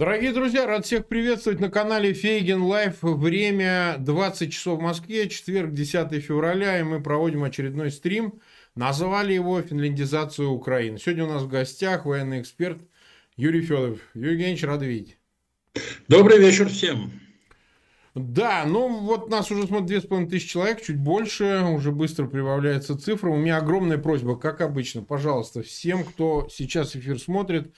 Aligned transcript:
Дорогие 0.00 0.32
друзья, 0.32 0.66
рад 0.66 0.86
всех 0.86 1.08
приветствовать 1.08 1.60
на 1.60 1.68
канале 1.68 2.14
Фейгин 2.14 2.62
Live. 2.62 3.02
Время 3.02 3.96
20 3.98 4.50
часов 4.50 4.78
в 4.78 4.82
Москве, 4.82 5.28
четверг, 5.28 5.74
10 5.74 6.24
февраля, 6.24 6.80
и 6.80 6.82
мы 6.82 7.02
проводим 7.02 7.44
очередной 7.44 7.90
стрим. 7.90 8.40
Назвали 8.74 9.34
его 9.34 9.60
«Финляндизация 9.60 10.46
Украины». 10.46 10.96
Сегодня 10.96 11.24
у 11.24 11.28
нас 11.28 11.42
в 11.42 11.48
гостях 11.48 12.06
военный 12.06 12.40
эксперт 12.40 12.78
Юрий 13.36 13.60
Федоров. 13.60 13.98
Юрий 14.14 14.30
Евгеньевич, 14.30 14.64
рад 14.64 14.80
видеть. 14.80 15.18
Добрый 16.08 16.38
вечер 16.38 16.70
всем. 16.70 17.12
Да, 18.14 18.64
ну 18.66 19.00
вот 19.00 19.28
нас 19.28 19.50
уже 19.50 19.66
смотрит 19.66 19.88
2500 19.88 20.48
человек, 20.48 20.82
чуть 20.82 20.96
больше, 20.96 21.62
уже 21.70 21.92
быстро 21.92 22.26
прибавляется 22.26 22.98
цифра. 22.98 23.28
У 23.28 23.36
меня 23.36 23.58
огромная 23.58 23.98
просьба, 23.98 24.36
как 24.36 24.62
обычно, 24.62 25.02
пожалуйста, 25.02 25.62
всем, 25.62 26.04
кто 26.04 26.48
сейчас 26.50 26.96
эфир 26.96 27.20
смотрит, 27.20 27.74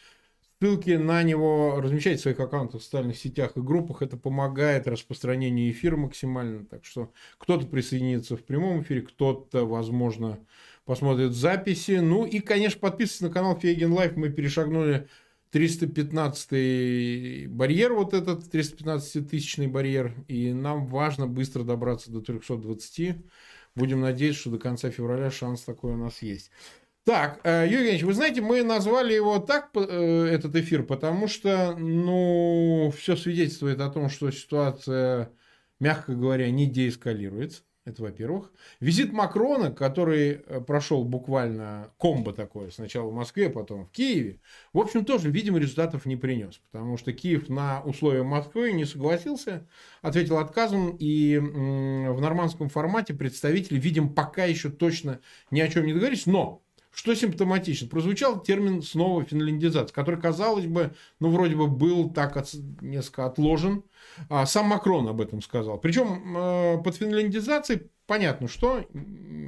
Ссылки 0.62 0.90
на 0.90 1.24
него 1.24 1.80
размещайте 1.80 2.20
в 2.20 2.22
своих 2.22 2.38
аккаунтах 2.38 2.80
в 2.80 2.84
социальных 2.84 3.18
сетях 3.18 3.56
и 3.56 3.60
группах. 3.60 4.00
Это 4.00 4.16
помогает 4.16 4.86
распространению 4.86 5.68
эфира 5.72 5.96
максимально. 5.96 6.64
Так 6.66 6.84
что 6.84 7.10
кто-то 7.38 7.66
присоединится 7.66 8.36
в 8.36 8.44
прямом 8.44 8.82
эфире, 8.82 9.02
кто-то, 9.02 9.66
возможно, 9.66 10.38
посмотрит 10.84 11.32
записи. 11.32 11.98
Ну 12.00 12.24
и, 12.24 12.38
конечно, 12.38 12.78
подписывайтесь 12.78 13.22
на 13.22 13.30
канал 13.30 13.58
Фейгин 13.58 13.92
Live. 13.92 14.14
Мы 14.14 14.30
перешагнули 14.30 15.08
315 15.50 17.48
барьер, 17.48 17.94
вот 17.94 18.14
этот 18.14 18.44
315-тысячный 18.54 19.66
барьер. 19.66 20.14
И 20.28 20.52
нам 20.52 20.86
важно 20.86 21.26
быстро 21.26 21.64
добраться 21.64 22.12
до 22.12 22.20
320. 22.20 23.16
Будем 23.74 24.00
надеяться, 24.00 24.42
что 24.42 24.50
до 24.50 24.58
конца 24.58 24.90
февраля 24.90 25.32
шанс 25.32 25.62
такой 25.62 25.94
у 25.94 25.96
нас 25.96 26.22
есть. 26.22 26.52
Так, 27.04 27.40
э, 27.42 27.64
Юрий 27.64 27.78
Евгеньевич, 27.78 28.02
вы 28.04 28.14
знаете, 28.14 28.40
мы 28.40 28.62
назвали 28.62 29.12
его 29.12 29.40
так, 29.40 29.70
э, 29.74 30.26
этот 30.30 30.54
эфир, 30.54 30.84
потому 30.84 31.26
что, 31.26 31.74
ну, 31.76 32.92
все 32.96 33.16
свидетельствует 33.16 33.80
о 33.80 33.90
том, 33.90 34.08
что 34.08 34.30
ситуация, 34.30 35.32
мягко 35.80 36.14
говоря, 36.14 36.48
не 36.50 36.66
деэскалируется. 36.66 37.62
Это 37.84 38.02
во-первых. 38.02 38.52
Визит 38.78 39.12
Макрона, 39.12 39.72
который 39.72 40.44
э, 40.46 40.60
прошел 40.60 41.04
буквально 41.04 41.92
комбо 41.98 42.32
такое, 42.32 42.70
сначала 42.70 43.10
в 43.10 43.14
Москве, 43.14 43.50
потом 43.50 43.86
в 43.86 43.90
Киеве, 43.90 44.40
в 44.72 44.78
общем, 44.78 45.04
тоже, 45.04 45.28
видимо, 45.28 45.58
результатов 45.58 46.06
не 46.06 46.14
принес. 46.14 46.60
Потому 46.70 46.96
что 46.96 47.12
Киев 47.12 47.48
на 47.48 47.82
условия 47.82 48.22
Москвы 48.22 48.70
не 48.70 48.84
согласился, 48.84 49.66
ответил 50.02 50.38
отказом. 50.38 50.96
И 51.00 51.36
в 51.38 52.20
нормандском 52.20 52.68
формате 52.68 53.12
представители, 53.12 53.80
видим, 53.80 54.14
пока 54.14 54.44
еще 54.44 54.70
точно 54.70 55.18
ни 55.50 55.58
о 55.58 55.66
чем 55.66 55.84
не 55.84 55.92
договорились. 55.92 56.26
Но 56.26 56.62
что 56.94 57.14
симптоматично? 57.14 57.88
Прозвучал 57.88 58.40
термин 58.42 58.82
снова 58.82 59.24
финляндизация, 59.24 59.94
который, 59.94 60.20
казалось 60.20 60.66
бы, 60.66 60.94
ну, 61.20 61.30
вроде 61.30 61.56
бы 61.56 61.66
был 61.66 62.10
так 62.10 62.36
от, 62.36 62.52
несколько 62.80 63.26
отложен. 63.26 63.84
А 64.28 64.44
сам 64.44 64.66
Макрон 64.66 65.08
об 65.08 65.20
этом 65.20 65.40
сказал. 65.40 65.78
Причем 65.78 66.36
э, 66.36 66.82
под 66.82 66.94
финляндизацией 66.94 67.90
понятно, 68.06 68.46
что 68.46 68.84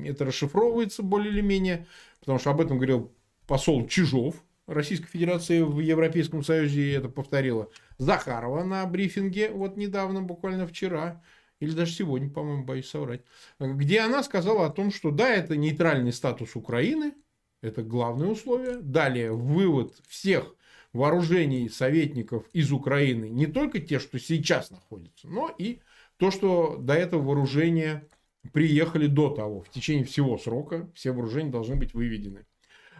это 0.06 0.24
расшифровывается 0.24 1.02
более 1.02 1.32
или 1.32 1.42
менее, 1.42 1.86
потому 2.20 2.38
что 2.38 2.50
об 2.50 2.60
этом 2.60 2.78
говорил 2.78 3.12
посол 3.46 3.86
Чижов, 3.88 4.42
Российской 4.66 5.08
Федерации 5.08 5.60
в 5.60 5.80
Европейском 5.80 6.42
Союзе, 6.42 6.80
и 6.80 6.92
это 6.92 7.10
повторила 7.10 7.68
Захарова 7.98 8.64
на 8.64 8.86
брифинге 8.86 9.50
вот 9.50 9.76
недавно, 9.76 10.22
буквально 10.22 10.66
вчера, 10.66 11.22
или 11.60 11.72
даже 11.72 11.92
сегодня, 11.92 12.30
по-моему, 12.30 12.64
боюсь 12.64 12.88
соврать, 12.88 13.22
где 13.60 14.00
она 14.00 14.22
сказала 14.22 14.66
о 14.66 14.70
том, 14.70 14.90
что 14.90 15.10
да, 15.10 15.28
это 15.28 15.56
нейтральный 15.56 16.12
статус 16.12 16.56
Украины, 16.56 17.12
это 17.64 17.82
главное 17.82 18.28
условие. 18.28 18.76
Далее 18.76 19.32
вывод 19.32 19.94
всех 20.06 20.54
вооружений 20.92 21.68
советников 21.68 22.44
из 22.52 22.70
Украины, 22.72 23.28
не 23.28 23.46
только 23.46 23.80
те, 23.80 23.98
что 23.98 24.18
сейчас 24.18 24.70
находятся, 24.70 25.26
но 25.28 25.52
и 25.58 25.80
то, 26.18 26.30
что 26.30 26.76
до 26.78 26.94
этого 26.94 27.22
вооружения 27.22 28.06
приехали 28.52 29.06
до 29.06 29.30
того. 29.30 29.62
В 29.62 29.70
течение 29.70 30.04
всего 30.04 30.38
срока 30.38 30.88
все 30.94 31.12
вооружения 31.12 31.50
должны 31.50 31.76
быть 31.76 31.94
выведены. 31.94 32.46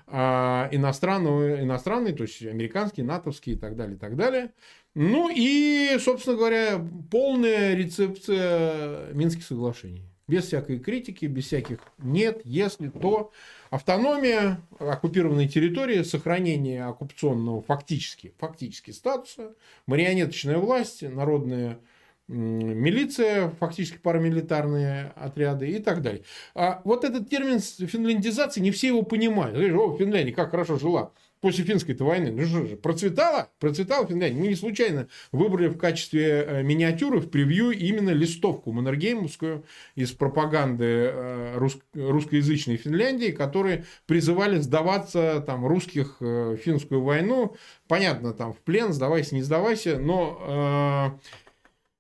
А 0.07 0.69
иностранные, 0.73 1.63
иностранные, 1.63 2.15
то 2.15 2.25
есть 2.25 2.43
американские, 2.43 3.07
натовские 3.07 3.57
и 3.57 3.59
так 3.59 3.77
далее, 3.77 3.97
и 3.97 3.99
так 3.99 4.17
далее. 4.17 4.53
Ну 4.95 5.31
и, 5.35 5.97
собственно 5.99 6.37
говоря, 6.37 6.85
полная 7.11 7.75
рецепция 7.75 9.13
Минских 9.13 9.45
соглашений. 9.45 10.05
Без 10.27 10.47
всякой 10.47 10.79
критики, 10.79 11.27
без 11.27 11.47
всяких 11.47 11.79
нет, 11.99 12.41
если, 12.45 12.89
то. 12.89 13.31
Автономия 13.71 14.61
оккупированной 14.79 15.49
территории, 15.49 16.03
сохранение 16.03 16.85
оккупационного 16.85 17.61
фактически, 17.61 18.33
фактически 18.39 18.91
статуса, 18.91 19.55
марионеточная 19.87 20.57
власть, 20.57 21.03
народная 21.03 21.79
милиция, 22.27 23.51
фактически 23.61 23.99
парамилитарные 23.99 25.13
отряды 25.17 25.69
и 25.69 25.79
так 25.79 26.01
далее. 26.01 26.23
А 26.55 26.81
вот 26.85 27.05
этот 27.05 27.29
термин 27.29 27.61
финляндизации, 27.61 28.61
не 28.61 28.71
все 28.71 28.89
его 28.89 29.03
понимают. 29.03 29.57
О, 29.57 29.97
Финляндия 29.99 30.33
как 30.33 30.51
хорошо 30.51 30.79
жила 30.79 31.13
после 31.45 31.63
финской-то 31.63 32.05
войны. 32.05 32.33
Ну 32.33 32.47
что 32.47 32.67
же, 32.67 32.77
процветала? 32.77 33.51
Процветала 33.61 34.07
Финляндия. 34.07 34.41
Мы 34.41 34.49
не 34.49 34.55
случайно 34.55 35.09
выбрали 35.31 35.69
в 35.69 35.77
качестве 35.77 36.43
э, 36.43 36.63
миниатюры 36.63 37.21
в 37.21 37.29
превью 37.29 37.73
именно 37.73 38.09
листовку 38.09 38.73
Маннергеймовскую 38.73 39.63
из 39.95 40.13
пропаганды 40.13 40.85
э, 40.87 41.59
рус, 41.59 41.77
русскоязычной 41.93 42.79
Финляндии, 42.79 43.31
которые 43.31 43.85
призывали 44.07 44.57
сдаваться 44.57 45.45
там 45.47 45.67
русских 45.67 46.17
в 46.19 46.55
э, 46.55 46.57
финскую 46.57 47.03
войну. 47.03 47.55
Понятно, 47.89 48.33
там 48.33 48.55
в 48.55 48.61
плен, 48.61 48.95
сдавайся, 48.95 49.35
не 49.35 49.43
сдавайся, 49.43 49.99
но 49.99 51.21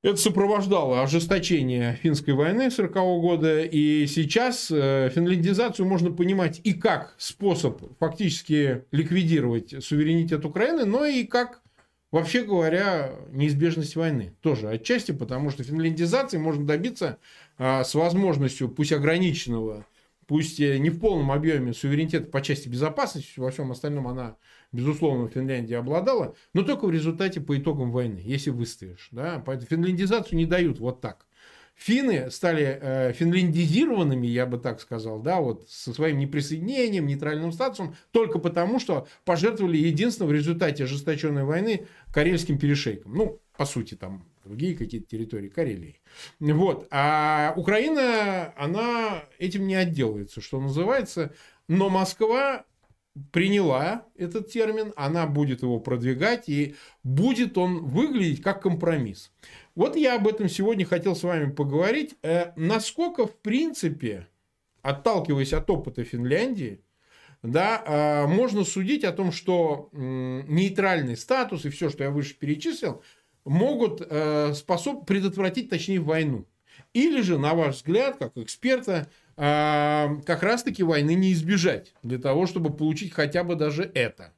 это 0.04 0.16
сопровождало 0.18 1.02
ожесточение 1.02 1.98
финской 2.02 2.34
войны 2.34 2.70
40 2.70 2.94
-го 2.94 3.20
года, 3.22 3.62
и 3.62 4.06
сейчас 4.06 4.70
э, 4.70 5.10
финляндизацию 5.14 5.86
можно 5.86 6.12
понимать 6.12 6.60
и 6.62 6.74
как 6.74 7.14
способ 7.16 7.80
фактически 7.98 8.84
ликвидировать 8.90 9.82
суверенитет 9.82 10.44
Украины, 10.44 10.84
но 10.84 11.06
и 11.06 11.24
как, 11.24 11.62
вообще 12.12 12.44
говоря, 12.44 13.12
неизбежность 13.30 13.96
войны. 13.96 14.34
Тоже 14.42 14.68
отчасти, 14.68 15.12
потому 15.12 15.48
что 15.48 15.64
финляндизации 15.64 16.36
можно 16.36 16.66
добиться 16.66 17.16
а, 17.56 17.82
с 17.82 17.94
возможностью, 17.94 18.68
пусть 18.68 18.92
ограниченного, 18.92 19.86
пусть 20.26 20.58
не 20.58 20.90
в 20.90 21.00
полном 21.00 21.32
объеме 21.32 21.72
суверенитета 21.72 22.26
по 22.26 22.42
части 22.42 22.68
безопасности, 22.68 23.40
во 23.40 23.50
всем 23.50 23.72
остальном 23.72 24.06
она 24.06 24.36
безусловно, 24.74 25.28
Финляндия 25.28 25.78
обладала, 25.78 26.34
но 26.52 26.62
только 26.62 26.86
в 26.86 26.90
результате 26.90 27.40
по 27.40 27.56
итогам 27.56 27.92
войны, 27.92 28.20
если 28.22 28.50
выстоишь. 28.50 29.08
Да? 29.12 29.42
Поэтому 29.44 29.68
финляндизацию 29.68 30.36
не 30.36 30.46
дают 30.46 30.78
вот 30.78 31.00
так. 31.00 31.26
Финны 31.76 32.30
стали 32.30 32.78
э, 32.80 33.12
финляндизированными, 33.14 34.28
я 34.28 34.46
бы 34.46 34.58
так 34.58 34.80
сказал, 34.80 35.20
да, 35.20 35.40
вот 35.40 35.68
со 35.68 35.92
своим 35.92 36.18
неприсоединением, 36.18 37.06
нейтральным 37.06 37.50
статусом, 37.50 37.96
только 38.12 38.38
потому, 38.38 38.78
что 38.78 39.08
пожертвовали 39.24 39.76
единственно 39.76 40.28
в 40.28 40.32
результате 40.32 40.84
ожесточенной 40.84 41.42
войны 41.42 41.86
Карельским 42.12 42.58
перешейком. 42.58 43.14
Ну, 43.14 43.40
по 43.56 43.64
сути, 43.64 43.94
там 43.94 44.24
другие 44.44 44.76
какие-то 44.76 45.08
территории 45.08 45.48
Карелии. 45.48 46.00
Вот. 46.38 46.86
А 46.90 47.54
Украина, 47.56 48.52
она 48.56 49.24
этим 49.38 49.66
не 49.66 49.74
отделывается, 49.74 50.40
что 50.40 50.60
называется. 50.60 51.32
Но 51.66 51.88
Москва 51.88 52.64
приняла 53.30 54.06
этот 54.16 54.50
термин, 54.50 54.92
она 54.96 55.26
будет 55.26 55.62
его 55.62 55.78
продвигать, 55.78 56.48
и 56.48 56.74
будет 57.02 57.56
он 57.56 57.84
выглядеть 57.84 58.42
как 58.42 58.62
компромисс. 58.62 59.32
Вот 59.74 59.96
я 59.96 60.16
об 60.16 60.26
этом 60.26 60.48
сегодня 60.48 60.84
хотел 60.84 61.14
с 61.14 61.22
вами 61.22 61.50
поговорить. 61.50 62.16
Э, 62.22 62.52
насколько, 62.56 63.26
в 63.26 63.36
принципе, 63.36 64.28
отталкиваясь 64.82 65.52
от 65.52 65.70
опыта 65.70 66.04
Финляндии, 66.04 66.80
да, 67.42 67.82
э, 67.84 68.26
можно 68.26 68.64
судить 68.64 69.04
о 69.04 69.12
том, 69.12 69.30
что 69.30 69.90
нейтральный 69.92 71.16
статус 71.16 71.64
и 71.64 71.70
все, 71.70 71.90
что 71.90 72.04
я 72.04 72.10
выше 72.10 72.34
перечислил, 72.34 73.02
могут 73.44 74.00
э, 74.00 74.54
способ 74.54 75.06
предотвратить, 75.06 75.70
точнее, 75.70 76.00
войну. 76.00 76.46
Или 76.92 77.20
же, 77.20 77.38
на 77.38 77.54
ваш 77.54 77.76
взгляд, 77.76 78.16
как 78.16 78.36
эксперта, 78.36 79.08
а, 79.36 80.16
как 80.26 80.42
раз-таки 80.42 80.82
войны 80.82 81.14
не 81.14 81.32
избежать 81.32 81.94
для 82.02 82.18
того, 82.18 82.46
чтобы 82.46 82.74
получить 82.74 83.12
хотя 83.12 83.44
бы 83.44 83.54
даже 83.56 83.90
это. 83.94 84.32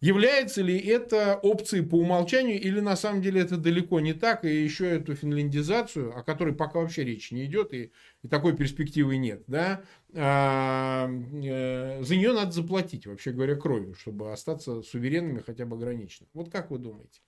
Является 0.00 0.60
ли 0.60 0.78
это 0.78 1.38
опцией 1.42 1.82
по 1.82 1.94
умолчанию 1.94 2.60
или 2.60 2.80
на 2.80 2.94
самом 2.94 3.22
деле 3.22 3.40
это 3.40 3.56
далеко 3.56 4.00
не 4.00 4.12
так, 4.12 4.44
и 4.44 4.62
еще 4.62 4.86
эту 4.86 5.14
финляндизацию, 5.14 6.14
о 6.14 6.22
которой 6.22 6.54
пока 6.54 6.80
вообще 6.80 7.04
речи 7.04 7.32
не 7.32 7.46
идет, 7.46 7.72
и, 7.72 7.90
и 8.22 8.28
такой 8.28 8.54
перспективы 8.54 9.16
нет, 9.16 9.44
да, 9.46 9.82
а, 10.12 11.08
э, 11.08 12.02
за 12.02 12.16
нее 12.16 12.34
надо 12.34 12.52
заплатить, 12.52 13.06
вообще 13.06 13.32
говоря, 13.32 13.56
кровью, 13.56 13.94
чтобы 13.94 14.30
остаться 14.30 14.82
суверенными 14.82 15.40
хотя 15.40 15.64
бы 15.64 15.76
ограниченно. 15.76 16.28
Вот 16.34 16.50
как 16.50 16.70
вы 16.70 16.78
думаете? 16.78 17.20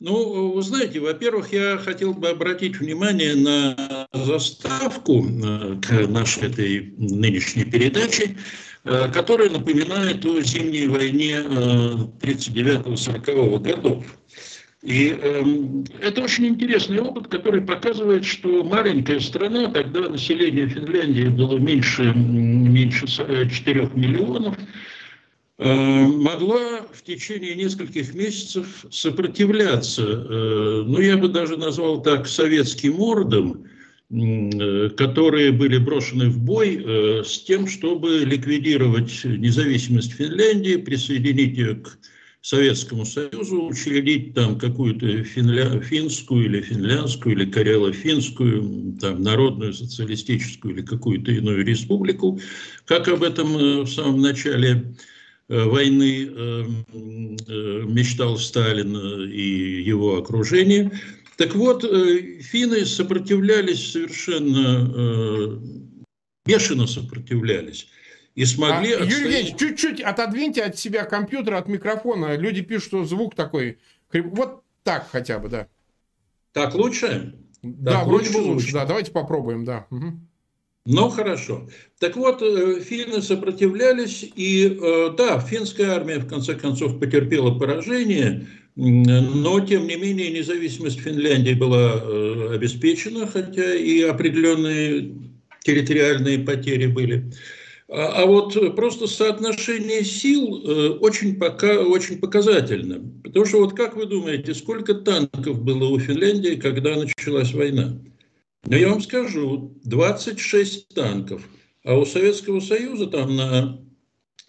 Ну, 0.00 0.52
вы 0.52 0.62
знаете, 0.62 1.00
во-первых, 1.00 1.52
я 1.52 1.78
хотел 1.78 2.14
бы 2.14 2.28
обратить 2.28 2.78
внимание 2.78 3.34
на 3.34 4.08
заставку 4.12 5.24
э, 5.24 5.76
к 5.80 6.08
нашей 6.08 6.48
этой 6.48 6.92
нынешней 6.98 7.64
передаче, 7.64 8.36
которая 8.84 9.48
напоминает 9.48 10.26
о 10.26 10.42
зимней 10.42 10.88
войне 10.88 11.38
39-40 12.20 13.58
годов. 13.60 14.04
И 14.84 15.16
э, 15.18 15.42
это 16.02 16.22
очень 16.22 16.46
интересный 16.46 17.00
опыт, 17.00 17.28
который 17.28 17.62
показывает, 17.62 18.26
что 18.26 18.62
маленькая 18.62 19.18
страна, 19.18 19.70
тогда 19.70 20.10
население 20.10 20.68
Финляндии 20.68 21.28
было 21.28 21.56
меньше, 21.56 22.12
меньше 22.12 23.06
4 23.06 23.90
миллионов, 23.94 24.58
э, 24.58 24.62
могла 25.58 26.80
в 26.92 27.02
течение 27.02 27.54
нескольких 27.54 28.12
месяцев 28.14 28.86
сопротивляться, 28.90 30.02
э, 30.02 30.82
ну 30.84 30.98
я 31.00 31.16
бы 31.16 31.28
даже 31.28 31.56
назвал 31.56 32.02
так, 32.02 32.26
советским 32.26 32.98
ордам, 33.00 33.64
э, 34.10 34.88
которые 34.90 35.52
были 35.52 35.78
брошены 35.78 36.28
в 36.28 36.40
бой 36.40 36.82
э, 36.84 37.22
с 37.24 37.44
тем, 37.44 37.68
чтобы 37.68 38.24
ликвидировать 38.24 39.24
независимость 39.24 40.14
Финляндии, 40.14 40.76
присоединить 40.76 41.56
ее 41.56 41.76
к 41.76 41.98
Советскому 42.44 43.06
Союзу 43.06 43.64
учредить 43.64 44.34
там 44.34 44.58
какую-то 44.58 45.22
финля... 45.24 45.80
финскую 45.80 46.44
или 46.44 46.60
финляндскую 46.60 47.36
или 47.36 47.50
карело-финскую, 47.50 48.98
там, 49.00 49.22
народную 49.22 49.72
социалистическую 49.72 50.74
или 50.74 50.82
какую-то 50.82 51.30
иную 51.30 51.64
республику, 51.64 52.38
как 52.84 53.08
об 53.08 53.22
этом 53.22 53.56
э, 53.56 53.80
в 53.82 53.88
самом 53.88 54.20
начале 54.20 54.70
э, 54.72 55.13
войны 55.48 56.28
э, 56.28 56.64
мечтал 57.86 58.38
Сталин 58.38 59.28
и 59.30 59.82
его 59.82 60.18
окружение. 60.18 60.90
Так 61.36 61.54
вот, 61.54 61.82
финны 61.82 62.86
сопротивлялись 62.86 63.92
совершенно, 63.92 65.60
бешено 66.46 66.86
сопротивлялись 66.86 67.88
и 68.34 68.44
смогли... 68.44 68.92
А, 68.92 69.04
Юрий 69.04 69.24
Евгеньевич, 69.24 69.56
чуть-чуть 69.58 70.00
отодвиньте 70.00 70.62
от 70.62 70.78
себя 70.78 71.04
компьютер, 71.04 71.54
от 71.54 71.68
микрофона. 71.68 72.36
Люди 72.36 72.62
пишут, 72.62 72.84
что 72.84 73.04
звук 73.04 73.34
такой... 73.34 73.78
Вот 74.12 74.62
так 74.82 75.08
хотя 75.10 75.38
бы, 75.38 75.48
да. 75.48 75.68
Так 76.52 76.74
лучше? 76.74 77.34
Да, 77.62 77.92
так, 77.92 78.06
вроде 78.06 78.30
бы 78.30 78.38
лучше. 78.38 78.50
лучше. 78.50 78.72
Да, 78.72 78.84
давайте 78.84 79.10
попробуем, 79.12 79.64
да. 79.64 79.86
Угу. 79.90 80.20
Ну, 80.86 81.08
хорошо. 81.08 81.66
Так 81.98 82.14
вот, 82.14 82.42
э, 82.42 82.80
финны 82.80 83.22
сопротивлялись, 83.22 84.30
и 84.36 84.66
э, 84.66 85.14
да, 85.16 85.40
финская 85.40 85.92
армия 85.92 86.18
в 86.18 86.28
конце 86.28 86.54
концов 86.54 87.00
потерпела 87.00 87.58
поражение, 87.58 88.46
но, 88.76 89.60
тем 89.60 89.86
не 89.86 89.96
менее, 89.96 90.30
независимость 90.30 91.00
Финляндии 91.00 91.54
была 91.54 92.02
э, 92.02 92.54
обеспечена, 92.54 93.26
хотя 93.26 93.74
и 93.74 94.02
определенные 94.02 95.14
территориальные 95.62 96.40
потери 96.40 96.86
были. 96.86 97.32
А, 97.88 98.22
а 98.22 98.26
вот 98.26 98.76
просто 98.76 99.06
соотношение 99.06 100.04
сил 100.04 100.98
очень, 101.00 101.36
пока, 101.38 101.80
очень 101.80 102.18
показательно. 102.18 103.00
Потому 103.22 103.46
что 103.46 103.60
вот 103.60 103.74
как 103.74 103.96
вы 103.96 104.04
думаете, 104.04 104.52
сколько 104.52 104.92
танков 104.92 105.62
было 105.62 105.88
у 105.88 105.98
Финляндии, 105.98 106.56
когда 106.56 106.94
началась 106.96 107.54
война? 107.54 107.98
Ну, 108.66 108.76
я 108.76 108.88
вам 108.88 109.00
скажу, 109.00 109.78
26 109.84 110.94
танков. 110.94 111.46
А 111.84 111.98
у 111.98 112.06
Советского 112.06 112.60
Союза 112.60 113.06
там 113.06 113.36
на, 113.36 113.80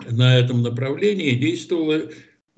на 0.10 0.38
этом 0.38 0.62
направлении 0.62 1.32
действовало 1.32 2.10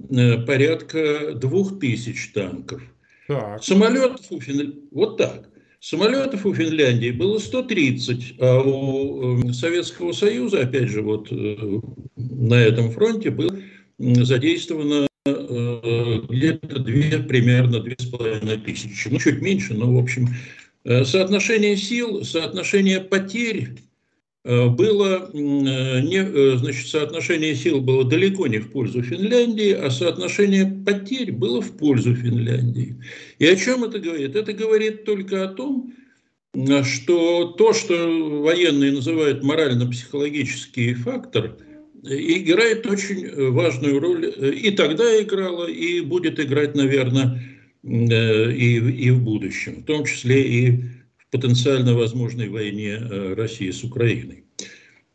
э, 0.09 0.37
порядка 0.45 1.33
2000 1.33 2.33
танков. 2.33 2.81
Так. 3.27 3.63
Самолетов 3.63 4.31
у 4.31 4.39
Финляндии... 4.39 4.79
Вот 4.91 5.17
так. 5.17 5.49
Самолетов 5.79 6.45
у 6.45 6.53
Финляндии 6.53 7.11
было 7.11 7.39
130, 7.39 8.35
а 8.39 8.61
у 8.61 9.41
эм, 9.41 9.53
Советского 9.53 10.11
Союза, 10.11 10.61
опять 10.61 10.89
же, 10.89 11.01
вот 11.01 11.27
э, 11.31 11.81
на 12.15 12.55
этом 12.55 12.91
фронте 12.91 13.31
было 13.31 13.57
задействовано 13.97 15.07
э, 15.25 16.21
где-то 16.29 16.79
две, 16.79 17.19
примерно 17.19 17.79
две 17.79 17.95
с 17.97 18.05
половиной 18.05 18.57
тысячи. 18.57 19.07
Ну, 19.07 19.19
чуть 19.19 19.41
меньше, 19.41 19.73
но, 19.73 19.93
в 19.93 19.99
общем, 19.99 20.27
э, 20.27 20.66
соотношение 20.87 21.75
сил, 21.75 22.23
соотношение 22.23 23.01
потерь 23.01 23.69
Э, 24.47 24.69
было, 24.69 25.29
э, 25.33 25.37
не, 25.37 26.19
э, 26.19 26.55
значит, 26.55 26.87
соотношение 26.87 27.53
сил 27.53 27.81
было 27.81 28.05
далеко 28.05 28.47
не 28.47 28.59
в 28.59 28.71
пользу 28.71 29.03
Финляндии, 29.03 29.73
а 29.73 29.89
соотношение 29.91 30.65
потерь 30.85 31.33
было 31.33 31.61
в 31.61 31.75
пользу 31.75 32.15
Финляндии. 32.15 32.95
И 33.39 33.45
о 33.45 33.57
чем 33.57 33.83
это 33.83 33.99
говорит? 33.99 34.37
Это 34.37 34.53
говорит 34.53 35.03
только 35.03 35.43
о 35.43 35.49
том, 35.49 35.93
что 36.83 37.55
то, 37.57 37.73
что 37.73 38.41
военные 38.41 38.93
называют 38.93 39.43
морально-психологический 39.43 40.93
фактор, 40.93 41.57
играет 42.03 42.85
очень 42.85 43.51
важную 43.51 43.99
роль, 43.99 44.33
и 44.55 44.71
тогда 44.71 45.21
играла, 45.21 45.65
и 45.65 45.99
будет 45.99 46.39
играть, 46.39 46.73
наверное, 46.73 47.43
и, 47.87 48.77
и 48.77 49.11
в 49.11 49.21
будущем, 49.21 49.81
в 49.81 49.85
том 49.85 50.05
числе 50.05 50.43
и 50.43 50.83
потенциально 51.31 51.93
возможной 51.93 52.49
войне 52.49 52.99
э, 52.99 53.33
России 53.35 53.71
с 53.71 53.83
Украиной. 53.83 54.43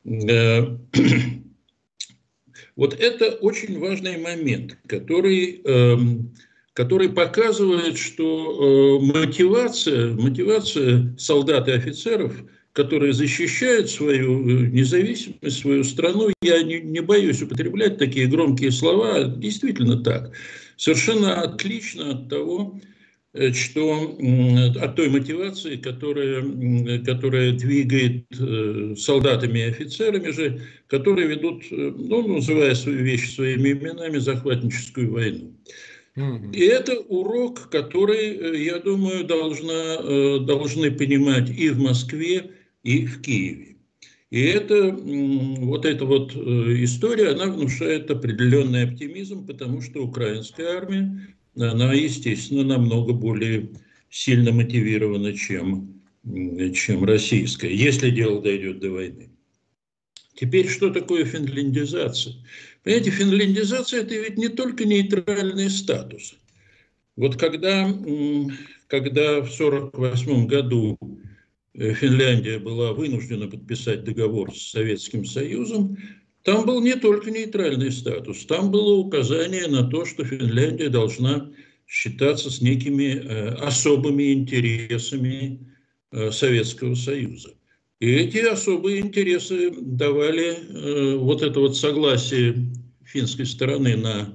Э, 0.04 0.76
вот 2.76 2.98
это 2.98 3.30
очень 3.40 3.78
важный 3.78 4.18
момент, 4.18 4.78
который, 4.86 5.60
эм, 5.64 6.34
который 6.72 7.10
показывает, 7.10 7.98
что 7.98 9.00
э, 9.00 9.04
мотивация, 9.04 10.14
мотивация 10.14 11.14
солдат 11.18 11.68
и 11.68 11.72
офицеров, 11.72 12.34
которые 12.72 13.12
защищают 13.12 13.90
свою 13.90 14.38
независимость, 14.70 15.60
свою 15.60 15.84
страну, 15.84 16.30
я 16.42 16.62
не, 16.62 16.80
не 16.80 17.00
боюсь 17.00 17.42
употреблять 17.42 17.98
такие 17.98 18.26
громкие 18.26 18.72
слова, 18.72 19.24
действительно 19.24 20.02
так, 20.02 20.32
совершенно 20.82 21.40
отлично 21.42 22.10
от 22.10 22.28
того, 22.28 22.80
Э, 23.34 23.50
что 23.52 24.14
от 24.80 24.96
той 24.96 25.08
мотивации, 25.08 25.76
которая, 25.76 26.42
которая 27.02 27.52
двигает 27.52 28.26
э, 28.38 28.94
солдатами 28.96 29.60
и 29.60 29.70
офицерами 29.70 30.30
же, 30.30 30.60
которые 30.86 31.28
ведут, 31.28 31.64
э, 31.70 31.92
ну, 31.96 32.28
называя 32.28 32.74
свои 32.74 32.96
вещи 32.96 33.30
своими 33.30 33.70
именами, 33.70 34.18
захватническую 34.18 35.10
войну. 35.10 35.56
И 36.52 36.60
это 36.60 37.00
урок, 37.00 37.70
который, 37.70 38.62
я 38.62 38.80
думаю, 38.80 39.24
должна, 39.24 40.40
должны 40.40 40.90
понимать 40.90 41.48
и 41.48 41.70
в 41.70 41.78
Москве, 41.78 42.50
и 42.82 43.06
в 43.06 43.22
Киеве. 43.22 43.71
И 44.32 44.40
это, 44.44 44.90
вот 44.92 45.84
эта 45.84 46.06
вот 46.06 46.34
история, 46.34 47.32
она 47.32 47.52
внушает 47.52 48.10
определенный 48.10 48.84
оптимизм, 48.84 49.46
потому 49.46 49.82
что 49.82 50.02
украинская 50.02 50.78
армия 50.78 51.34
она, 51.54 51.92
естественно, 51.92 52.64
намного 52.64 53.12
более 53.12 53.68
сильно 54.08 54.50
мотивирована, 54.50 55.36
чем, 55.36 56.00
чем 56.74 57.04
российская, 57.04 57.74
если 57.74 58.08
дело 58.08 58.40
дойдет 58.40 58.80
до 58.80 58.92
войны. 58.92 59.28
Теперь, 60.34 60.66
что 60.66 60.88
такое 60.88 61.26
финляндизация? 61.26 62.34
Понимаете, 62.84 63.10
финляндизация– 63.10 64.00
это 64.02 64.14
ведь 64.14 64.38
не 64.38 64.48
только 64.48 64.86
нейтральный 64.86 65.68
статус. 65.68 66.36
Вот 67.16 67.36
когда, 67.36 67.86
когда 68.86 69.42
в 69.42 69.52
1948 69.52 70.46
году 70.46 70.96
э, 71.02 71.06
Финляндия 71.74 72.58
была 72.58 72.92
вынуждена 72.92 73.48
подписать 73.48 74.04
договор 74.04 74.54
с 74.54 74.70
Советским 74.70 75.24
Союзом, 75.24 75.96
там 76.44 76.66
был 76.66 76.82
не 76.82 76.96
только 76.96 77.30
нейтральный 77.30 77.92
статус, 77.92 78.44
там 78.46 78.70
было 78.70 78.94
указание 78.94 79.68
на 79.68 79.84
то, 79.84 80.04
что 80.04 80.24
Финляндия 80.24 80.88
должна 80.88 81.50
считаться 81.86 82.50
с 82.50 82.60
некими 82.60 83.14
э, 83.14 83.48
особыми 83.54 84.32
интересами 84.32 85.60
э, 86.10 86.30
Советского 86.32 86.94
Союза. 86.94 87.54
И 88.00 88.10
эти 88.10 88.38
особые 88.38 89.00
интересы 89.00 89.70
давали 89.80 90.56
э, 90.56 91.16
вот 91.16 91.42
это 91.42 91.60
вот 91.60 91.76
согласие 91.76 92.72
финской 93.04 93.46
стороны 93.46 93.96
на, 93.96 94.34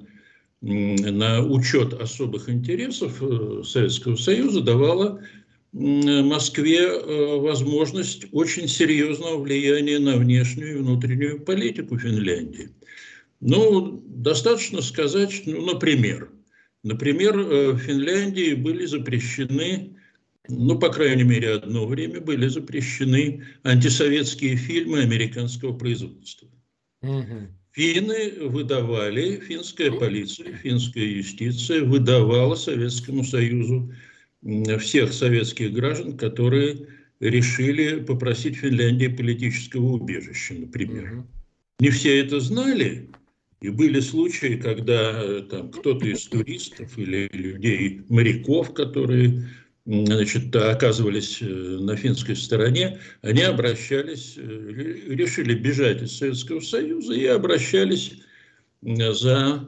на 0.62 1.44
учет 1.44 1.94
особых 1.94 2.48
интересов 2.48 3.22
э, 3.22 3.64
Советского 3.66 4.16
Союза 4.16 4.62
давало 4.62 5.22
Москве 5.80 6.80
э, 6.80 7.38
возможность 7.40 8.26
очень 8.32 8.68
серьезного 8.68 9.38
влияния 9.38 10.00
на 10.00 10.18
внешнюю 10.18 10.72
и 10.72 10.82
внутреннюю 10.82 11.40
политику 11.42 12.00
Финляндии. 12.00 12.70
Ну, 13.42 14.04
достаточно 14.08 14.82
сказать, 14.82 15.44
ну, 15.46 15.62
например, 15.62 16.32
например, 16.84 17.38
э, 17.38 17.72
в 17.74 17.78
Финляндии 17.78 18.56
были 18.56 18.88
запрещены, 18.88 19.96
ну, 20.50 20.80
по 20.80 20.90
крайней 20.90 21.24
мере, 21.24 21.52
одно 21.52 21.86
время 21.86 22.22
были 22.22 22.48
запрещены 22.48 23.46
антисоветские 23.62 24.56
фильмы 24.56 25.02
американского 25.02 25.78
производства. 25.78 26.50
Угу. 27.04 27.50
Финны 27.74 28.32
выдавали, 28.50 29.40
финская 29.40 29.92
полиция, 29.92 30.54
финская 30.54 31.06
юстиция 31.06 31.84
выдавала 31.84 32.56
Советскому 32.56 33.24
Союзу 33.24 33.94
всех 34.80 35.14
советских 35.14 35.74
граждан, 35.74 36.18
которые 36.18 36.88
решили 37.20 38.00
попросить 38.00 38.58
Финляндии 38.58 39.08
политического 39.08 39.94
убежища, 39.94 40.54
например. 40.54 41.24
не 41.80 41.90
все 41.90 42.20
это 42.20 42.40
знали, 42.40 43.10
и 43.62 43.70
были 43.70 44.00
случаи, 44.00 44.60
когда 44.62 45.20
э, 45.20 45.42
там 45.50 45.72
кто-то 45.72 46.06
из 46.06 46.26
туристов 46.26 46.96
или 46.98 47.28
людей, 47.34 48.02
моряков, 48.08 48.74
которые 48.74 49.48
значит, 49.86 50.56
оказывались 50.56 51.42
э, 51.42 51.46
на 51.46 51.96
финской 51.96 52.36
стороне, 52.36 53.00
они 53.24 53.42
обращались, 53.42 54.36
э, 54.38 54.42
решили 54.42 55.56
бежать 55.56 56.04
из 56.04 56.18
Советского 56.18 56.60
Союза 56.60 57.14
и 57.14 57.26
обращались 57.26 58.20
за, 58.84 59.68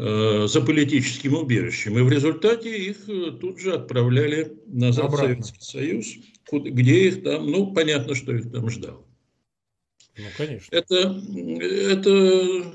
за 0.00 0.60
политическим 0.62 1.34
убежищем. 1.34 1.98
И 1.98 2.02
в 2.02 2.10
результате 2.10 2.74
их 2.74 3.04
тут 3.40 3.58
же 3.60 3.74
отправляли 3.74 4.56
назад 4.66 5.06
Обратно. 5.06 5.26
в 5.26 5.54
Советский 5.54 5.60
Союз, 5.60 6.06
где 6.52 7.08
их 7.08 7.22
там, 7.22 7.50
ну, 7.50 7.72
понятно, 7.74 8.14
что 8.14 8.32
их 8.32 8.50
там 8.50 8.70
ждало. 8.70 9.04
Ну, 10.16 10.24
конечно. 10.36 10.74
Это, 10.74 11.22
это 11.90 12.72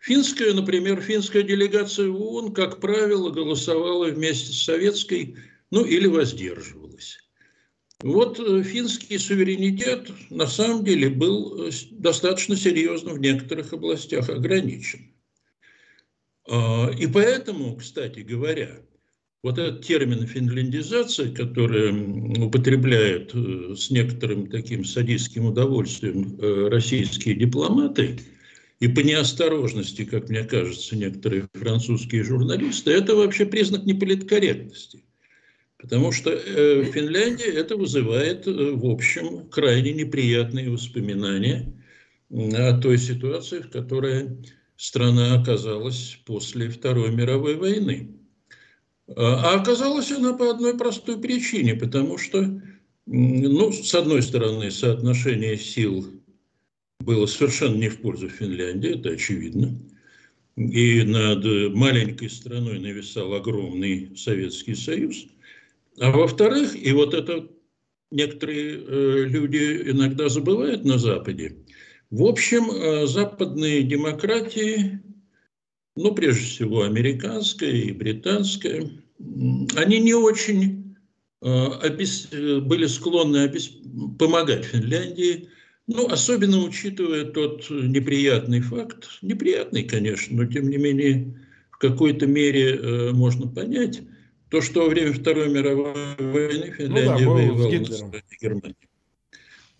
финская, 0.00 0.52
например, 0.54 1.00
финская 1.00 1.42
делегация 1.42 2.08
в 2.08 2.20
ООН, 2.20 2.52
как 2.52 2.80
правило, 2.80 3.30
голосовала 3.30 4.06
вместе 4.06 4.52
с 4.52 4.64
советской, 4.64 5.36
ну 5.70 5.84
или 5.84 6.06
воздерживалась. 6.06 7.18
Вот 8.02 8.40
э, 8.40 8.62
финский 8.62 9.18
суверенитет 9.18 10.10
на 10.30 10.46
самом 10.46 10.84
деле 10.84 11.10
был 11.10 11.66
э, 11.66 11.70
достаточно 11.90 12.56
серьезно 12.56 13.12
в 13.12 13.20
некоторых 13.20 13.74
областях 13.74 14.30
ограничен. 14.30 15.09
А, 16.48 16.90
и 16.90 17.06
поэтому, 17.06 17.76
кстати 17.76 18.20
говоря, 18.20 18.80
вот 19.42 19.58
этот 19.58 19.84
термин 19.84 20.26
финляндизация, 20.26 21.32
который 21.32 21.90
употребляют 22.44 23.34
э, 23.34 23.74
с 23.74 23.90
некоторым 23.90 24.48
таким 24.50 24.84
садистским 24.84 25.46
удовольствием 25.46 26.38
э, 26.38 26.68
российские 26.68 27.34
дипломаты, 27.36 28.18
и 28.80 28.88
по 28.88 29.00
неосторожности, 29.00 30.04
как 30.04 30.28
мне 30.28 30.44
кажется, 30.44 30.96
некоторые 30.96 31.48
французские 31.54 32.24
журналисты, 32.24 32.90
это 32.92 33.14
вообще 33.14 33.46
признак 33.46 33.84
неполиткорректности. 33.84 35.04
Потому 35.78 36.12
что 36.12 36.30
э, 36.30 36.82
в 36.82 36.92
Финляндии 36.92 37.50
это 37.50 37.76
вызывает, 37.76 38.46
в 38.46 38.86
общем, 38.86 39.48
крайне 39.48 39.92
неприятные 39.92 40.70
воспоминания 40.70 41.72
о 42.30 42.78
той 42.78 42.98
ситуации, 42.98 43.60
в 43.60 43.70
которой 43.70 44.38
страна 44.80 45.34
оказалась 45.34 46.18
после 46.24 46.70
Второй 46.70 47.10
мировой 47.10 47.56
войны. 47.56 48.16
А 49.14 49.60
оказалась 49.60 50.10
она 50.10 50.32
по 50.32 50.50
одной 50.50 50.74
простой 50.78 51.20
причине, 51.20 51.74
потому 51.74 52.16
что, 52.16 52.62
ну, 53.04 53.72
с 53.72 53.94
одной 53.94 54.22
стороны, 54.22 54.70
соотношение 54.70 55.58
сил 55.58 56.06
было 57.00 57.26
совершенно 57.26 57.76
не 57.76 57.90
в 57.90 58.00
пользу 58.00 58.30
Финляндии, 58.30 58.98
это 58.98 59.10
очевидно. 59.10 59.78
И 60.56 61.02
над 61.02 61.44
маленькой 61.74 62.30
страной 62.30 62.78
нависал 62.78 63.34
огромный 63.34 64.16
Советский 64.16 64.76
Союз. 64.76 65.26
А 65.98 66.10
во-вторых, 66.10 66.74
и 66.74 66.90
вот 66.92 67.12
это 67.12 67.48
некоторые 68.10 68.78
э, 68.78 69.24
люди 69.26 69.90
иногда 69.90 70.30
забывают 70.30 70.84
на 70.84 70.96
Западе, 70.96 71.59
в 72.10 72.24
общем, 72.24 72.70
э, 72.70 73.06
западные 73.06 73.82
демократии 73.82 75.00
ну, 75.96 76.14
прежде 76.14 76.44
всего, 76.44 76.82
американская 76.82 77.70
и 77.70 77.92
британская, 77.92 78.90
они 79.76 79.98
не 79.98 80.14
очень 80.14 80.96
э, 81.42 82.60
были 82.60 82.86
склонны 82.86 83.52
помогать 84.18 84.64
Финляндии, 84.64 85.48
ну, 85.86 86.08
особенно 86.08 86.58
учитывая 86.58 87.24
тот 87.24 87.68
неприятный 87.70 88.60
факт, 88.60 89.08
неприятный, 89.22 89.82
конечно, 89.82 90.36
но 90.36 90.46
тем 90.46 90.70
не 90.70 90.76
менее 90.76 91.38
в 91.70 91.78
какой-то 91.78 92.26
мере 92.26 92.76
э, 92.76 93.10
можно 93.12 93.48
понять, 93.48 94.00
то, 94.48 94.60
что 94.60 94.82
во 94.82 94.88
время 94.88 95.12
Второй 95.12 95.48
мировой 95.48 96.16
войны 96.18 96.72
Финляндия 96.76 97.24
ну 97.26 97.36
да, 97.36 97.42
воевала 97.42 97.72
на 97.72 97.84
стороне 97.84 98.22
Германии. 98.40 98.89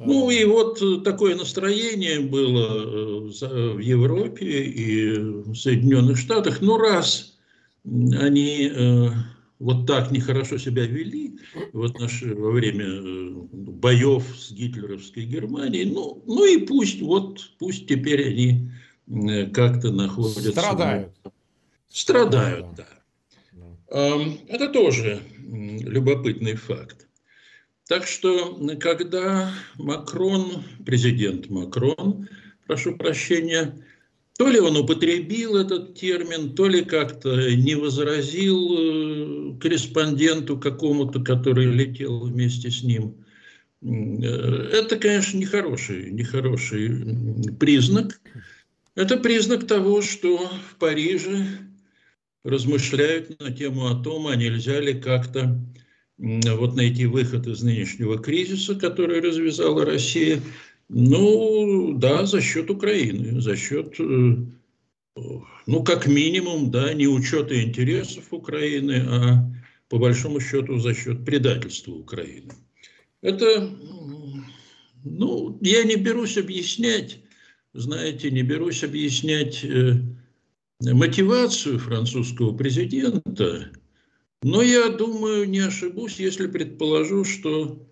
Ну 0.07 0.31
и 0.31 0.45
вот 0.45 0.81
э, 0.81 1.01
такое 1.05 1.37
настроение 1.37 2.21
было 2.21 3.29
э, 3.29 3.75
в 3.75 3.79
Европе 3.79 4.65
и 4.65 5.19
в 5.19 5.55
Соединенных 5.55 6.17
Штатах. 6.17 6.63
Ну 6.63 6.79
раз 6.79 7.37
они 7.85 8.71
э, 8.75 9.09
вот 9.59 9.87
так 9.87 10.11
нехорошо 10.11 10.57
себя 10.57 10.87
вели 10.87 11.39
вот 11.75 11.99
наш, 11.99 12.23
во 12.23 12.51
время 12.51 13.47
боев 13.53 14.25
с 14.35 14.53
гитлеровской 14.53 15.25
Германией, 15.25 15.85
ну, 15.85 16.23
ну 16.27 16.47
и 16.47 16.57
пусть, 16.65 17.03
вот, 17.03 17.51
пусть 17.59 17.87
теперь 17.87 18.27
они 18.29 18.71
как-то 19.53 19.91
находятся... 19.91 20.53
Страдают. 20.53 21.13
Страдают, 21.91 22.67
да. 22.75 22.87
да. 23.53 24.19
Это 24.49 24.69
тоже 24.69 25.21
любопытный 25.43 26.55
факт. 26.55 27.07
Так 27.91 28.07
что, 28.07 28.57
когда 28.79 29.53
Макрон, 29.77 30.63
президент 30.87 31.51
Макрон, 31.51 32.29
прошу 32.69 32.97
прощения, 32.97 33.85
то 34.39 34.49
ли 34.49 34.61
он 34.61 34.77
употребил 34.77 35.57
этот 35.57 35.97
термин, 35.97 36.55
то 36.55 36.69
ли 36.69 36.85
как-то 36.85 37.53
не 37.53 37.75
возразил 37.75 38.79
э, 38.79 39.59
корреспонденту 39.59 40.57
какому-то, 40.57 41.19
который 41.19 41.67
летел 41.67 42.21
вместе 42.21 42.71
с 42.71 42.85
ним. 42.85 43.17
Э, 43.83 43.89
это, 44.73 44.95
конечно, 44.95 45.37
нехороший, 45.37 46.13
нехороший 46.13 47.57
признак. 47.59 48.21
Это 48.95 49.17
признак 49.17 49.67
того, 49.67 50.01
что 50.01 50.49
в 50.71 50.77
Париже 50.79 51.45
размышляют 52.45 53.41
на 53.41 53.51
тему 53.51 53.89
о 53.89 54.01
том, 54.01 54.29
а 54.29 54.37
нельзя 54.37 54.79
ли 54.79 54.95
как-то 54.95 55.59
вот 56.21 56.77
найти 56.77 57.07
выход 57.07 57.47
из 57.47 57.63
нынешнего 57.63 58.19
кризиса, 58.19 58.75
который 58.75 59.21
развязала 59.21 59.85
Россия, 59.85 60.41
ну, 60.89 61.95
да, 61.97 62.27
за 62.27 62.41
счет 62.43 62.71
Украины, 62.71 63.41
за 63.41 63.57
счет, 63.57 63.95
э, 63.99 64.37
ну, 65.67 65.85
как 65.85 66.07
минимум, 66.07 66.71
да, 66.71 66.93
не 66.93 67.07
учета 67.07 67.63
интересов 67.63 68.25
Украины, 68.33 69.05
а 69.09 69.51
по 69.89 69.99
большому 69.99 70.41
счету 70.41 70.79
за 70.79 70.95
счет 70.95 71.25
предательства 71.25 71.93
Украины. 71.93 72.53
Это, 73.23 73.71
ну, 75.05 75.59
я 75.63 75.85
не 75.85 75.97
берусь 75.97 76.37
объяснять, 76.37 77.19
знаете, 77.73 78.31
не 78.31 78.43
берусь 78.43 78.85
объяснять 78.85 79.65
э, 79.65 79.95
мотивацию 80.81 81.79
французского 81.79 82.55
президента, 82.55 83.71
но 84.43 84.63
я 84.63 84.89
думаю, 84.89 85.49
не 85.49 85.61
ошибусь, 85.61 86.19
если 86.19 86.47
предположу, 86.47 87.25
что 87.25 87.87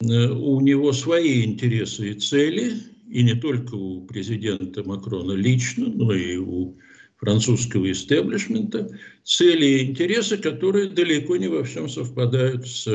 э, 0.00 0.28
у 0.28 0.60
него 0.60 0.92
свои 0.92 1.44
интересы 1.44 2.10
и 2.10 2.14
цели, 2.14 2.74
и 3.08 3.22
не 3.22 3.34
только 3.34 3.74
у 3.74 4.06
президента 4.06 4.84
Макрона 4.84 5.32
лично, 5.32 5.86
но 5.88 6.12
и 6.12 6.36
у 6.36 6.76
французского 7.16 7.90
истеблишмента, 7.90 8.98
цели 9.22 9.64
и 9.64 9.90
интересы, 9.90 10.36
которые 10.36 10.90
далеко 10.90 11.38
не 11.38 11.48
во 11.48 11.64
всем 11.64 11.88
совпадают 11.88 12.66
с 12.66 12.86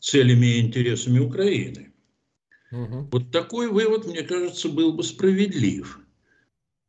целями 0.00 0.46
и 0.46 0.60
интересами 0.60 1.20
Украины. 1.20 1.92
Угу. 2.72 3.08
Вот 3.10 3.30
такой 3.30 3.70
вывод, 3.70 4.06
мне 4.06 4.22
кажется, 4.22 4.68
был 4.68 4.92
бы 4.92 5.02
справедлив. 5.02 5.98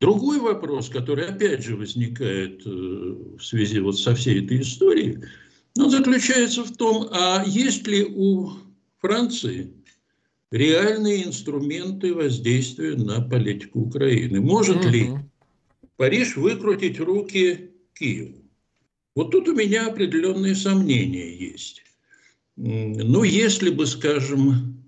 Другой 0.02 0.38
вопрос, 0.38 0.90
который 0.90 1.24
опять 1.24 1.64
же 1.64 1.76
возникает 1.76 2.60
э, 2.66 2.68
в 2.68 3.40
связи 3.40 3.80
вот 3.80 3.98
со 3.98 4.14
всей 4.14 4.44
этой 4.44 4.60
историей– 4.60 5.24
он 5.78 5.90
заключается 5.90 6.64
в 6.64 6.76
том, 6.76 7.08
а 7.12 7.44
есть 7.46 7.86
ли 7.86 8.04
у 8.04 8.52
Франции 8.98 9.72
реальные 10.50 11.26
инструменты 11.26 12.14
воздействия 12.14 12.96
на 12.96 13.20
политику 13.20 13.80
Украины? 13.80 14.40
Может 14.40 14.78
угу. 14.78 14.88
ли 14.88 15.10
Париж 15.96 16.36
выкрутить 16.36 17.00
руки 17.00 17.70
Киеву? 17.94 18.42
Вот 19.14 19.30
тут 19.30 19.48
у 19.48 19.54
меня 19.54 19.86
определенные 19.86 20.54
сомнения 20.54 21.34
есть. 21.34 21.82
Ну, 22.56 23.22
если 23.22 23.70
бы, 23.70 23.86
скажем, 23.86 24.82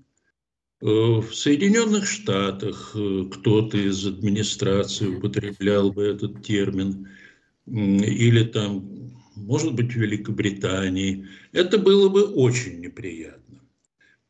э, 0.80 0.86
в 0.86 1.34
Соединенных 1.34 2.06
Штатах 2.06 2.92
э, 2.94 3.24
кто-то 3.30 3.76
из 3.76 4.06
администрации 4.06 5.16
употреблял 5.16 5.92
бы 5.92 6.02
этот 6.04 6.42
термин, 6.42 7.08
или 7.66 8.44
там 8.44 8.97
может 9.46 9.74
быть, 9.74 9.92
в 9.92 9.96
Великобритании. 9.96 11.26
Это 11.52 11.78
было 11.78 12.08
бы 12.08 12.24
очень 12.24 12.80
неприятно. 12.80 13.60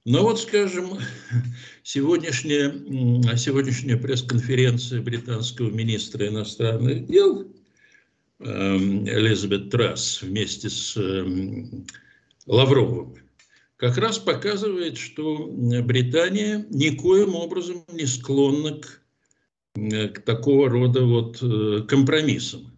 Но 0.05 0.23
вот, 0.23 0.41
скажем, 0.41 0.99
сегодняшняя, 1.83 2.71
сегодняшняя 3.37 3.97
пресс-конференция 3.97 5.03
британского 5.03 5.71
министра 5.71 6.27
иностранных 6.29 7.07
дел 7.07 7.47
эм, 8.41 9.09
Элизабет 9.09 9.71
Трасс 9.71 10.23
вместе 10.23 10.71
с 10.71 10.97
эм, 10.97 11.87
Лавровым 12.47 13.17
как 13.77 13.97
раз 13.99 14.19
показывает, 14.19 14.97
что 14.97 15.47
Британия 15.47 16.67
никоим 16.71 17.35
образом 17.35 17.85
не 17.93 18.07
склонна 18.07 18.81
к 18.81 19.03
к 19.75 20.21
такого 20.25 20.69
рода 20.69 21.05
вот 21.05 21.39
компромиссам. 21.89 22.78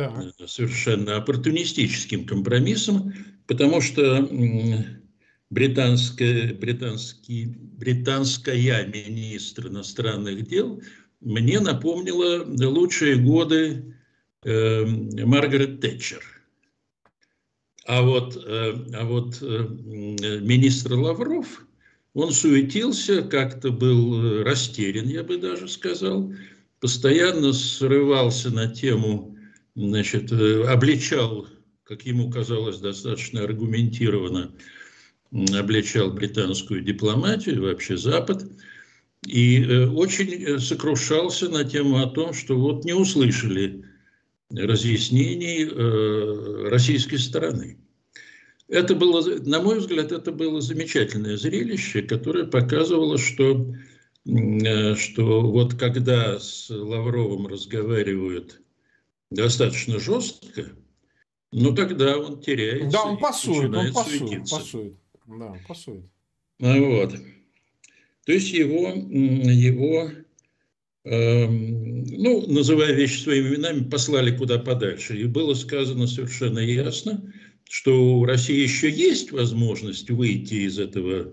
Так. 0.00 0.48
Совершенно 0.48 1.16
оппортунистическим 1.16 2.24
компромиссом, 2.24 3.12
потому 3.46 3.82
что 3.82 4.26
британская, 5.50 6.54
британский, 6.54 7.44
британская 7.44 8.86
министр 8.86 9.66
иностранных 9.66 10.48
дел 10.48 10.80
мне 11.20 11.60
напомнила 11.60 12.46
лучшие 12.46 13.16
годы 13.16 13.94
э, 14.42 14.86
Маргарет 14.86 15.82
Тэтчер. 15.82 16.22
А 17.84 18.00
вот, 18.00 18.42
э, 18.42 18.74
а 18.94 19.04
вот 19.04 19.38
э, 19.42 19.66
министр 20.40 20.94
Лавров, 20.94 21.66
он 22.14 22.32
суетился, 22.32 23.20
как-то 23.20 23.70
был 23.70 24.44
растерян, 24.44 25.08
я 25.08 25.22
бы 25.24 25.36
даже 25.36 25.68
сказал, 25.68 26.32
постоянно 26.80 27.52
срывался 27.52 28.50
на 28.50 28.66
тему, 28.66 29.36
значит, 29.74 30.32
э, 30.32 30.64
обличал, 30.64 31.46
как 31.84 32.02
ему 32.02 32.30
казалось, 32.30 32.78
достаточно 32.78 33.42
аргументированно, 33.42 34.52
обличал 35.54 36.10
британскую 36.10 36.82
дипломатию, 36.82 37.62
вообще 37.62 37.96
Запад, 37.96 38.44
и 39.26 39.62
э, 39.62 39.86
очень 39.86 40.32
э, 40.32 40.58
сокрушался 40.58 41.48
на 41.48 41.64
тему 41.64 41.98
о 41.98 42.06
том, 42.06 42.32
что 42.32 42.58
вот 42.58 42.84
не 42.84 42.92
услышали 42.92 43.84
разъяснений 44.50 45.64
российской 46.68 47.18
стороны. 47.18 47.78
Это 48.66 48.96
было, 48.96 49.22
на 49.44 49.60
мой 49.60 49.78
взгляд, 49.78 50.10
это 50.10 50.32
было 50.32 50.60
замечательное 50.60 51.36
зрелище, 51.36 52.02
которое 52.02 52.46
показывало, 52.46 53.16
что, 53.16 53.72
что 54.96 55.40
вот 55.42 55.74
когда 55.74 56.40
с 56.40 56.68
Лавровым 56.68 57.46
разговаривают 57.46 58.59
достаточно 59.30 59.98
жестко, 59.98 60.70
ну 61.52 61.74
тогда 61.74 62.18
он 62.18 62.40
теряется. 62.40 62.90
Да, 62.90 63.04
он 63.04 63.18
пасует, 63.18 63.74
он 63.74 63.92
пасует, 63.92 64.50
пасует. 64.50 64.94
Да, 65.26 65.56
пасует. 65.66 66.04
Вот. 66.58 67.14
То 68.26 68.32
есть 68.32 68.52
его, 68.52 68.88
его 68.88 70.10
э, 71.04 71.46
ну, 71.48 72.46
называя 72.46 72.92
вещи 72.92 73.22
своими 73.22 73.48
именами, 73.48 73.88
послали 73.88 74.36
куда 74.36 74.58
подальше. 74.58 75.16
И 75.18 75.24
было 75.24 75.54
сказано 75.54 76.06
совершенно 76.06 76.58
ясно, 76.58 77.32
что 77.64 78.18
у 78.18 78.24
России 78.24 78.60
еще 78.60 78.90
есть 78.90 79.32
возможность 79.32 80.10
выйти 80.10 80.54
из 80.66 80.78
этого 80.78 81.32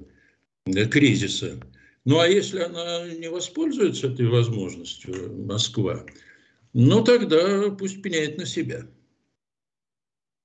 э, 0.65 0.85
кризиса. 0.85 1.59
Ну 2.05 2.19
а 2.19 2.27
если 2.27 2.61
она 2.61 3.13
не 3.13 3.29
воспользуется 3.29 4.07
этой 4.07 4.27
возможностью, 4.27 5.45
Москва, 5.45 6.05
ну 6.73 7.03
тогда 7.03 7.71
пусть 7.71 8.01
пеняет 8.01 8.37
на 8.37 8.45
себя. 8.45 8.87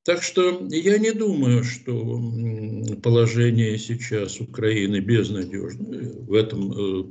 Так 0.05 0.23
что 0.23 0.67
я 0.71 0.99
не 0.99 1.13
думаю, 1.13 1.63
что 1.63 2.21
положение 3.03 3.79
сейчас 3.79 4.41
Украины 4.41 4.99
безнадежно. 4.99 5.85
В 6.25 6.35
этом 6.35 6.73
э, 6.73 7.05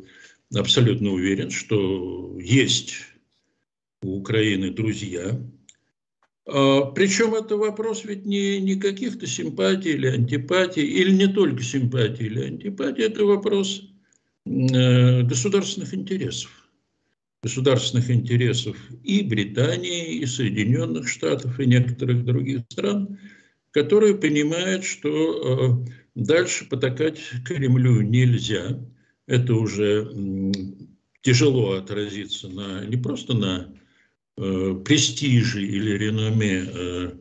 абсолютно 0.59 1.11
уверен, 1.11 1.51
что 1.51 2.37
есть 2.39 2.95
у 4.01 4.17
Украины 4.17 4.71
друзья. 4.71 5.39
А, 6.45 6.81
причем 6.91 7.33
это 7.33 7.55
вопрос 7.55 8.03
ведь 8.03 8.25
не, 8.25 8.59
не 8.59 8.75
каких-то 8.75 9.25
симпатий 9.25 9.93
или 9.93 10.07
антипатий, 10.07 10.83
или 10.83 11.11
не 11.11 11.27
только 11.27 11.63
симпатий 11.63 12.25
или 12.25 12.41
антипатий, 12.41 13.03
это 13.05 13.23
вопрос 13.23 13.83
э, 14.45 15.21
государственных 15.21 15.93
интересов 15.93 16.60
государственных 17.43 18.11
интересов 18.11 18.77
и 19.03 19.23
Британии, 19.23 20.17
и 20.17 20.25
Соединенных 20.25 21.07
Штатов, 21.07 21.59
и 21.59 21.65
некоторых 21.65 22.23
других 22.23 22.61
стран, 22.69 23.17
которые 23.71 24.15
понимают, 24.15 24.83
что 24.83 25.85
э, 25.85 25.91
дальше 26.15 26.65
потакать 26.65 27.19
Кремлю 27.45 28.01
нельзя. 28.01 28.79
Это 29.27 29.55
уже 29.55 30.11
тяжело 31.21 31.73
отразится 31.73 32.47
на, 32.49 32.85
не 32.85 32.97
просто 32.97 33.33
на 33.33 33.73
э, 34.37 34.81
престиже 34.85 35.65
или 35.65 35.97
реноме 35.97 36.65
э, 36.67 37.11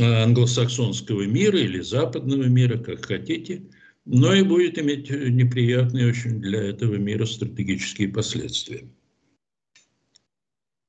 англосаксонского 0.00 1.22
мира 1.26 1.58
или 1.58 1.80
западного 1.80 2.44
мира, 2.44 2.78
как 2.78 3.06
хотите– 3.06 3.62
но 4.06 4.32
и 4.32 4.42
будет 4.42 4.78
иметь 4.78 5.10
неприятные 5.10 6.08
очень 6.08 6.40
для 6.40 6.62
этого 6.70 6.94
мира 6.94 7.26
стратегические 7.26 8.08
последствия. 8.08 8.88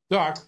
Так, 0.07 0.47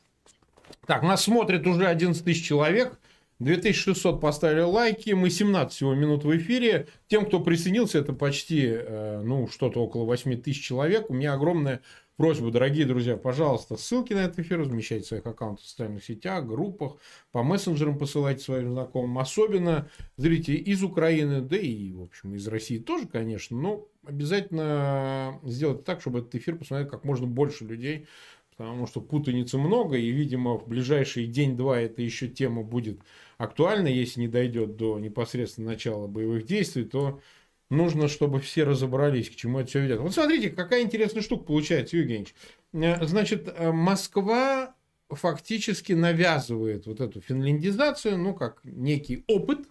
так, 0.86 1.04
нас 1.04 1.24
смотрит 1.24 1.68
уже 1.68 1.88
11 1.88 2.24
тысяч 2.24 2.46
человек. 2.46 3.00
2600 3.40 4.20
поставили 4.20 4.62
лайки, 4.62 5.12
мы 5.12 5.30
17 5.30 5.74
всего 5.74 5.96
минут 5.96 6.26
в 6.26 6.38
эфире. 6.38 6.88
Тем, 7.08 7.26
кто 7.26 7.40
присоединился, 7.40 8.00
это 8.00 8.14
почти, 8.14 8.66
э, 8.66 9.22
ну, 9.24 9.48
что-то 9.48 9.82
около 9.82 10.04
8 10.04 10.42
тысяч 10.42 10.62
человек. 10.62 11.10
У 11.10 11.14
меня 11.14 11.34
огромное 11.34 11.82
просьба, 12.20 12.52
дорогие 12.52 12.86
друзья, 12.86 13.16
пожалуйста, 13.16 13.78
ссылки 13.78 14.12
на 14.12 14.26
этот 14.26 14.40
эфир 14.40 14.60
размещайте 14.60 15.06
в 15.06 15.08
своих 15.08 15.26
аккаунтах 15.26 15.64
в 15.64 15.70
социальных 15.70 16.04
сетях, 16.04 16.46
группах, 16.46 16.98
по 17.32 17.44
мессенджерам 17.44 17.98
посылайте 17.98 18.44
своим 18.44 18.74
знакомым. 18.74 19.20
Особенно 19.20 19.90
зрители 20.18 20.58
из 20.58 20.84
Украины, 20.84 21.40
да 21.40 21.56
и, 21.56 21.94
в 21.94 22.02
общем, 22.02 22.36
из 22.36 22.46
России 22.50 22.78
тоже, 22.78 23.08
конечно, 23.08 23.58
но 23.58 23.88
обязательно 24.04 25.40
сделать 25.44 25.86
так, 25.86 26.02
чтобы 26.02 26.20
этот 26.20 26.36
эфир 26.36 26.58
посмотрели 26.58 26.90
как 26.90 27.06
можно 27.06 27.26
больше 27.26 27.64
людей, 27.64 28.06
потому 28.58 28.86
что 28.86 29.00
путаницы 29.00 29.58
много, 29.58 29.96
и, 29.96 30.12
видимо, 30.12 30.58
в 30.58 30.68
ближайший 30.68 31.26
день-два 31.26 31.80
эта 31.80 32.02
еще 32.02 32.28
тема 32.28 32.64
будет 32.64 33.00
актуальна, 33.38 33.88
если 33.88 34.20
не 34.20 34.28
дойдет 34.28 34.76
до 34.76 35.00
непосредственно 35.00 35.68
начала 35.68 36.08
боевых 36.08 36.46
действий, 36.46 36.84
то 36.84 37.22
нужно, 37.70 38.08
чтобы 38.08 38.40
все 38.40 38.64
разобрались, 38.64 39.30
к 39.30 39.36
чему 39.36 39.60
это 39.60 39.70
все 39.70 39.82
ведет. 39.82 40.00
Вот 40.00 40.14
смотрите, 40.14 40.50
какая 40.50 40.82
интересная 40.82 41.22
штука 41.22 41.44
получается, 41.46 41.98
Евгеньевич. 41.98 42.34
Э, 42.74 43.06
значит, 43.06 43.54
э, 43.56 43.72
Москва 43.72 44.74
фактически 45.10 45.94
навязывает 45.94 46.86
вот 46.86 47.00
эту 47.00 47.22
финляндизацию, 47.22 48.18
ну, 48.18 48.34
как 48.34 48.60
некий 48.64 49.24
опыт 49.28 49.68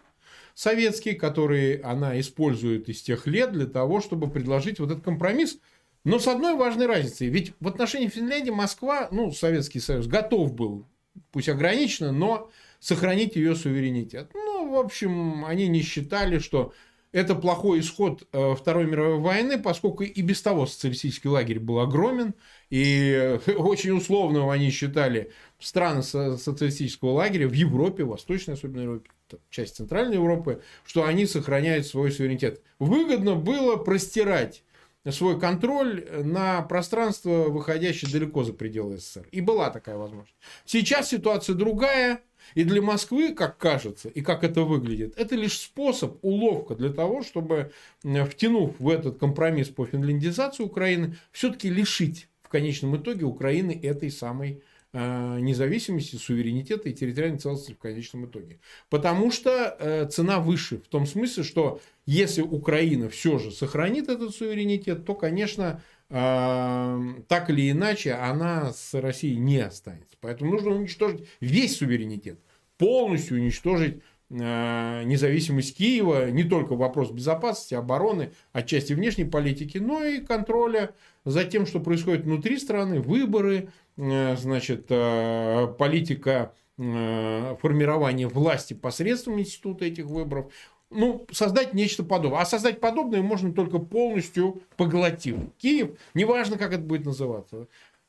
советский, 0.55 1.13
который 1.13 1.77
она 1.77 2.19
использует 2.19 2.89
из 2.89 3.03
тех 3.03 3.27
лет 3.27 3.53
для 3.53 3.67
того, 3.67 4.01
чтобы 4.01 4.29
предложить 4.31 4.81
вот 4.81 4.91
этот 4.91 5.05
компромисс. 5.05 5.59
Но 6.05 6.19
с 6.19 6.27
одной 6.27 6.57
важной 6.57 6.87
разницей. 6.87 7.29
Ведь 7.29 7.53
в 7.61 7.69
отношении 7.69 8.09
Финляндии 8.09 8.51
Москва, 8.51 9.09
ну, 9.11 9.31
Советский 9.31 9.81
Союз 9.81 10.07
готов 10.07 10.55
был, 10.55 10.87
пусть 11.33 11.49
ограниченно, 11.49 12.13
но 12.13 12.51
сохранить 12.81 13.37
ее 13.37 13.55
суверенитет. 13.55 14.31
Ну, 14.35 14.71
в 14.71 14.79
общем, 14.79 15.45
они 15.45 15.69
не 15.69 15.83
считали, 15.83 16.39
что 16.39 16.73
это 17.13 17.35
плохой 17.35 17.81
исход 17.81 18.27
э, 18.33 18.55
Второй 18.55 18.87
мировой 18.87 19.19
войны, 19.19 19.59
поскольку 19.59 20.03
и 20.05 20.23
без 20.23 20.43
того 20.43 20.67
социалистический 20.67 21.31
лагерь 21.31 21.59
был 21.59 21.81
огромен, 21.81 22.35
и 22.71 23.13
э, 23.13 23.53
очень 23.57 23.93
условно 23.93 24.53
они 24.53 24.71
считали 24.71 25.33
страны 25.59 26.03
социалистического 26.03 27.13
лагеря 27.13 27.49
в 27.49 27.53
Европе, 27.53 28.05
Восточной 28.05 28.55
особенно 28.55 28.83
Европе, 28.83 29.11
часть 29.51 29.77
Центральной 29.77 30.15
Европы, 30.15 30.63
что 30.85 31.05
они 31.05 31.27
сохраняют 31.27 31.87
свой 31.87 32.11
суверенитет. 32.11 32.63
Выгодно 32.79 33.35
было 33.35 33.77
простирать 33.77 34.63
свой 35.11 35.41
контроль 35.41 36.07
на 36.25 36.63
пространство, 36.63 37.45
выходящее 37.49 38.11
далеко 38.11 38.45
за 38.45 38.53
пределы 38.53 38.99
СССР. 38.99 39.27
И 39.31 39.41
была 39.41 39.71
такая 39.71 39.97
возможность. 39.97 40.37
Сейчас 40.65 41.09
ситуация 41.09 41.55
другая. 41.55 42.21
И 42.55 42.65
для 42.65 42.83
Москвы, 42.83 43.35
как 43.35 43.59
кажется, 43.59 44.09
и 44.09 44.21
как 44.21 44.45
это 44.45 44.63
выглядит, 44.63 45.15
это 45.17 45.37
лишь 45.37 45.59
способ, 45.59 46.19
уловка 46.23 46.75
для 46.75 46.91
того, 46.91 47.23
чтобы, 47.23 47.73
втянув 48.03 48.79
в 48.79 48.89
этот 48.89 49.19
компромисс 49.19 49.69
по 49.69 49.87
финляндизации 49.87 50.63
Украины, 50.63 51.17
все-таки 51.33 51.69
лишить 51.71 52.29
в 52.43 52.49
конечном 52.49 52.97
итоге 52.97 53.27
Украины 53.27 53.79
этой 53.83 54.11
самой 54.11 54.63
э, 54.93 55.39
независимости, 55.41 56.17
суверенитета 56.17 56.89
и 56.89 56.95
территориальной 56.95 57.39
целостности 57.39 57.75
в 57.75 57.79
конечном 57.79 58.27
итоге. 58.27 58.59
Потому 58.89 59.31
что 59.31 59.77
э, 59.79 60.09
цена 60.09 60.41
выше 60.41 60.79
в 60.79 60.89
том 60.89 61.07
смысле, 61.07 61.43
что 61.43 61.81
если 62.07 62.41
Украина 62.41 63.11
все 63.11 63.39
же 63.39 63.51
сохранит 63.51 64.09
этот 64.09 64.35
суверенитет, 64.35 65.05
то, 65.05 65.15
конечно, 65.15 65.83
так 66.09 67.51
или 67.51 67.71
иначе 67.71 68.15
она 68.15 68.73
с 68.73 68.95
Россией 68.99 69.37
не 69.37 69.59
останется. 69.59 70.17
Поэтому 70.21 70.53
нужно 70.53 70.71
уничтожить 70.71 71.29
весь 71.41 71.77
суверенитет, 71.77 72.41
полностью 72.79 73.37
уничтожить 73.37 74.03
а, 74.31 75.05
независимость 75.05 75.77
Киева, 75.77 76.31
не 76.31 76.45
только 76.45 76.75
вопрос 76.75 77.11
безопасности, 77.11 77.75
обороны, 77.75 78.33
отчасти 78.53 78.93
внешней 78.93 79.25
политики, 79.25 79.79
но 79.79 80.05
и 80.05 80.21
контроля 80.21 80.91
за 81.25 81.45
тем, 81.45 81.65
что 81.65 81.81
происходит 81.81 82.25
внутри 82.25 82.59
страны, 82.59 83.01
выборы, 83.01 83.71
а, 83.97 84.37
значит, 84.37 84.87
а, 84.91 85.69
политика 85.69 86.53
формирования 86.77 88.29
власти 88.29 88.73
посредством 88.73 89.41
института 89.41 89.85
этих 89.85 90.05
выборов. 90.05 90.53
Ну, 90.91 91.27
создать 91.31 91.75
нечто 91.75 92.03
подобное. 92.03 92.41
А 92.41 92.47
создать 92.47 92.81
подобное 92.81 93.23
можно 93.23 93.53
только 93.53 93.79
полностью 93.79 94.63
поглотив 94.77 95.37
Киев, 95.59 95.99
неважно, 96.15 96.57
как 96.57 96.73
это 96.73 96.83
будет 96.83 97.05
называться. 97.05 97.69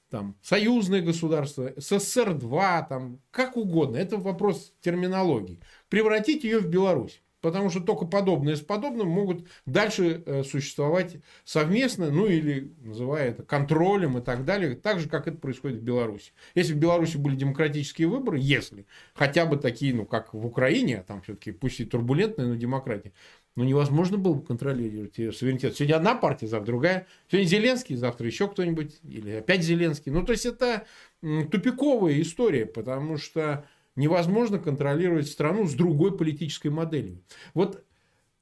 Там, 0.10 0.36
союзное 0.42 1.02
государство, 1.02 1.72
СССР-2, 1.78 2.88
там, 2.90 3.20
как 3.30 3.58
угодно. 3.58 3.98
Это 3.98 4.18
вопрос 4.18 4.74
терминологии. 4.82 5.60
Превратить 5.88 6.44
ее 6.44 6.60
в 6.60 6.68
Беларусь. 6.68 7.22
Потому 7.42 7.70
что 7.70 7.80
только 7.80 8.06
подобные 8.06 8.56
с 8.58 8.62
подобным 8.62 9.08
могут 9.08 9.48
дальше 9.66 10.24
э, 10.26 10.44
существовать 10.44 11.18
совместно, 11.46 12.12
ну 12.12 12.28
или 12.28 12.74
называя 12.82 13.30
это 13.30 13.44
контролем 13.44 14.18
и 14.18 14.22
так 14.22 14.44
далее, 14.44 14.76
так 14.76 15.00
же, 15.00 15.08
как 15.08 15.28
это 15.28 15.38
происходит 15.38 15.80
в 15.80 15.84
Беларуси. 15.84 16.34
Если 16.56 16.74
в 16.74 16.78
Беларуси 16.78 17.18
были 17.18 17.36
демократические 17.36 18.10
выборы, 18.10 18.40
если 18.42 18.86
хотя 19.14 19.46
бы 19.46 19.58
такие, 19.58 19.94
ну 19.94 20.06
как 20.06 20.34
в 20.34 20.46
Украине, 20.46 21.00
а 21.00 21.04
там 21.04 21.22
все-таки 21.22 21.52
пусть 21.52 21.80
и 21.80 21.86
турбулентная, 21.86 22.48
но 22.48 22.56
демократия, 22.56 23.14
ну 23.56 23.64
невозможно 23.64 24.18
было 24.18 24.34
бы 24.34 24.46
контролировать 24.46 25.16
суверенитет. 25.16 25.76
Сегодня 25.76 25.96
одна 25.96 26.16
партия, 26.16 26.48
завтра 26.48 26.66
другая. 26.66 27.08
Сегодня 27.30 27.48
Зеленский, 27.48 27.96
завтра 27.96 28.28
еще 28.28 28.48
кто-нибудь, 28.48 29.00
или 29.04 29.32
опять 29.32 29.64
Зеленский. 29.64 30.12
Ну 30.12 30.26
то 30.26 30.34
есть 30.34 30.46
это 30.46 30.86
тупиковая 31.22 32.22
история, 32.22 32.66
потому 32.66 33.18
что 33.18 33.66
невозможно 34.00 34.58
контролировать 34.58 35.28
страну 35.28 35.68
с 35.68 35.74
другой 35.74 36.18
политической 36.18 36.70
моделью. 36.70 37.22
Вот 37.54 37.84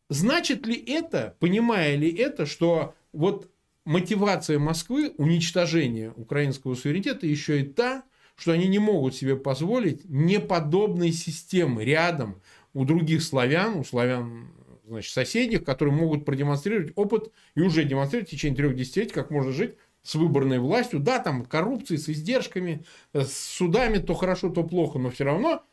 значит 0.09 0.65
ли 0.67 0.75
это, 0.75 1.35
понимая 1.39 1.95
ли 1.95 2.09
это, 2.13 2.45
что 2.45 2.93
вот 3.11 3.51
мотивация 3.83 4.59
Москвы 4.59 5.13
уничтожения 5.17 6.13
украинского 6.15 6.75
суверенитета 6.75 7.25
еще 7.25 7.61
и 7.61 7.63
та, 7.63 8.03
что 8.35 8.51
они 8.51 8.67
не 8.67 8.79
могут 8.79 9.15
себе 9.15 9.35
позволить 9.35 10.05
неподобной 10.05 11.11
системы 11.11 11.83
рядом 11.83 12.41
у 12.73 12.85
других 12.85 13.23
славян, 13.23 13.77
у 13.77 13.83
славян 13.83 14.51
значит, 14.85 15.11
соседних, 15.11 15.63
которые 15.63 15.95
могут 15.95 16.23
продемонстрировать 16.23 16.93
опыт 16.95 17.31
и 17.55 17.61
уже 17.61 17.83
демонстрировать 17.83 18.29
в 18.29 18.31
течение 18.31 18.55
трех 18.55 18.75
десятилетий, 18.75 19.13
как 19.13 19.31
можно 19.31 19.51
жить 19.51 19.75
с 20.03 20.15
выборной 20.15 20.59
властью, 20.59 20.99
да, 20.99 21.19
там 21.19 21.45
коррупции, 21.45 21.97
с 21.97 22.09
издержками, 22.09 22.85
э, 23.13 23.23
с 23.23 23.33
судами, 23.33 23.97
то 23.97 24.13
хорошо, 24.13 24.49
то 24.49 24.63
плохо, 24.63 24.99
но 24.99 25.09
все 25.09 25.25
равно 25.25 25.63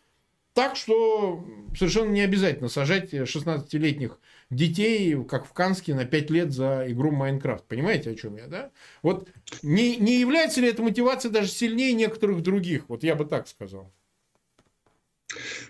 так, 0.54 0.76
что 0.76 1.44
совершенно 1.76 2.10
не 2.10 2.20
обязательно 2.20 2.68
сажать 2.68 3.12
16-летних 3.12 4.18
детей, 4.50 5.16
как 5.24 5.46
в 5.46 5.52
Канске, 5.52 5.94
на 5.94 6.04
5 6.04 6.30
лет 6.30 6.52
за 6.52 6.84
игру 6.88 7.10
Майнкрафт. 7.10 7.64
Понимаете, 7.66 8.10
о 8.10 8.14
чем 8.14 8.36
я, 8.36 8.46
да? 8.46 8.70
Вот 9.02 9.28
не, 9.62 9.96
не 9.96 10.20
является 10.20 10.60
ли 10.60 10.68
эта 10.68 10.82
мотивация 10.82 11.30
даже 11.30 11.48
сильнее 11.48 11.92
некоторых 11.92 12.42
других? 12.42 12.84
Вот 12.88 13.02
я 13.02 13.16
бы 13.16 13.24
так 13.24 13.48
сказал. 13.48 13.92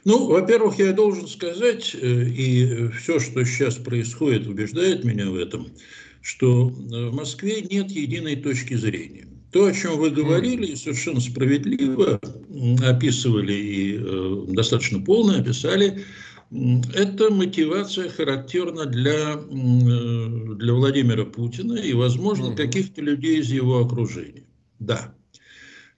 Ну, 0.04 0.26
во-первых, 0.26 0.78
я 0.78 0.92
должен 0.92 1.26
сказать, 1.26 1.94
э, 1.94 1.98
и 1.98 2.88
все, 2.88 3.18
что 3.18 3.42
сейчас 3.44 3.76
происходит, 3.76 4.46
убеждает 4.46 5.02
меня 5.04 5.30
в 5.30 5.36
этом– 5.36 5.68
что 6.24 6.70
э, 6.70 7.08
в 7.10 7.14
Москве 7.14 7.60
нет 7.60 7.90
единой 7.90 8.36
точки 8.36 8.74
зрения. 8.74 9.28
То, 9.52 9.66
о 9.66 9.72
чем 9.72 9.98
вы 9.98 10.10
говорили, 10.10 10.74
совершенно 10.74 11.20
справедливо 11.20 12.18
описывали 12.82 13.52
и 13.52 13.98
э, 13.98 14.44
достаточно 14.48 15.00
полно 15.00 15.36
описали, 15.36 16.02
это 16.94 17.30
мотивация 17.30 18.08
характерна 18.08 18.86
для, 18.86 19.34
э, 19.34 20.54
для 20.56 20.72
Владимира 20.72 21.26
Путина 21.26 21.74
и, 21.74 21.92
возможно, 21.92 22.56
каких-то 22.56 23.02
людей 23.02 23.40
из 23.40 23.50
его 23.52 23.80
окружения. 23.80 24.46
Да. 24.78 25.14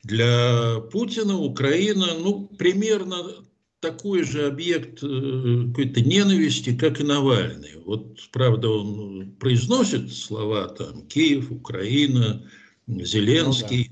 Для 0.02 0.80
Путина 0.90 1.38
Украина, 1.38 2.06
ну, 2.18 2.48
примерно 2.58 3.16
такой 3.80 4.22
же 4.24 4.46
объект 4.46 5.02
э, 5.02 5.68
какой-то 5.68 6.00
ненависти, 6.00 6.76
как 6.76 7.00
и 7.00 7.04
Навальный. 7.04 7.76
Вот, 7.84 8.18
правда, 8.32 8.68
он 8.70 9.32
произносит 9.38 10.12
слова 10.12 10.68
там 10.68 11.06
Киев, 11.06 11.50
Украина, 11.50 12.48
Зеленский. 12.86 13.90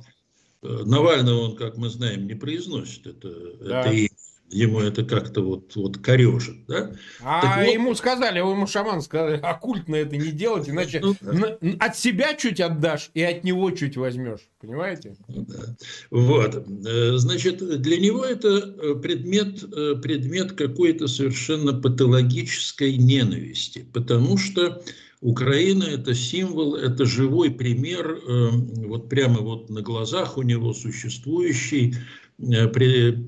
Ну, 0.62 0.68
да. 0.68 0.80
Э, 0.80 0.84
Навального 0.84 1.40
он, 1.40 1.56
как 1.56 1.76
мы 1.76 1.88
знаем, 1.90 2.26
не 2.26 2.34
произносит. 2.34 3.06
Это, 3.06 3.56
да. 3.60 3.80
это 3.80 3.94
и 3.94 4.08
ему 4.50 4.80
это 4.80 5.04
как-то 5.04 5.42
вот, 5.42 5.74
вот 5.74 5.98
корежит, 5.98 6.66
да? 6.68 6.92
А 7.22 7.60
вот, 7.60 7.72
ему 7.72 7.94
сказали, 7.94 8.38
ему 8.38 8.66
шаман 8.66 9.00
сказали, 9.02 9.40
оккультно 9.40 9.96
это 9.96 10.16
не 10.16 10.30
делать, 10.30 10.68
иначе 10.68 11.00
ну, 11.02 11.16
да. 11.20 11.58
от 11.80 11.96
себя 11.96 12.34
чуть 12.34 12.60
отдашь 12.60 13.10
и 13.14 13.22
от 13.22 13.44
него 13.44 13.70
чуть 13.72 13.96
возьмешь, 13.96 14.48
понимаете? 14.60 15.16
Ну 15.28 15.46
да. 15.48 15.76
Вот, 16.10 16.54
э, 16.54 17.16
значит, 17.16 17.82
для 17.82 17.98
него 17.98 18.24
это 18.24 18.48
э, 18.48 18.94
предмет, 18.94 19.64
э, 19.64 19.96
предмет 19.96 20.52
какой-то 20.52 21.08
совершенно 21.08 21.72
патологической 21.72 22.96
ненависти, 22.96 23.86
потому 23.92 24.36
что 24.36 24.82
Украина– 25.20 25.84
это 25.84 26.14
символ, 26.14 26.74
это 26.74 27.06
живой 27.06 27.50
пример, 27.50 28.20
вот 28.26 29.08
прямо 29.08 29.40
вот 29.40 29.70
на 29.70 29.80
глазах 29.80 30.36
у 30.36 30.42
него 30.42 30.74
существующий, 30.74 31.94
при, 32.36 33.24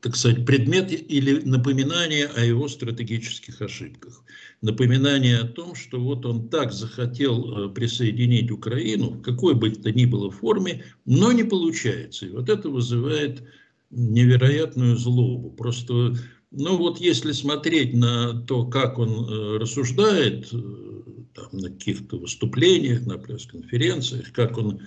так 0.00 0.16
сказать, 0.16 0.46
предмет 0.46 0.92
или 0.92 1.40
напоминание 1.44 2.26
о 2.26 2.44
его 2.44 2.68
стратегических 2.68 3.60
ошибках. 3.60 4.24
Напоминание 4.60 5.38
о 5.38 5.46
том, 5.46 5.74
что 5.74 6.00
вот 6.00 6.24
он 6.24 6.48
так 6.48 6.72
захотел 6.72 7.66
э, 7.66 7.74
присоединить 7.74 8.50
Украину, 8.50 9.10
в 9.10 9.22
какой 9.22 9.54
бы 9.54 9.70
то 9.70 9.90
ни 9.90 10.04
было 10.04 10.30
форме, 10.30 10.84
но 11.04 11.32
не 11.32 11.44
получается. 11.44 12.26
И 12.26 12.30
вот 12.30 12.48
это 12.48 12.68
вызывает 12.68 13.42
невероятную 13.90 14.96
злобу. 14.96 15.50
Просто, 15.50 16.16
ну 16.50 16.76
вот 16.76 17.00
если 17.00 17.32
смотреть 17.32 17.94
на 17.94 18.40
то, 18.42 18.66
как 18.66 18.98
он 18.98 19.10
э, 19.10 19.58
рассуждает, 19.58 20.48
там, 20.50 21.48
на 21.52 21.70
каких-то 21.70 22.18
выступлениях, 22.18 23.06
на 23.06 23.18
пресс-конференциях, 23.18 24.32
как 24.32 24.58
он 24.58 24.80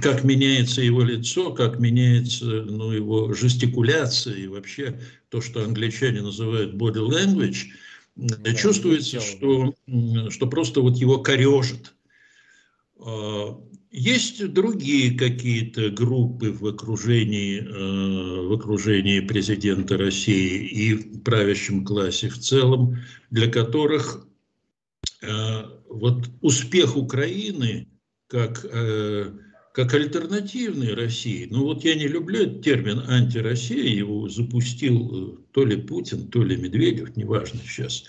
как 0.00 0.24
меняется 0.24 0.80
его 0.80 1.02
лицо, 1.02 1.52
как 1.52 1.78
меняется 1.78 2.44
ну, 2.44 2.90
его 2.92 3.34
жестикуляция 3.34 4.36
и 4.36 4.46
вообще 4.46 5.00
то, 5.28 5.40
что 5.40 5.62
англичане 5.62 6.22
называют 6.22 6.74
body 6.74 7.06
language, 7.06 7.66
да, 8.16 8.54
чувствуется, 8.54 9.20
что, 9.20 9.74
что 10.30 10.46
просто 10.46 10.80
вот 10.80 10.96
его 10.96 11.18
корежит. 11.18 11.94
А, 12.98 13.60
есть 13.90 14.52
другие 14.52 15.16
какие-то 15.16 15.90
группы 15.90 16.50
в 16.50 16.66
окружении, 16.66 17.60
э, 17.60 18.46
в 18.48 18.52
окружении 18.52 19.20
президента 19.20 19.96
России 19.96 20.66
и 20.66 20.94
в 20.94 21.22
правящем 21.22 21.84
классе 21.84 22.28
в 22.28 22.38
целом, 22.38 22.96
для 23.30 23.48
которых 23.50 24.26
э, 25.22 25.62
вот 25.88 26.28
успех 26.40 26.96
Украины 26.96 27.86
как 28.26 28.64
э, 28.64 29.32
как 29.74 29.92
альтернативной 29.92 30.94
России. 30.94 31.48
Ну 31.50 31.64
вот 31.64 31.84
я 31.84 31.96
не 31.96 32.06
люблю 32.06 32.44
этот 32.44 32.62
термин 32.62 33.02
антироссия, 33.08 33.82
его 33.82 34.28
запустил 34.28 35.10
э, 35.12 35.36
то 35.50 35.64
ли 35.64 35.76
Путин, 35.76 36.28
то 36.28 36.44
ли 36.44 36.56
Медведев, 36.56 37.16
неважно 37.16 37.58
сейчас. 37.66 38.04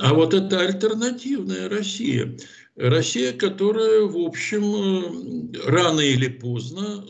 А 0.00 0.12
вот 0.12 0.34
это 0.34 0.58
альтернативная 0.60 1.68
Россия. 1.68 2.36
Россия, 2.74 3.32
которая, 3.32 4.02
в 4.02 4.16
общем, 4.16 5.52
э, 5.54 5.70
рано 5.70 6.00
или 6.00 6.26
поздно, 6.26 7.04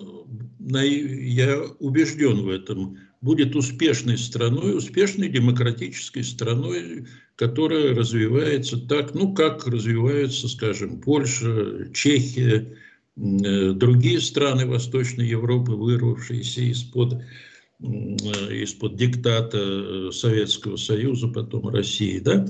э, 0.74 0.84
я 0.86 1.58
убежден 1.78 2.42
в 2.42 2.50
этом, 2.50 2.98
будет 3.22 3.56
успешной 3.56 4.18
страной, 4.18 4.76
успешной 4.76 5.30
демократической 5.30 6.24
страной, 6.24 7.06
которая 7.36 7.94
развивается 7.94 8.78
так, 8.86 9.14
ну, 9.14 9.32
как 9.32 9.66
развивается, 9.66 10.46
скажем, 10.46 11.00
Польша, 11.00 11.90
Чехия, 11.94 12.76
другие 13.18 14.20
страны 14.20 14.66
Восточной 14.66 15.26
Европы, 15.26 15.72
вырвавшиеся 15.72 16.60
из-под 16.72 17.14
э, 17.14 17.24
из-под 17.82 18.96
диктата 18.96 19.58
э, 19.58 20.10
Советского 20.12 20.76
Союза, 20.76 21.28
потом 21.28 21.68
России, 21.68 22.20
да, 22.20 22.46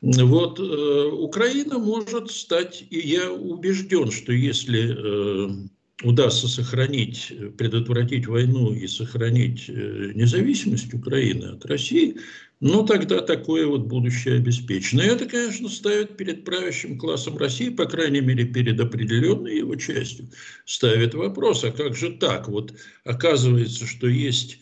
вот 0.00 0.58
Украина 0.60 1.78
может 1.78 2.30
стать, 2.30 2.84
и 2.90 2.98
я 2.98 3.32
убежден, 3.32 4.10
что 4.10 4.32
если 4.32 5.68
удастся 6.04 6.46
сохранить, 6.46 7.32
предотвратить 7.56 8.28
войну 8.28 8.72
и 8.72 8.86
сохранить 8.86 9.68
независимость 9.68 10.94
Украины 10.94 11.46
от 11.46 11.66
России, 11.66 12.16
ну, 12.60 12.84
тогда 12.84 13.20
такое 13.20 13.66
вот 13.66 13.82
будущее 13.82 14.36
обеспечено. 14.36 15.02
И 15.02 15.06
это, 15.06 15.26
конечно, 15.26 15.68
ставит 15.68 16.16
перед 16.16 16.44
правящим 16.44 16.98
классом 16.98 17.36
России, 17.36 17.68
по 17.68 17.86
крайней 17.86 18.20
мере, 18.20 18.44
перед 18.44 18.80
определенной 18.80 19.58
его 19.58 19.76
частью, 19.76 20.28
ставит 20.64 21.14
вопрос, 21.14 21.64
а 21.64 21.70
как 21.70 21.94
же 21.94 22.10
так? 22.10 22.48
Вот 22.48 22.74
оказывается, 23.04 23.86
что 23.86 24.08
есть 24.08 24.58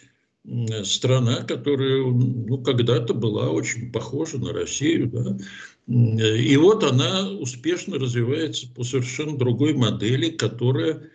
страна, 0.85 1.43
которая 1.43 2.05
ну, 2.05 2.59
когда-то 2.59 3.15
была 3.15 3.51
очень 3.51 3.91
похожа 3.91 4.39
на 4.39 4.53
Россию, 4.53 5.09
да? 5.09 5.37
и 5.89 6.57
вот 6.57 6.85
она 6.85 7.31
успешно 7.31 7.99
развивается 7.99 8.69
по 8.75 8.85
совершенно 8.85 9.37
другой 9.37 9.75
модели, 9.75 10.31
которая 10.31 11.11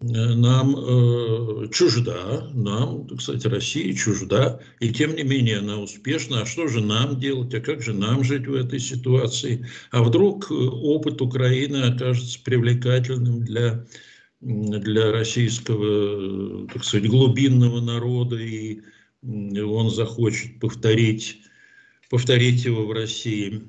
нам 0.00 0.76
э, 0.76 1.68
чужда, 1.72 2.50
нам, 2.52 3.08
кстати, 3.16 3.46
Россия 3.46 3.94
чужда, 3.94 4.60
и 4.78 4.92
тем 4.92 5.16
не 5.16 5.22
менее 5.22 5.58
она 5.58 5.78
успешна. 5.78 6.42
А 6.42 6.46
что 6.46 6.68
же 6.68 6.82
нам 6.82 7.18
делать, 7.18 7.54
а 7.54 7.60
как 7.60 7.82
же 7.82 7.94
нам 7.94 8.22
жить 8.22 8.46
в 8.46 8.54
этой 8.54 8.78
ситуации? 8.78 9.66
А 9.90 10.02
вдруг 10.02 10.50
опыт 10.50 11.22
Украины 11.22 11.78
окажется 11.78 12.38
привлекательным 12.44 13.40
для, 13.40 13.86
для 14.40 15.12
российского, 15.12 16.68
так 16.68 16.84
сказать, 16.84 17.08
глубинного 17.08 17.80
народа, 17.80 18.36
и 18.36 18.82
он 19.22 19.90
захочет 19.90 20.60
повторить, 20.60 21.40
повторить 22.10 22.66
его 22.66 22.86
в 22.86 22.92
России. 22.92 23.62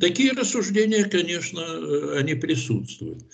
Такие 0.00 0.32
рассуждения, 0.32 1.04
конечно, 1.04 2.16
они 2.16 2.34
присутствуют. 2.34 3.24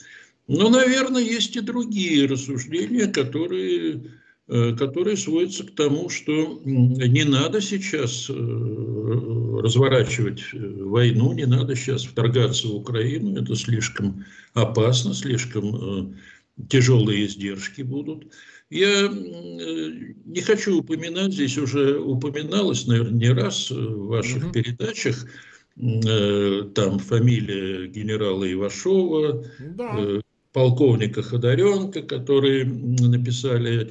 Но, 0.48 0.68
наверное, 0.68 1.22
есть 1.22 1.56
и 1.56 1.60
другие 1.60 2.26
рассуждения, 2.26 3.06
которые, 3.06 4.12
э, 4.46 4.76
которые 4.76 5.16
сводятся 5.16 5.64
к 5.64 5.74
тому, 5.74 6.08
что 6.08 6.60
не 6.64 7.24
надо 7.24 7.60
сейчас 7.60 8.30
э, 8.30 8.32
разворачивать 8.32 10.42
э, 10.52 10.58
войну, 10.58 11.32
не 11.32 11.46
надо 11.46 11.74
сейчас 11.74 12.04
вторгаться 12.04 12.68
в 12.68 12.76
Украину, 12.76 13.40
это 13.40 13.56
слишком 13.56 14.24
опасно, 14.54 15.14
слишком 15.14 16.16
тяжелые 16.68 17.26
издержки 17.26 17.82
будут. 17.82 18.32
Я 18.70 19.08
не 19.08 20.40
хочу 20.40 20.78
упоминать, 20.78 21.32
здесь 21.32 21.58
уже 21.58 21.98
упоминалось, 21.98 22.86
наверное, 22.86 23.18
не 23.18 23.30
раз 23.30 23.70
в 23.70 24.06
ваших 24.06 24.44
угу. 24.44 24.52
передачах, 24.52 25.26
там 25.76 26.98
фамилия 26.98 27.86
генерала 27.86 28.50
Ивашова, 28.50 29.44
да 29.58 30.22
полковника 30.56 31.22
Ходоренко, 31.22 32.00
которые 32.00 32.64
написали 32.64 33.82
о 33.82 33.84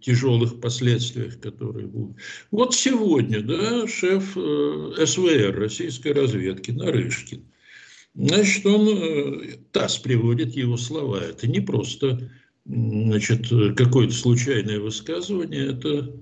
тяжелых 0.00 0.62
последствиях, 0.62 1.38
которые 1.40 1.88
будут. 1.88 2.16
Вот 2.50 2.74
сегодня, 2.74 3.42
да, 3.42 3.86
шеф 3.86 4.34
э, 4.34 5.04
СВР, 5.04 5.54
российской 5.54 6.12
разведки, 6.12 6.70
Нарышкин, 6.70 7.44
значит, 8.14 8.64
он, 8.64 8.88
э, 8.88 9.56
ТАСС 9.72 9.98
приводит 9.98 10.56
его 10.56 10.78
слова. 10.78 11.18
Это 11.18 11.46
не 11.48 11.60
просто 11.60 12.30
значит, 12.64 13.48
какое-то 13.76 14.14
случайное 14.14 14.80
высказывание, 14.80 15.72
это 15.72 16.14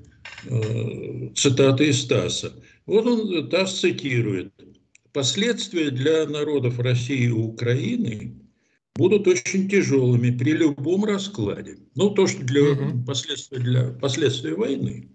э, 0.46 1.30
цитата 1.36 1.84
из 1.84 2.04
ТАССа. 2.06 2.52
Вот 2.86 3.06
он, 3.06 3.48
ТАСС 3.48 3.78
цитирует. 3.78 4.52
«Последствия 5.12 5.92
для 5.92 6.26
народов 6.26 6.80
России 6.80 7.26
и 7.26 7.30
Украины 7.30 8.43
будут 8.96 9.26
очень 9.26 9.68
тяжелыми 9.68 10.36
при 10.36 10.52
любом 10.52 11.04
раскладе. 11.04 11.78
Ну, 11.96 12.10
то, 12.10 12.26
что 12.26 12.42
для 12.44 12.62
угу. 12.62 13.04
последствий, 13.04 13.58
для 13.58 13.88
последствий 13.88 14.52
войны. 14.52 15.08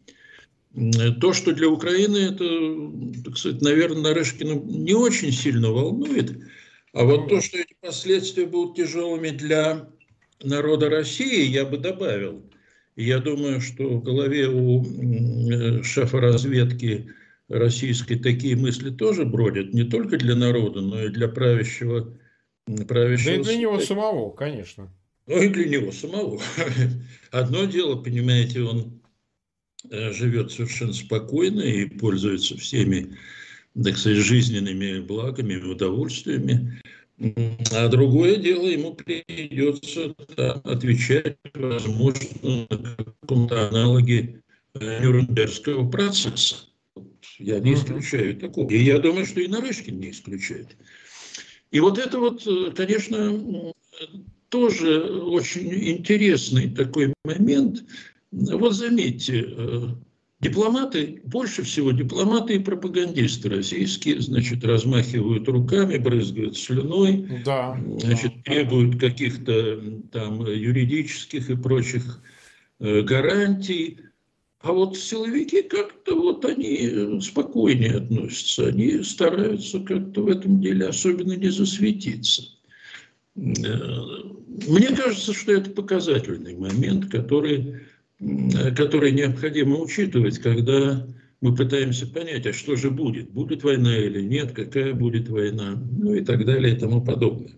То, 1.20 1.34
что 1.34 1.54
для 1.54 1.68
Украины, 1.68 2.18
это, 2.18 3.24
так 3.24 3.38
сказать, 3.38 3.62
наверное, 3.62 4.04
Нарышкина 4.04 4.54
не 4.54 4.94
очень 4.94 5.32
сильно 5.32 5.72
волнует. 5.72 6.38
А 6.94 7.06
вот 7.06 7.30
то, 7.30 7.42
что 7.42 7.58
эти 7.58 7.76
последствия 7.82 8.46
будут 8.46 8.76
тяжелыми 8.76 9.30
для 9.30 9.90
народа 10.44 10.90
России, 10.90 11.46
я 11.46 11.66
бы 11.66 11.78
добавил. 11.78 12.44
Я 12.96 13.20
думаю, 13.20 13.62
что 13.62 13.88
в 13.88 14.04
голове 14.04 14.48
у 14.50 14.84
э, 14.84 15.84
шефа 15.84 16.20
разведки 16.20 17.08
российской 17.48 18.16
такие 18.16 18.56
мысли 18.56 18.90
тоже 18.90 19.26
бродят, 19.26 19.74
не 19.74 19.86
только 19.86 20.18
для 20.18 20.36
народа, 20.36 20.82
но 20.82 21.04
и 21.06 21.10
для 21.10 21.30
правящего 21.30 22.19
правящего... 22.88 23.36
Да 23.36 23.40
и 23.40 23.44
для 23.44 23.58
него 23.58 23.80
самого, 23.80 24.32
конечно. 24.32 24.92
Ну 25.28 25.42
и 25.42 25.50
для 25.50 25.66
него 25.66 25.92
самого. 25.92 26.42
Одно 27.32 27.66
дело, 27.66 27.96
понимаете, 27.96 28.64
он 28.64 29.02
э, 29.90 30.12
живет 30.12 30.52
совершенно 30.52 30.94
спокойно 30.94 31.62
и 31.62 31.86
пользуется 31.86 32.58
всеми, 32.58 33.16
так 33.82 33.98
сказать, 33.98 34.18
жизненными 34.18 35.00
благами, 35.00 35.56
удовольствиями. 35.56 36.82
А 37.72 37.90
другое 37.90 38.38
дело, 38.38 38.66
ему 38.68 38.94
придется 38.94 40.16
да, 40.38 40.54
отвечать, 40.54 41.38
возможно, 41.54 42.66
на 42.70 42.96
каком-то 42.96 43.68
аналоге 43.68 44.42
э, 44.74 45.04
Нюрнбергского 45.04 45.90
процесса. 45.90 46.56
Я 47.38 47.60
не 47.60 47.74
исключаю 47.74 48.36
такого. 48.38 48.72
И 48.72 48.78
я 48.78 49.00
думаю, 49.00 49.26
что 49.26 49.42
и 49.42 49.48
Нарышкин 49.48 50.00
не 50.00 50.12
исключает. 50.12 50.76
И 51.72 51.80
вот 51.80 51.98
это 51.98 52.20
вот, 52.20 52.46
э, 52.48 52.72
конечно, 52.76 53.74
тоже 54.50 55.00
очень 55.02 55.72
интересный 55.92 56.70
такой 56.70 57.14
момент. 57.24 57.84
Вот 58.32 58.74
заметьте, 58.74 59.46
э, 59.48 59.88
дипломаты, 60.40 61.22
больше 61.26 61.64
всего 61.64 61.92
дипломаты 61.92 62.56
и 62.56 62.60
пропагандисты 62.60 63.50
российские, 63.50 64.22
значит, 64.22 64.64
размахивают 64.64 65.48
руками, 65.48 65.98
брызгают 65.98 66.58
слюной, 66.58 67.44
да, 67.46 67.80
значит, 68.00 68.34
да, 68.38 68.42
требуют 68.44 69.00
каких-то 69.00 69.82
там 70.12 70.46
юридических 70.46 71.50
и 71.50 71.56
прочих 71.56 72.22
э, 72.80 73.02
гарантий. 73.02 74.00
А 74.62 74.74
вот 74.74 74.98
силовики 74.98 75.62
как-то 75.62 76.16
вот 76.16 76.44
они 76.44 77.20
спокойнее 77.22 77.98
относятся, 77.98 78.68
они 78.68 79.04
стараются 79.04 79.80
как-то 79.80 80.24
в 80.24 80.28
этом 80.28 80.60
деле 80.60 80.88
особенно 80.88 81.34
не 81.34 81.50
засветиться. 81.50 82.44
Э, 83.38 83.42
мне 84.68 84.88
кажется, 84.88 85.34
что 85.34 85.54
это 85.54 85.70
показательный 85.70 86.58
момент, 86.58 87.10
который, 87.10 87.84
который 88.76 89.14
необходимо 89.14 89.78
учитывать, 89.78 90.40
когда 90.40 91.08
мы 91.40 91.56
пытаемся 91.56 92.06
понять, 92.06 92.46
а 92.46 92.52
что 92.52 92.76
же 92.76 92.92
будет, 92.92 93.30
будет 93.32 93.64
война 93.64 93.98
или 93.98 94.22
нет, 94.22 94.52
какая 94.52 94.94
будет 94.94 95.30
война, 95.30 95.82
ну 95.98 96.14
и 96.14 96.22
так 96.24 96.46
далее 96.46 96.76
и 96.76 96.78
тому 96.78 97.02
подобное. 97.02 97.54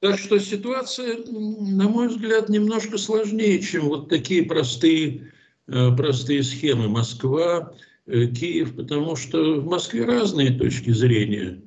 Так 0.00 0.18
что 0.18 0.38
ситуация, 0.38 1.18
на 1.26 1.88
мой 1.88 2.08
взгляд, 2.08 2.48
немножко 2.48 2.96
сложнее, 2.96 3.60
чем 3.60 3.88
вот 3.88 4.08
такие 4.08 4.42
простые, 4.42 5.30
э, 5.66 5.94
простые 5.94 6.42
схемы 6.42 6.88
Москва, 6.88 7.74
э, 8.06 8.26
Киев, 8.28 8.74
потому 8.76 9.14
что 9.14 9.60
в 9.60 9.66
Москве 9.66 10.06
разные 10.06 10.52
точки 10.52 10.90
зрения 10.90 11.60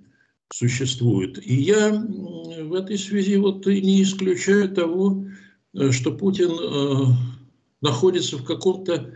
существуют. 0.51 1.37
И 1.45 1.53
я 1.53 1.91
в 1.91 2.73
этой 2.73 2.97
связи 2.97 3.37
вот 3.37 3.67
и 3.67 3.81
не 3.81 4.01
исключаю 4.01 4.69
того, 4.69 5.27
э, 5.75 5.91
что 5.91 6.11
Путин 6.11 7.15
находится 7.81 8.37
в 8.37 8.45
каком-то 8.45 9.13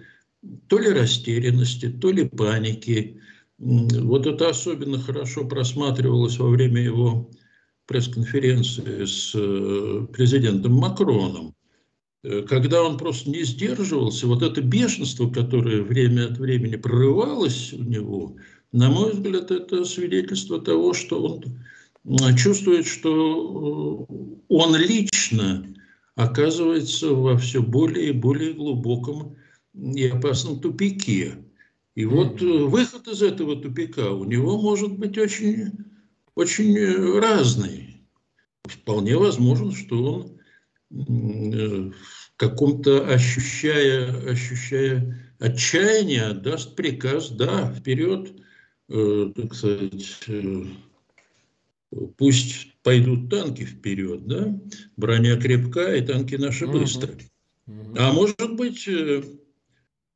то 0.67 0.77
ли 0.77 0.89
растерянности, 0.89 1.89
то 1.89 2.11
ли 2.11 2.27
панике. 2.27 3.19
Вот 3.57 4.27
это 4.27 4.49
особенно 4.49 4.99
хорошо 4.99 5.45
просматривалось 5.45 6.37
во 6.37 6.49
время 6.49 6.81
его 6.81 7.31
пресс-конференции 7.87 9.05
с 9.05 9.31
э, 9.33 10.07
президентом 10.13 10.73
Макроном, 10.73 11.55
э, 12.23 12.41
когда 12.41 12.83
он 12.83 12.97
просто 12.97 13.29
не 13.29 13.43
сдерживался, 13.43 14.27
вот 14.27 14.43
это 14.43 14.61
бешенство, 14.61 15.29
которое 15.29 15.81
время 15.81 16.25
от 16.25 16.37
времени 16.37 16.75
прорывалось 16.75 17.73
у 17.73 17.83
него, 17.83 18.35
на 18.73 18.89
мой 18.89 19.13
взгляд, 19.13 19.51
это 19.51 19.85
свидетельство 19.85 20.61
того, 20.61 20.93
что 20.93 21.23
он 21.23 22.35
чувствует, 22.35 22.85
что 22.85 24.05
э, 24.09 24.13
он 24.49 24.75
лично 24.75 25.65
оказывается 26.15 27.13
во 27.13 27.37
все 27.37 27.61
более 27.61 28.09
и 28.09 28.11
более 28.11 28.53
глубоком 28.53 29.37
и 29.73 30.07
опасном 30.07 30.59
тупике. 30.59 31.35
И 31.95 32.05
вот 32.05 32.41
выход 32.41 33.07
из 33.07 33.21
этого 33.21 33.55
тупика 33.55 34.11
у 34.11 34.25
него 34.25 34.59
может 34.61 34.97
быть 34.97 35.17
очень 35.17 35.71
очень 36.37 36.77
э, 36.77 37.19
разный. 37.19 38.03
Вполне 38.63 39.17
возможно, 39.17 39.73
что 39.73 40.37
он 40.91 41.53
э, 41.53 41.91
каком-то 42.35 43.07
ощущая, 43.07 44.31
ощущая 44.31 45.33
отчаяние, 45.39 46.33
даст 46.33 46.75
приказ, 46.75 47.31
да, 47.31 47.73
вперед, 47.73 48.33
э, 48.89 49.31
так 49.35 49.55
сказать, 49.55 50.19
э, 50.27 50.65
пусть 52.17 52.75
пойдут 52.83 53.31
танки 53.31 53.65
вперед, 53.65 54.27
да, 54.27 54.59
броня 54.95 55.37
крепка 55.37 55.95
и 55.95 56.05
танки 56.05 56.35
наши 56.35 56.67
быстрые. 56.67 57.17
А 57.97 58.13
может 58.13 58.55
быть, 58.55 58.87
э, 58.87 59.23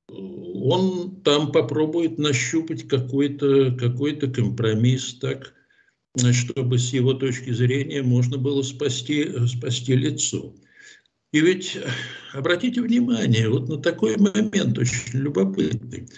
он 0.08 1.22
там 1.24 1.52
попробует 1.52 2.20
нащупать 2.20 2.88
какой-то 2.88 3.76
какой 3.76 4.16
компромисс, 4.20 5.16
так, 5.16 5.56
чтобы 6.18 6.78
с 6.78 6.92
его 6.94 7.14
точки 7.14 7.52
зрения 7.52 8.02
можно 8.02 8.38
было 8.38 8.62
спасти, 8.64 9.30
спасти 9.48 9.96
лицо. 9.96 10.54
И 11.32 11.40
ведь 11.40 11.78
обратите 12.34 12.82
внимание 12.82 13.50
вот 13.50 13.70
на 13.70 13.78
такой 13.78 14.18
момент 14.18 14.78
очень 14.78 15.20
любопытный. 15.20 16.10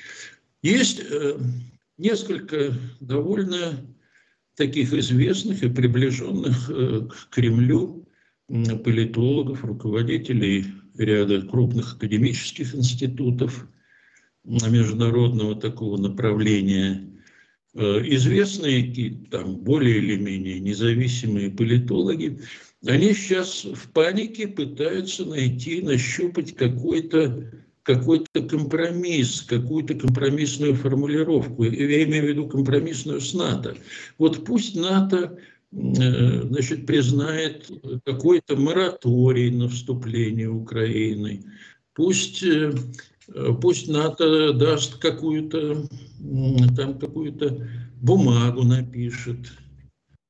Есть 0.63 1.01
э, 1.08 1.38
несколько 1.97 2.73
довольно 2.99 3.86
таких 4.56 4.93
известных 4.93 5.62
и 5.62 5.69
приближенных 5.69 6.69
э, 6.69 7.08
к 7.10 7.29
Кремлю 7.29 8.08
политологов, 8.84 9.63
руководителей 9.63 10.65
ряда 10.97 11.41
крупных 11.41 11.95
академических 11.95 12.75
институтов 12.75 13.67
международного 14.43 15.56
такого 15.56 15.97
направления, 15.97 17.12
э, 17.75 18.01
известные 18.15 19.15
там 19.29 19.57
более 19.57 19.97
или 19.97 20.17
менее 20.17 20.59
независимые 20.59 21.51
политологи, 21.51 22.39
они 22.86 23.13
сейчас 23.13 23.63
в 23.63 23.91
панике 23.91 24.47
пытаются 24.47 25.25
найти, 25.25 25.81
нащупать 25.81 26.55
какой-то 26.55 27.51
какой-то 27.83 28.41
компромисс, 28.43 29.41
какую-то 29.41 29.95
компромиссную 29.95 30.73
формулировку. 30.73 31.63
Я 31.63 32.03
имею 32.03 32.23
в 32.23 32.27
виду 32.29 32.47
компромиссную 32.47 33.19
с 33.19 33.33
НАТО. 33.33 33.75
Вот 34.17 34.45
пусть 34.45 34.75
НАТО 34.75 35.38
э, 35.71 36.41
значит, 36.47 36.86
признает 36.86 37.69
какой-то 38.05 38.55
мораторий 38.55 39.51
на 39.51 39.67
вступление 39.67 40.49
Украины, 40.49 41.43
пусть, 41.93 42.41
э, 42.43 42.71
пусть 43.62 43.88
НАТО 43.88 44.53
даст 44.53 44.97
какую-то 44.97 45.88
там 46.75 46.99
какую-то 46.99 47.67
бумагу 48.01 48.63
напишет, 48.63 49.38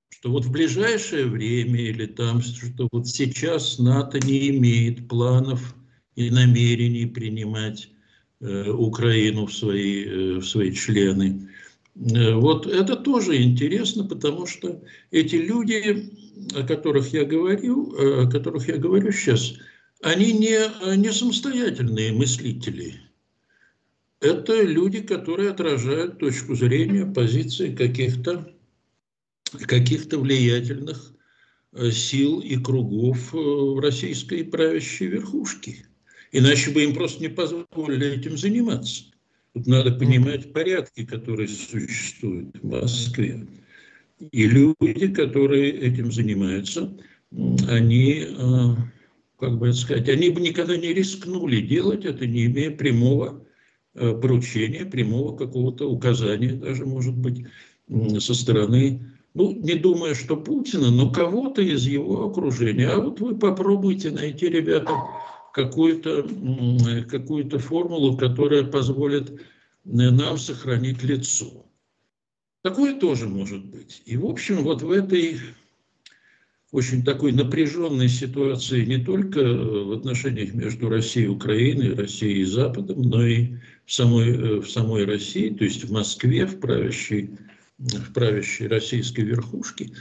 что 0.09 0.31
вот 0.31 0.45
в 0.45 0.51
ближайшее 0.51 1.25
время 1.25 1.81
или 1.81 2.05
там, 2.05 2.41
что 2.41 2.87
вот 2.91 3.07
сейчас 3.07 3.79
НАТО 3.79 4.19
не 4.25 4.49
имеет 4.51 5.07
планов 5.07 5.75
и 6.15 6.29
намерений 6.29 7.05
принимать 7.05 7.89
э, 8.39 8.69
Украину 8.69 9.47
в 9.47 9.53
свои, 9.53 10.05
э, 10.05 10.33
в 10.35 10.45
свои 10.45 10.71
члены. 10.71 11.49
Э, 11.95 12.35
вот 12.35 12.67
это 12.67 12.95
тоже 12.95 13.41
интересно, 13.41 14.05
потому 14.05 14.45
что 14.45 14.81
эти 15.11 15.35
люди, 15.35 16.09
о 16.55 16.65
которых 16.65 17.11
я 17.11 17.25
говорю, 17.25 17.93
о 17.97 18.29
которых 18.29 18.67
я 18.69 18.77
говорю 18.77 19.11
сейчас, 19.11 19.55
они 20.03 20.33
не, 20.33 20.97
не 20.97 21.11
самостоятельные 21.11 22.11
мыслители. 22.11 22.99
Это 24.19 24.61
люди, 24.61 25.01
которые 25.01 25.51
отражают 25.51 26.19
точку 26.19 26.55
зрения, 26.55 27.05
позиции 27.05 27.75
каких-то 27.75 28.53
каких 29.67 30.05
влиятельных 30.05 31.13
сил 31.91 32.39
и 32.39 32.57
кругов 32.57 33.33
в 33.33 33.79
российской 33.79 34.43
правящей 34.43 35.07
верхушке. 35.07 35.85
Иначе 36.31 36.71
бы 36.71 36.83
им 36.83 36.93
просто 36.93 37.21
не 37.21 37.29
позволили 37.29 38.07
этим 38.07 38.37
заниматься. 38.37 39.05
Тут 39.53 39.67
надо 39.67 39.91
понимать 39.91 40.51
порядки, 40.51 41.05
которые 41.05 41.47
существуют 41.47 42.57
в 42.61 42.67
Москве. 42.67 43.47
И 44.31 44.47
люди, 44.47 45.07
которые 45.13 45.71
этим 45.71 46.11
занимаются, 46.11 46.91
они, 47.67 48.25
а, 48.37 48.75
как 49.43 49.57
бы 49.57 49.73
сказать, 49.73 50.07
они 50.07 50.29
бы 50.29 50.39
никогда 50.39 50.77
не 50.77 50.93
рискнули 50.93 51.59
делать 51.59 52.05
это, 52.05 52.25
не 52.25 52.45
имея 52.45 52.71
прямого 52.71 53.45
а, 53.93 54.13
поручения, 54.13 54.85
прямого 54.85 55.35
какого-то 55.35 55.91
указания, 55.91 56.53
даже, 56.53 56.85
может 56.85 57.13
быть, 57.13 57.45
со 58.19 58.33
стороны, 58.33 59.05
ну, 59.33 59.51
не 59.51 59.73
думая, 59.73 60.15
что 60.15 60.37
Путина, 60.37 60.91
но 60.91 61.11
кого-то 61.11 61.61
из 61.61 61.85
его 61.85 62.25
окружения. 62.25 62.87
А 62.87 63.01
вот 63.01 63.19
вы 63.19 63.37
попробуйте 63.37 64.11
найти, 64.11 64.47
ребята, 64.47 64.93
какую-то 65.51 66.25
какую 67.11 67.49
формулу, 67.59 68.15
которая 68.15 68.63
позволит 68.63 69.41
нам 69.83 70.37
сохранить 70.37 71.03
лицо. 71.03 71.65
Такое 72.61 72.97
тоже 72.97 73.27
может 73.27 73.65
быть. 73.65 74.03
И, 74.05 74.15
в 74.15 74.25
общем, 74.25 74.63
вот 74.63 74.83
в 74.83 74.89
этой 74.89 75.37
очень 76.73 77.05
такой 77.05 77.31
напряженной 77.31 78.09
ситуации 78.09 78.83
не 78.83 78.97
только 78.97 79.39
в 79.41 79.93
отношениях 79.93 80.53
между 80.53 80.89
Россией 80.89 81.27
и 81.27 81.29
Украиной, 81.29 81.95
Россией 81.95 82.41
и 82.41 82.45
Западом, 82.45 83.03
но 83.03 83.25
и 83.25 83.53
в 83.85 83.93
самой, 83.93 84.29
э, 84.29 84.59
в 84.59 84.69
самой 84.69 85.05
России, 85.05 85.49
то 85.49 85.63
есть 85.63 85.85
в 85.85 85.91
Москве, 85.93 86.45
в 86.45 86.59
правящей, 86.59 87.29
в 87.77 88.11
правящей 88.11 88.67
российской 88.67 89.21
верхушке, 89.21 89.91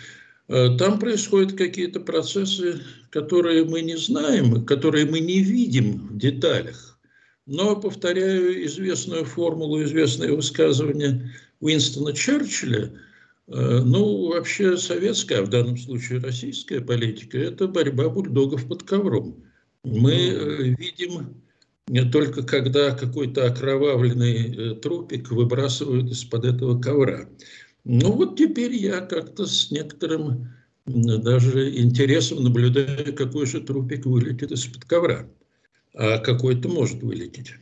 Э, 0.53 0.77
там 0.77 0.99
происходят 0.99 1.55
какие-то 1.55 2.01
процессы, 2.01 2.81
которые 3.11 3.65
мы 3.65 3.81
не 3.81 3.97
знаем, 3.97 4.67
которые 4.67 5.07
мы 5.07 5.21
не 5.21 5.43
видим 5.43 6.09
в 6.09 6.19
деталях. 6.19 6.99
Но, 7.47 7.75
повторяю 7.75 8.65
известную 8.67 9.25
формулу, 9.25 9.83
известное 9.83 10.33
высказывание 10.33 11.33
Уинстона 11.61 12.13
Черчилля, 12.13 12.85
э, 12.85 12.91
ну, 13.49 14.29
вообще 14.29 14.77
советская, 14.77 15.41
а 15.41 15.45
в 15.45 15.49
данном 15.49 15.77
случае 15.77 16.21
российская 16.21 16.81
политика– 16.81 17.39
это 17.39 17.69
борьба 17.69 18.09
бульдогов 18.09 18.67
под 18.67 18.83
ковром. 18.85 19.45
Мы 19.85 20.13
э, 20.13 20.63
видим 20.79 21.43
не 21.89 22.09
только 22.09 22.43
когда 22.45 22.93
какой-то 22.93 23.47
окровавленный 23.47 24.77
трупик 24.77 25.31
выбрасывают 25.31 26.11
из-под 26.11 26.45
этого 26.45 26.81
ковра. 26.81 27.29
Ну 27.85 28.13
вот 28.13 28.39
теперь 28.39 28.75
я 28.75 29.01
как-то 29.01 29.47
с 29.47 29.71
некоторым 29.71 30.49
даже 30.87 31.77
интересом 31.77 32.43
наблюдаю, 32.45 33.15
какой 33.15 33.47
же 33.47 33.61
трупик 33.61 34.07
вылетит 34.07 34.53
из-под 34.53 34.85
ковра. 34.85 35.29
А 35.95 36.19
какой-то 36.19 36.69
может 36.69 37.03
вылететь. 37.03 37.53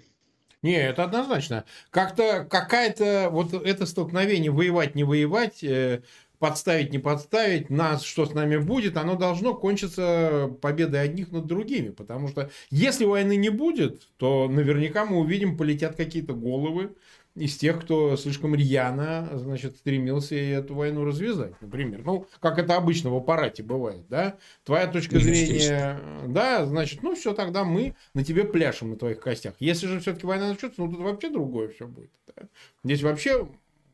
Не, 0.62 0.76
это 0.76 1.04
однозначно. 1.04 1.64
Как-то 1.90 2.44
какая-то 2.44 3.28
вот 3.30 3.54
это 3.54 3.86
столкновение 3.86 4.50
воевать 4.50 4.94
не 4.94 5.04
воевать, 5.04 5.64
э, 5.64 6.02
подставить 6.38 6.92
не 6.92 6.98
подставить, 6.98 7.70
нас 7.70 8.02
что 8.02 8.26
с 8.26 8.34
нами 8.34 8.56
будет, 8.58 8.96
оно 8.98 9.14
должно 9.16 9.54
кончиться 9.54 10.50
победой 10.60 11.02
одних 11.02 11.32
над 11.32 11.46
другими, 11.46 11.90
потому 11.90 12.28
что 12.28 12.50
если 12.70 13.04
войны 13.06 13.36
не 13.36 13.48
будет, 13.50 14.08
то 14.18 14.48
наверняка 14.48 15.06
мы 15.06 15.18
увидим 15.18 15.56
полетят 15.56 15.96
какие-то 15.96 16.34
головы, 16.34 16.94
из 17.34 17.56
тех, 17.56 17.80
кто 17.80 18.16
слишком 18.16 18.54
рьяно, 18.54 19.28
значит, 19.34 19.76
стремился 19.76 20.34
эту 20.34 20.74
войну 20.74 21.04
развязать, 21.04 21.54
например. 21.60 22.02
Ну, 22.04 22.26
как 22.40 22.58
это 22.58 22.76
обычно 22.76 23.10
в 23.10 23.16
аппарате 23.16 23.62
бывает, 23.62 24.04
да? 24.08 24.36
Твоя 24.64 24.86
точка 24.86 25.18
зрения, 25.18 26.00
да, 26.26 26.66
значит, 26.66 27.02
ну, 27.02 27.14
все, 27.14 27.32
тогда 27.32 27.64
мы 27.64 27.94
на 28.14 28.24
тебе 28.24 28.44
пляшем 28.44 28.90
на 28.90 28.96
твоих 28.96 29.20
костях. 29.20 29.54
Если 29.60 29.86
же 29.86 30.00
все-таки 30.00 30.26
война 30.26 30.48
начнется, 30.48 30.80
ну, 30.80 30.90
тут 30.90 31.00
вообще 31.00 31.30
другое 31.30 31.68
все 31.68 31.86
будет. 31.86 32.10
Да? 32.34 32.48
Здесь 32.84 33.02
вообще 33.02 33.48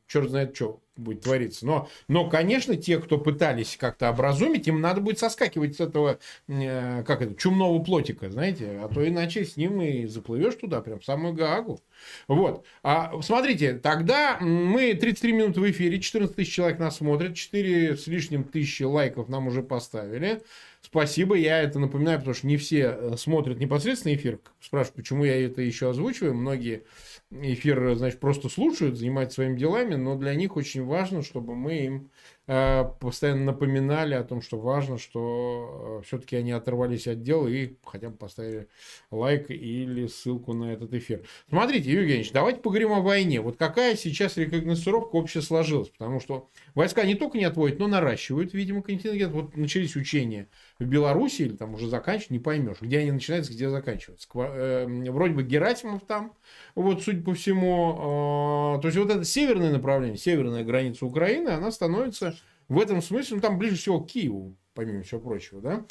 черт 0.07 0.31
знает 0.31 0.55
что 0.55 0.81
будет 0.97 1.23
твориться. 1.23 1.67
Но, 1.67 1.89
но, 2.09 2.29
конечно, 2.29 2.77
те, 2.77 2.99
кто 2.99 3.19
пытались 3.19 3.77
как-то 3.77 4.11
образумить, 4.11 4.67
им 4.67 4.81
надо 4.81 5.01
будет 5.01 5.19
соскакивать 5.19 5.77
с 5.77 5.81
этого, 5.81 6.19
э, 6.49 7.03
как 7.05 7.23
это, 7.23 7.35
чумного 7.35 7.79
плотика, 7.83 8.31
знаете, 8.31 8.81
а 8.83 8.89
то 8.89 9.07
иначе 9.07 9.45
с 9.45 9.57
ним 9.57 9.81
и 9.83 10.07
заплывешь 10.07 10.55
туда, 10.55 10.81
прям 10.81 11.01
в 11.01 11.05
самую 11.05 11.35
Гаагу. 11.35 11.81
Вот. 12.29 12.65
А, 12.83 13.21
смотрите, 13.23 13.75
тогда 13.75 14.39
мы 14.41 14.95
33 14.95 15.33
минуты 15.33 15.61
в 15.61 15.71
эфире, 15.71 16.01
14 16.01 16.35
тысяч 16.35 16.55
человек 16.55 16.79
нас 16.79 16.97
смотрят, 16.97 17.35
4 17.35 17.97
с 17.97 18.07
лишним 18.07 18.45
тысячи 18.45 18.83
лайков 18.83 19.29
нам 19.29 19.49
уже 19.49 19.63
поставили. 19.63 20.43
Спасибо, 20.87 21.35
я 21.35 21.63
это 21.63 21.81
напоминаю, 21.81 22.19
потому 22.19 22.35
что 22.35 22.47
не 22.47 22.57
все 22.57 22.97
э, 22.97 23.17
смотрят 23.17 23.59
непосредственно 23.59 24.15
эфир. 24.15 24.39
Спрашивают, 24.61 24.95
почему 24.95 25.25
я 25.25 25.45
это 25.45 25.61
еще 25.61 25.91
озвучиваю. 25.91 26.35
Многие 26.35 26.85
эфир, 27.31 27.95
значит, 27.97 28.21
просто 28.21 28.49
слушают, 28.49 28.99
занимаются 28.99 29.37
своими 29.37 29.59
делами, 29.59 29.95
но 29.95 30.17
для 30.17 30.35
них 30.35 30.57
очень 30.57 30.85
важно, 30.85 31.23
чтобы 31.23 31.55
мы 31.55 31.79
им 31.79 32.11
Э, 32.11 32.36
постоянно 32.47 33.45
напоминали 33.47 34.15
о 34.15 34.23
том, 34.23 34.41
что 34.41 34.57
важно, 34.57 34.99
что 34.99 35.99
э, 36.01 36.07
все-таки 36.07 36.37
они 36.37 36.53
оторвались 36.53 37.09
от 37.09 37.23
дела 37.23 37.49
и 37.49 37.75
хотя 37.85 38.09
бы 38.09 38.17
поставили 38.17 38.69
лайк 39.11 39.51
или 39.51 40.07
ссылку 40.07 40.53
на 40.53 40.73
этот 40.73 40.95
эфир. 40.95 41.25
Смотрите, 41.49 41.91
Евгеньевич, 41.91 42.31
давайте 42.31 42.61
поговорим 42.61 42.93
о 42.93 43.01
войне. 43.01 43.41
Вот 43.41 43.57
какая 43.57 43.97
сейчас 43.97 44.37
рекогносцировка 44.37 45.17
общая 45.17 45.43
сложилась? 45.43 45.89
Потому 45.89 46.21
что 46.21 46.49
войска 46.77 47.03
не 47.03 47.17
только 47.17 47.37
не 47.37 47.45
отводят, 47.45 47.81
но 47.81 47.89
наращивают, 47.89 48.55
видимо, 48.55 48.81
контингент. 48.81 49.33
Вот 49.33 49.57
начались 49.57 49.97
учения 49.97 50.49
в 50.79 50.85
Беларуси 50.85 51.43
или 51.43 51.57
там 51.57 51.75
уже 51.75 51.89
заканчивают, 51.89 52.31
не 52.31 52.39
поймешь, 52.39 52.81
где 52.81 52.99
они 53.01 53.11
начинаются, 53.11 53.53
где 53.53 53.69
заканчиваются. 53.71 54.29
Э, 54.35 54.87
вроде 55.11 55.35
бы 55.35 55.43
Герасимов 55.43 56.05
там, 56.07 56.33
вот, 56.77 57.03
судя 57.03 57.23
по 57.23 57.35
всему. 57.35 58.79
То 58.81 58.87
есть, 58.87 58.99
вот 58.99 59.11
это 59.11 59.25
северное 59.25 59.73
направление, 59.73 60.17
северная 60.17 60.63
граница 60.63 61.07
Украины, 61.07 61.49
она 61.49 61.73
становится 61.73 62.36
в 62.69 62.79
этом 62.79 63.03
смысле, 63.03 63.37
ну, 63.37 63.43
там 63.43 63.59
ближе 63.59 63.77
всего 63.77 64.01
к 64.01 64.09
Киеву, 64.09 64.57
помимо 64.75 65.03
всего 65.03 65.21
прочего, 65.21 65.61
да, 65.61 65.85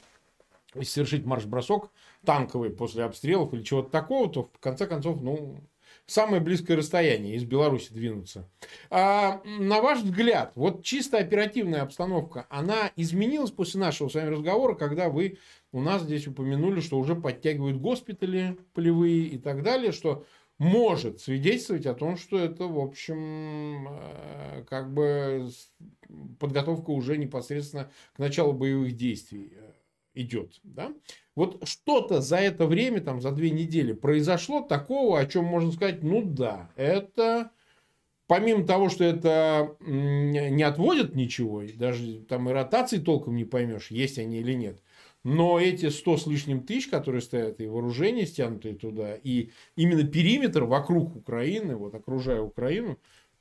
если 0.75 0.91
совершить 0.91 1.25
марш-бросок 1.25 1.91
танковый 2.25 2.69
после 2.69 3.03
обстрелов 3.03 3.53
или 3.53 3.63
чего-то 3.63 3.89
такого, 3.89 4.29
то 4.29 4.43
в 4.43 4.59
конце 4.59 4.87
концов, 4.87 5.21
ну, 5.21 5.61
самое 6.05 6.41
близкое 6.41 6.75
расстояние 6.75 7.35
из 7.35 7.43
Беларуси 7.43 7.91
двинуться. 7.91 8.49
А, 8.89 9.41
на 9.45 9.81
ваш 9.81 10.01
взгляд, 10.01 10.51
вот 10.55 10.83
чисто 10.83 11.17
оперативная 11.17 11.81
обстановка, 11.81 12.45
она 12.49 12.91
изменилась 12.95 13.51
после 13.51 13.79
нашего 13.79 14.09
с 14.09 14.15
вами 14.15 14.29
разговора, 14.29 14.75
когда 14.75 15.09
вы 15.09 15.37
у 15.71 15.81
нас 15.81 16.03
здесь 16.03 16.27
упомянули, 16.27 16.79
что 16.79 16.99
уже 16.99 17.15
подтягивают 17.15 17.77
госпитали 17.77 18.57
полевые 18.73 19.23
и 19.27 19.37
так 19.37 19.63
далее, 19.63 19.91
что 19.91 20.25
может 20.57 21.19
свидетельствовать 21.19 21.85
о 21.85 21.93
том, 21.93 22.17
что 22.17 22.37
это, 22.37 22.65
в 22.65 22.79
общем, 22.79 23.87
э, 23.89 24.63
как 24.69 24.93
бы 24.93 25.49
подготовка 26.39 26.91
уже 26.91 27.17
непосредственно 27.17 27.91
к 28.13 28.19
началу 28.19 28.53
боевых 28.53 28.95
действий. 28.95 29.53
идет. 30.13 30.59
Да? 30.63 30.93
Вот 31.35 31.67
что-то 31.67 32.21
за 32.21 32.37
это 32.37 32.65
время, 32.67 33.01
там, 33.01 33.19
за 33.19 33.31
две 33.31 33.51
недели 33.51 33.91
произошло 33.91 34.61
такого, 34.61 35.19
о 35.19 35.25
чем 35.25 35.43
можно 35.45 35.71
сказать, 35.71 36.03
ну 36.03 36.21
да, 36.23 36.71
это 36.77 37.51
помимо 38.27 38.65
того, 38.65 38.89
что 38.89 39.03
это 39.03 39.75
не 39.81 40.63
отводит 40.63 41.15
ничего, 41.15 41.63
даже 41.75 42.21
там 42.21 42.49
и 42.49 42.53
ротации 42.53 42.97
толком 42.97 43.35
не 43.35 43.45
поймешь, 43.45 43.91
есть 43.91 44.17
они 44.17 44.39
или 44.39 44.53
нет. 44.53 44.81
Но 45.25 45.59
эти 45.59 45.89
100 45.89 46.17
с 46.17 46.27
лишним 46.27 46.63
тысяч, 46.63 46.87
которые 46.87 47.19
стоят, 47.19 47.59
и 47.59 47.65
вооружения 47.65 48.27
стянутые 48.27 48.75
туда, 48.75 49.15
и 49.15 49.49
именно 49.75 50.03
периметр 50.03 50.65
вокруг 50.65 51.15
Украины, 51.15 51.75
вот 51.75 51.95
окружая 51.95 52.41
Украину, 52.41 52.99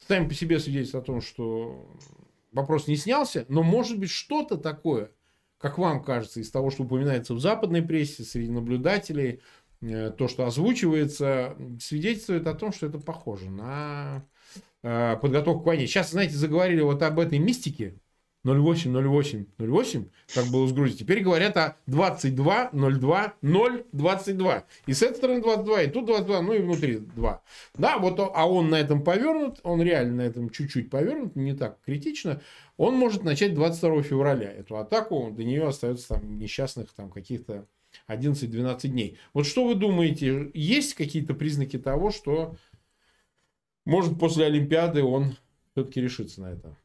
сами 0.08 0.26
по 0.26 0.32
себе 0.32 0.58
свидетельствуют 0.58 1.04
о 1.04 1.06
том, 1.06 1.20
что 1.20 1.86
вопрос 2.52 2.88
не 2.88 2.96
снялся, 2.96 3.44
но 3.48 3.62
может 3.62 3.98
быть 3.98 4.08
что-то 4.08 4.56
такое, 4.56 5.10
как 5.58 5.76
вам 5.76 6.02
кажется, 6.02 6.40
из 6.40 6.50
того, 6.50 6.70
что 6.70 6.84
упоминается 6.84 7.34
в 7.34 7.40
западной 7.40 7.82
прессе, 7.82 8.22
среди 8.24 8.50
наблюдателей, 8.50 9.42
э, 9.82 10.10
то, 10.10 10.26
что 10.26 10.46
озвучивается, 10.46 11.54
свидетельствует 11.78 12.46
о 12.46 12.54
том, 12.54 12.72
что 12.72 12.86
это 12.86 12.98
похоже 12.98 13.50
на 13.50 14.24
Э, 14.86 15.16
подготовку 15.16 15.62
к 15.62 15.66
войне. 15.66 15.86
Сейчас, 15.86 16.10
знаете, 16.10 16.34
заговорили 16.36 16.82
вот 16.82 17.02
об 17.02 17.18
этой 17.18 17.38
мистике. 17.38 17.96
08, 18.44 18.92
08, 18.92 19.46
08, 19.58 20.04
как 20.34 20.46
было 20.46 20.66
с 20.66 20.72
Грузией. 20.72 20.98
Теперь 20.98 21.22
говорят 21.22 21.56
о 21.56 21.76
22, 21.86 22.70
02, 22.72 23.34
0, 23.40 23.84
22. 23.92 24.64
И 24.86 24.92
с 24.92 25.02
этой 25.02 25.16
стороны 25.16 25.42
22, 25.42 25.82
и 25.82 25.90
тут 25.90 26.06
22, 26.06 26.42
ну 26.42 26.52
и 26.52 26.58
внутри 26.60 26.98
2. 26.98 27.42
Да, 27.78 27.98
вот, 27.98 28.18
а 28.18 28.48
он 28.48 28.68
на 28.70 28.76
этом 28.76 29.02
повернут, 29.02 29.60
он 29.62 29.82
реально 29.82 30.16
на 30.16 30.22
этом 30.22 30.50
чуть-чуть 30.50 30.90
повернут, 30.90 31.36
не 31.36 31.54
так 31.54 31.78
критично. 31.84 32.40
Он 32.76 32.94
может 32.94 33.22
начать 33.22 33.54
22 33.54 34.02
февраля 34.02 34.50
эту 34.52 34.76
атаку, 34.76 35.30
до 35.30 35.42
нее 35.44 35.66
остается 35.66 36.08
там 36.08 36.38
несчастных 36.38 36.92
там 36.92 37.10
каких-то 37.10 37.66
11-12 38.08 38.88
дней. 38.88 39.18
Вот 39.32 39.46
что 39.46 39.66
вы 39.66 39.74
думаете, 39.74 40.50
есть 40.52 40.94
какие-то 40.94 41.34
признаки 41.34 41.78
того, 41.78 42.10
что 42.10 42.56
может, 43.84 44.18
после 44.18 44.46
Олимпиады 44.46 45.02
он 45.02 45.36
все-таки 45.72 46.00
решится 46.00 46.40
на 46.40 46.52
это. 46.52 46.76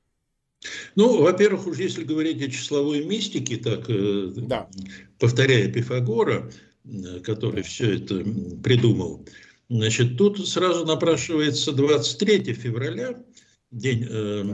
Ну, 0.95 1.21
во-первых, 1.21 1.67
уж 1.67 1.77
если 1.77 2.03
говорить 2.03 2.41
о 2.41 2.49
числовой 2.49 3.05
мистике, 3.05 3.57
так 3.57 3.89
э, 3.89 4.31
да. 4.35 4.69
повторяя 5.17 5.71
Пифагора, 5.71 6.51
э, 6.83 7.19
который 7.21 7.63
все 7.63 7.95
это 7.95 8.23
придумал, 8.63 9.25
значит, 9.69 10.17
тут 10.17 10.45
сразу 10.47 10.85
напрашивается 10.85 11.71
23 11.71 12.53
февраля, 12.53 13.23
день 13.71 14.07
э, 14.09 14.45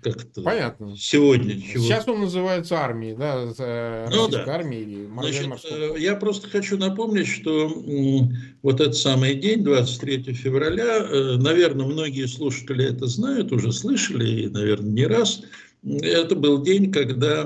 как-то 0.00 0.42
Понятно. 0.42 0.96
сегодня. 0.96 1.60
Чего... 1.60 1.84
Сейчас 1.84 2.06
он 2.06 2.20
называется 2.20 2.76
армией, 2.76 3.16
да, 3.16 3.46
ну, 4.10 4.28
да. 4.28 4.44
армией 4.46 4.82
или 4.82 5.06
Значит, 5.06 5.64
э, 5.70 5.94
Я 5.98 6.14
просто 6.14 6.48
хочу 6.48 6.78
напомнить, 6.78 7.26
что 7.26 7.68
вот 8.62 8.80
этот 8.80 8.96
самый 8.96 9.34
день, 9.34 9.64
23 9.64 10.34
февраля, 10.34 10.98
э, 10.98 11.36
наверное, 11.38 11.86
многие 11.86 12.26
слушатели 12.26 12.84
это 12.84 13.06
знают, 13.06 13.50
уже 13.50 13.72
слышали, 13.72 14.42
и, 14.42 14.48
наверное, 14.48 14.90
не 14.90 15.06
раз. 15.06 15.42
Это 15.84 16.34
был 16.34 16.62
день, 16.62 16.92
когда 16.92 17.42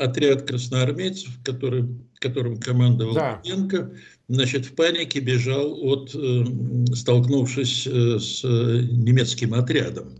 отряд 0.00 0.42
красноармейцев, 0.42 1.30
который, 1.44 1.88
которым 2.18 2.58
командовал 2.58 3.14
да. 3.14 3.36
Руденко, 3.36 3.92
значит, 4.28 4.66
в 4.66 4.74
панике 4.74 5.20
бежал 5.20 5.76
от, 5.82 6.14
столкнувшись 6.94 7.86
с 7.86 8.42
немецким 8.44 9.54
отрядом. 9.54 10.14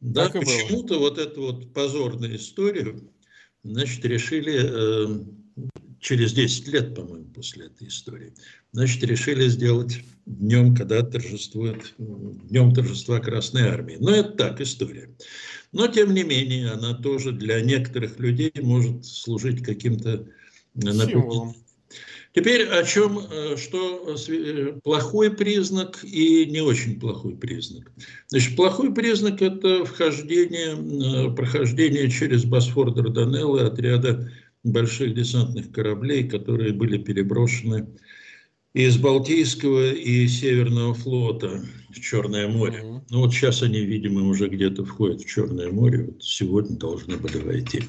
Да, 0.00 0.30
почему-то 0.30 0.98
вот 0.98 1.18
эту 1.18 1.42
вот 1.42 1.74
позорную 1.74 2.36
историю, 2.36 3.10
значит, 3.62 4.02
решили 4.06 4.60
э, 4.62 5.24
через 6.00 6.32
10 6.32 6.68
лет, 6.68 6.94
по-моему, 6.94 7.26
после 7.26 7.66
этой 7.66 7.88
истории, 7.88 8.32
значит, 8.72 9.04
решили 9.04 9.46
сделать 9.48 9.98
днем, 10.24 10.74
когда 10.74 11.02
торжествует, 11.02 11.94
днем 11.98 12.72
торжества 12.74 13.20
Красной 13.20 13.68
Армии. 13.68 13.98
Но 14.00 14.10
это 14.10 14.30
так, 14.30 14.60
история. 14.62 15.14
Но, 15.72 15.86
тем 15.86 16.14
не 16.14 16.22
менее, 16.22 16.70
она 16.70 16.94
тоже 16.94 17.32
для 17.32 17.60
некоторых 17.60 18.18
людей 18.18 18.52
может 18.62 19.04
служить 19.04 19.62
каким-то 19.62 20.26
напоминанием 20.74 21.54
Теперь 22.32 22.68
о 22.68 22.84
чем, 22.84 23.18
э, 23.18 23.56
что 23.56 24.14
э, 24.28 24.72
плохой 24.84 25.32
признак 25.32 26.04
и 26.04 26.46
не 26.46 26.60
очень 26.60 27.00
плохой 27.00 27.36
признак. 27.36 27.90
Значит, 28.28 28.54
плохой 28.54 28.94
признак– 28.94 29.42
это 29.42 29.84
вхождение, 29.84 30.76
э, 30.76 31.34
прохождение 31.34 32.08
через 32.08 32.44
Босфор 32.44 32.94
Дарданеллы 32.94 33.62
отряда 33.62 34.30
больших 34.62 35.14
десантных 35.14 35.72
кораблей, 35.72 36.28
которые 36.28 36.72
были 36.72 36.98
переброшены 36.98 37.88
из 38.74 38.96
Балтийского 38.96 39.92
и 39.92 40.28
Северного 40.28 40.94
флота 40.94 41.64
в 41.90 42.00
Черное 42.00 42.46
море. 42.46 43.02
Ну 43.10 43.18
вот 43.18 43.34
сейчас 43.34 43.62
они, 43.62 43.80
видимо, 43.80 44.28
уже 44.28 44.46
где-то 44.48 44.84
входят 44.84 45.22
в 45.22 45.28
Черное 45.28 45.72
море. 45.72 46.04
Вот 46.04 46.22
сегодня 46.22 46.76
должны 46.76 47.16
были 47.16 47.38
войти. 47.38 47.82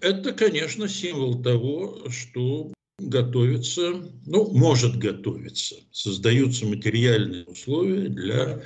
Это, 0.00 0.32
конечно, 0.32 0.88
символ 0.88 1.42
того, 1.42 2.08
что 2.10 2.72
готовится, 2.98 3.94
ну, 4.26 4.50
может 4.52 4.96
готовиться, 4.96 5.76
создаются 5.92 6.66
материальные 6.66 7.44
условия 7.44 8.08
для 8.08 8.62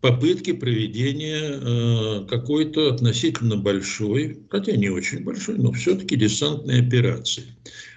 попытки 0.00 0.52
проведения 0.52 1.40
э, 1.40 2.26
какой-то 2.28 2.92
относительно 2.92 3.56
большой, 3.56 4.38
хотя 4.50 4.72
не 4.72 4.90
очень 4.90 5.24
большой, 5.24 5.56
но 5.56 5.72
все-таки 5.72 6.16
десантной 6.16 6.86
операции. 6.86 7.44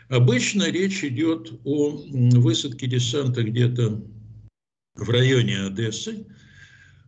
Обычно 0.07 0.71
речь 0.71 1.03
идет 1.03 1.51
о 1.65 2.01
высадке 2.09 2.87
десанта 2.87 3.43
где-то 3.43 4.01
в 4.95 5.09
районе 5.09 5.65
Одессы, 5.65 6.25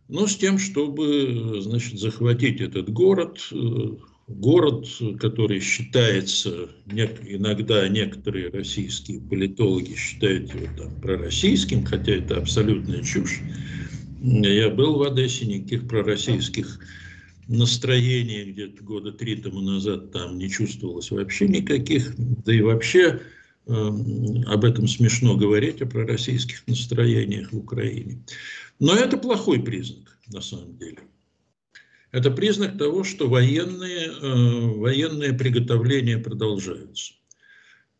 но 0.08 0.26
с 0.26 0.36
тем, 0.36 0.58
чтобы 0.58 1.62
значит, 1.62 1.98
захватить 1.98 2.60
этот 2.60 2.90
город, 2.90 3.40
э, 3.52 3.96
город, 4.38 4.86
который 5.18 5.60
считается, 5.60 6.68
иногда 6.86 7.88
некоторые 7.88 8.50
российские 8.50 9.20
политологи 9.20 9.94
считают 9.94 10.54
его 10.54 10.66
там 10.76 11.00
пророссийским, 11.00 11.84
хотя 11.84 12.12
это 12.12 12.36
абсолютная 12.36 13.02
чушь. 13.02 13.40
Я 14.22 14.70
был 14.70 14.98
в 14.98 15.02
Одессе, 15.02 15.46
никаких 15.46 15.88
пророссийских 15.88 16.78
настроений 17.48 18.52
где-то 18.52 18.84
года 18.84 19.12
три 19.12 19.36
тому 19.36 19.60
назад 19.60 20.12
там 20.12 20.38
не 20.38 20.48
чувствовалось 20.48 21.10
вообще 21.10 21.48
никаких, 21.48 22.14
да 22.16 22.54
и 22.54 22.60
вообще 22.60 23.20
э, 23.66 23.72
об 24.46 24.64
этом 24.64 24.86
смешно 24.86 25.36
говорить, 25.36 25.82
о 25.82 25.86
пророссийских 25.86 26.62
настроениях 26.68 27.52
в 27.52 27.58
Украине. 27.58 28.22
Но 28.78 28.94
это 28.94 29.16
плохой 29.16 29.60
признак 29.60 30.16
на 30.28 30.40
самом 30.40 30.76
деле. 30.78 30.98
Это 32.12 32.30
признак 32.30 32.76
того, 32.76 33.04
что 33.04 33.28
военные, 33.28 34.08
э, 34.08 34.78
военные 34.78 35.32
приготовления 35.32 36.18
продолжаются. 36.18 37.14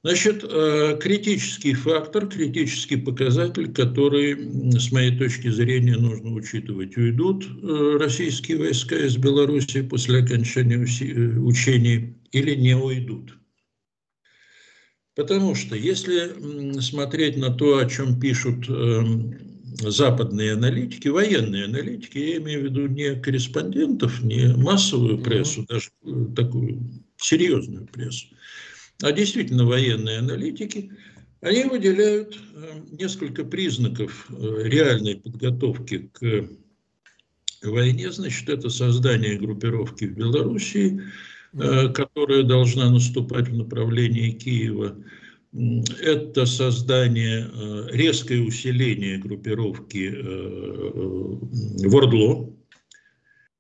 Значит, 0.03 0.43
э, 0.43 0.99
критический 1.01 1.75
фактор, 1.75 2.27
критический 2.27 2.97
показатель, 2.97 3.71
который, 3.73 4.35
с 4.73 4.91
моей 4.91 5.17
точки 5.17 5.49
зрения, 5.49 5.97
нужно 5.97 6.33
учитывать. 6.33 6.97
Уйдут 6.97 7.45
э, 7.45 7.97
российские 8.01 8.59
войска 8.59 8.97
из 8.97 9.17
Беларуси 9.17 9.83
после 9.83 10.21
окончания 10.21 10.79
учений 10.79 12.17
или 12.33 12.55
не 12.55 12.75
уйдут. 12.75 13.37
Потому 15.15 15.55
что 15.55 15.77
если 15.77 16.81
смотреть 16.81 17.37
на 17.37 17.51
то, 17.51 17.77
о 17.77 17.85
чем 17.85 18.19
пишут 18.19 18.67
западные 19.79 20.53
аналитики, 20.53 21.09
военные 21.09 21.65
аналитики, 21.65 22.19
я 22.19 22.37
имею 22.39 22.63
в 22.63 22.65
виду 22.65 22.87
не 22.87 23.15
корреспондентов, 23.15 24.23
не 24.23 24.55
массовую 24.57 25.19
прессу, 25.19 25.65
даже 25.69 25.91
э, 26.05 26.27
такую 26.35 26.81
серьезную 27.17 27.87
прессу, 27.87 28.27
а 29.03 29.13
действительно 29.13 29.65
военные 29.65 30.19
аналитики, 30.19 30.93
они 31.41 31.65
выделяют 31.65 32.39
э, 32.55 32.81
несколько 32.93 33.45
признаков 33.45 34.27
э, 34.31 34.63
реальной 34.65 35.17
подготовки 35.17 36.11
к 36.13 36.49
войне. 37.63 38.11
Значит, 38.11 38.49
это 38.49 38.71
создание 38.71 39.39
группировки 39.39 40.05
в 40.05 40.17
Белоруссии, 40.17 41.03
которая 41.53 42.45
должна 42.45 42.91
наступать 42.91 43.49
в 43.49 43.57
направлении 43.57 44.31
Киева– 44.31 44.97
это 45.53 46.47
создание, 46.47 47.51
э, 47.53 47.89
резкое 47.91 48.41
усиление 48.41 49.19
группировки 49.19 50.09
э, 50.09 50.13
э, 50.15 51.89
в 51.89 51.95
Ордло, 51.95 52.55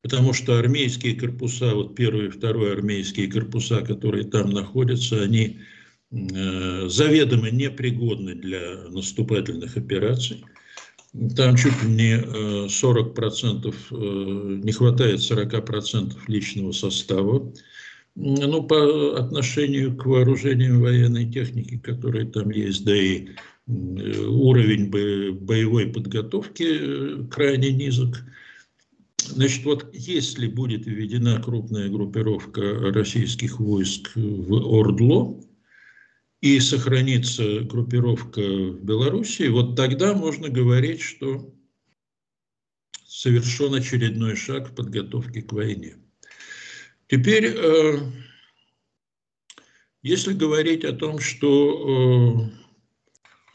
потому 0.02 0.32
что 0.32 0.58
армейские 0.58 1.14
корпуса, 1.16 1.74
вот 1.74 1.96
первый 1.96 2.26
и 2.26 2.30
второй 2.30 2.72
армейские 2.72 3.28
корпуса, 3.30 3.80
которые 3.82 4.24
там 4.24 4.50
находятся, 4.50 5.22
они 5.22 5.58
заведомо 6.12 7.50
непригодны 7.50 8.34
для 8.34 8.88
наступательных 8.88 9.76
операций. 9.76 10.44
Там 11.36 11.54
чуть 11.54 11.80
ли 11.84 11.88
не 11.88 12.16
40%, 12.66 14.64
не 14.64 14.72
хватает 14.72 15.20
40% 15.20 16.16
личного 16.26 16.72
состава. 16.72 17.52
Ну, 18.20 18.62
по 18.62 19.18
отношению 19.18 19.96
к 19.96 20.04
вооружениям 20.04 20.80
военной 20.80 21.30
техники, 21.30 21.78
которые 21.78 22.26
там 22.26 22.50
есть, 22.50 22.84
да 22.84 22.94
и 22.94 23.28
уровень 23.66 24.90
боевой 24.90 25.86
подготовки 25.86 26.64
э, 26.64 27.24
крайне 27.30 27.72
низок. 27.72 28.22
Значит, 29.16 29.64
вот 29.64 29.88
если 29.94 30.48
будет 30.48 30.86
введена 30.86 31.40
крупная 31.40 31.88
группировка 31.88 32.92
российских 32.92 33.58
войск 33.58 34.10
в 34.14 34.52
Ордло 34.52 35.40
и 36.42 36.60
сохранится 36.60 37.60
группировка 37.60 38.40
в 38.40 38.84
Белоруссии, 38.84 39.48
вот 39.48 39.76
тогда 39.76 40.14
можно 40.14 40.48
говорить, 40.48 41.00
что 41.00 41.54
совершен 43.06 43.74
очередной 43.74 44.36
шаг 44.36 44.70
в 44.70 44.74
подготовке 44.74 45.42
к 45.42 45.52
войне. 45.52 45.96
Теперь, 47.10 47.52
э, 47.56 47.98
если 50.02 50.32
говорить 50.32 50.84
о 50.84 50.92
том, 50.92 51.18
что 51.18 52.48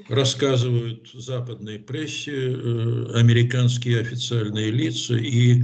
э, 0.10 0.14
рассказывают 0.14 1.14
в 1.14 1.22
западной 1.22 1.80
прессе 1.80 2.52
э, 2.52 3.14
американские 3.14 4.02
официальные 4.02 4.72
лица 4.72 5.16
и 5.16 5.64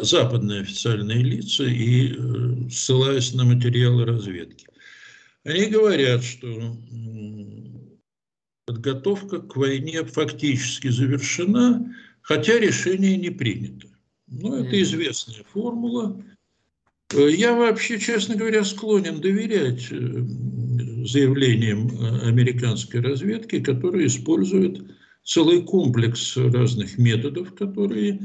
западные 0.00 0.62
официальные 0.62 1.22
лица 1.22 1.64
и 1.64 2.70
ссылаясь 2.70 3.34
на 3.34 3.44
материалы 3.44 4.06
разведки. 4.06 4.66
Они 5.44 5.66
говорят, 5.66 6.24
что 6.24 6.78
подготовка 8.64 9.40
к 9.40 9.54
войне 9.56 10.02
фактически 10.06 10.88
завершена, 10.88 11.94
хотя 12.22 12.58
решение 12.58 13.18
не 13.18 13.28
принято. 13.28 13.88
Но 14.28 14.56
это 14.56 14.80
известная 14.80 15.44
формула. 15.52 16.24
Э, 17.12 17.30
я 17.30 17.54
вообще, 17.54 17.98
честно 17.98 18.36
говоря, 18.36 18.64
склонен 18.64 19.20
доверять 19.20 19.88
э, 19.90 20.24
заявлениям 21.06 21.88
э, 21.88 22.28
американской 22.28 23.00
разведки, 23.00 23.60
которые 23.60 24.06
используют 24.06 24.84
целый 25.24 25.62
комплекс 25.62 26.36
разных 26.36 26.98
методов, 26.98 27.54
которые, 27.54 28.20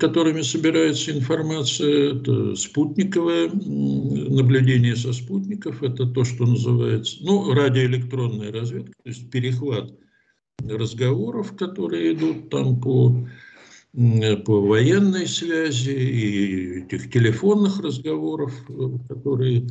которыми 0.00 0.40
собирается 0.40 1.10
информация. 1.10 2.14
Это 2.14 2.54
спутниковое 2.56 3.50
наблюдение 3.50 4.96
со 4.96 5.12
спутников, 5.12 5.82
это 5.82 6.06
то, 6.06 6.24
что 6.24 6.46
называется, 6.46 7.18
ну, 7.20 7.52
радиоэлектронная 7.52 8.50
разведка, 8.50 8.92
то 9.02 9.08
есть 9.10 9.30
перехват 9.30 9.92
разговоров, 10.66 11.54
которые 11.54 12.14
идут 12.14 12.48
там 12.48 12.80
по 12.80 13.28
по 13.94 14.60
военной 14.60 15.28
связи 15.28 15.90
и 15.90 16.80
этих 16.80 17.12
телефонных 17.12 17.78
разговоров, 17.78 18.52
э, 18.68 18.98
которые 19.08 19.68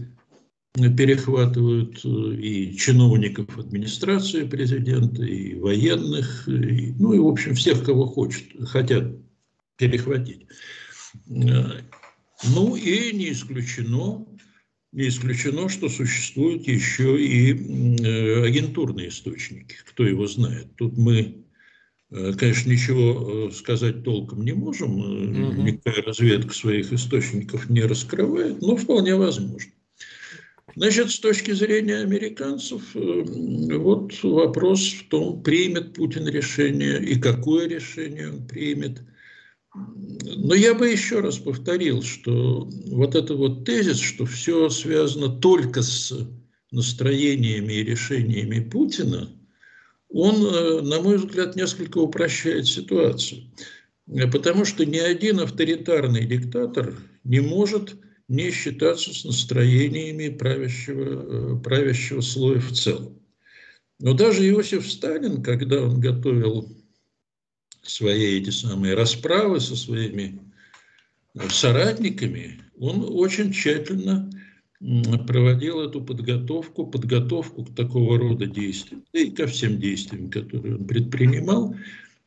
перехватывают 0.74 2.00
э, 2.06 2.36
и 2.36 2.76
чиновников 2.78 3.58
администрации 3.58 4.46
президента, 4.46 5.24
и 5.24 5.60
военных, 5.60 6.48
и, 6.48 6.94
ну 6.98 7.12
и, 7.14 7.20
в 7.20 7.28
общем, 7.28 7.54
всех, 7.56 7.84
кого 7.84 8.06
хочет, 8.06 8.46
хотят 8.70 9.04
перехватить. 9.76 10.48
Э, 11.30 11.82
ну 12.56 12.78
и 12.78 13.14
не 13.14 13.34
исключено, 13.34 14.26
не 14.94 15.10
исключено, 15.10 15.68
что 15.68 15.90
существуют 15.90 16.66
еще 16.66 17.22
и 17.22 17.52
агентурные 18.46 19.10
источники. 19.10 19.76
Кто 19.90 20.06
его 20.06 20.28
знает? 20.28 20.74
Тут 20.78 20.98
мы 20.98 21.43
Э, 21.43 21.43
конечно, 22.38 22.70
ничего 22.70 23.48
э, 23.48 23.52
сказать 23.52 24.04
толком 24.04 24.44
не 24.44 24.54
можем, 24.54 24.98
угу. 24.98 25.62
никакая 25.62 26.04
разведка 26.04 26.54
своих 26.54 26.94
источников 26.94 27.70
не 27.70 27.82
раскрывает, 27.82 28.62
но 28.62 28.76
вполне 28.76 29.16
возможно. 29.16 29.72
Значит, 30.76 31.12
с 31.12 31.20
точки 31.20 31.52
зрения 31.52 31.98
американцев, 31.98 32.82
вот 32.94 34.12
вопрос 34.24 34.94
в 34.94 35.08
том, 35.08 35.44
примет 35.44 35.94
Путин 35.94 36.28
решение 36.28 37.04
и 37.04 37.20
какое 37.20 37.68
решение 37.68 38.32
он 38.32 38.48
примет. 38.48 39.02
Но 39.76 40.56
я 40.56 40.74
бы 40.74 40.88
еще 40.90 41.20
раз 41.20 41.38
повторил, 41.38 42.02
что 42.02 42.70
вот 42.88 43.14
это 43.16 43.36
вот 43.36 43.66
тезис, 43.66 44.00
что 44.00 44.26
все 44.26 44.70
связано 44.70 45.30
только 45.30 45.84
с 45.84 46.16
настроениями 46.72 47.74
и 47.74 47.84
решениями 47.84 48.60
Путина– 48.60 49.30
он, 50.14 50.46
э, 50.46 50.82
на 50.82 51.02
мой 51.02 51.18
взгляд, 51.18 51.56
несколько 51.56 51.98
упрощает 51.98 52.68
ситуацию. 52.68 53.44
Потому 54.32 54.64
что 54.64 54.86
ни 54.86 54.98
один 54.98 55.40
авторитарный 55.40 56.26
диктатор 56.26 56.96
не 57.24 57.40
может 57.40 57.96
не 58.28 58.52
считаться 58.52 59.14
с 59.14 59.26
настроениями 59.26 60.30
правящего, 60.30 61.58
э, 61.58 61.60
правящего 61.62 62.22
слоя 62.22 62.60
в 62.60 62.72
целом. 62.72 63.20
Но 64.00 64.14
даже 64.14 64.48
Иосиф 64.48 64.90
Сталин, 64.90 65.42
когда 65.42 65.82
он 65.82 66.00
готовил 66.00 66.70
свои 67.82 68.40
эти 68.40 68.50
самые 68.50 68.94
расправы 68.94 69.60
со 69.60 69.76
своими 69.76 70.40
э, 71.34 71.50
соратниками, 71.50 72.62
он 72.78 73.06
очень 73.10 73.52
тщательно 73.52 74.30
проводил 75.28 75.82
эту 75.82 76.02
подготовку, 76.02 76.88
подготовку 76.88 77.64
к 77.64 77.76
такого 77.76 78.18
рода 78.18 78.46
действиям, 78.46 79.04
и 79.14 79.32
ко 79.32 79.48
всем 79.48 79.80
действиям, 79.80 80.30
которые 80.30 80.76
он 80.76 80.86
предпринимал, 80.86 81.76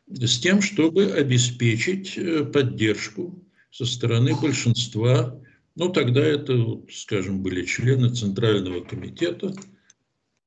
с 0.09 0.39
тем, 0.39 0.63
чтобы 0.63 1.05
обеспечить 1.13 2.17
э, 2.17 2.45
поддержку 2.45 3.45
со 3.71 3.85
стороны 3.85 4.35
большинства, 4.41 5.39
ну 5.75 5.91
тогда 5.91 6.21
это, 6.25 6.81
скажем, 6.91 7.43
были 7.43 7.65
члены 7.65 8.15
Центрального 8.15 8.83
комитета, 8.83 9.55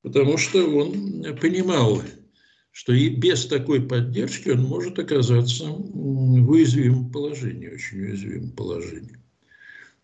потому 0.02 0.38
что 0.38 0.66
он 0.66 1.38
понимал, 1.40 2.02
что 2.72 2.94
и 2.94 3.10
без 3.10 3.46
такой 3.46 3.82
поддержки 3.86 4.50
он 4.50 4.62
может 4.62 4.98
оказаться 4.98 5.66
в 5.66 6.50
уязвимом 6.50 7.12
положении, 7.12 7.68
очень 7.68 8.00
уязвимом 8.00 8.52
положении. 8.54 9.19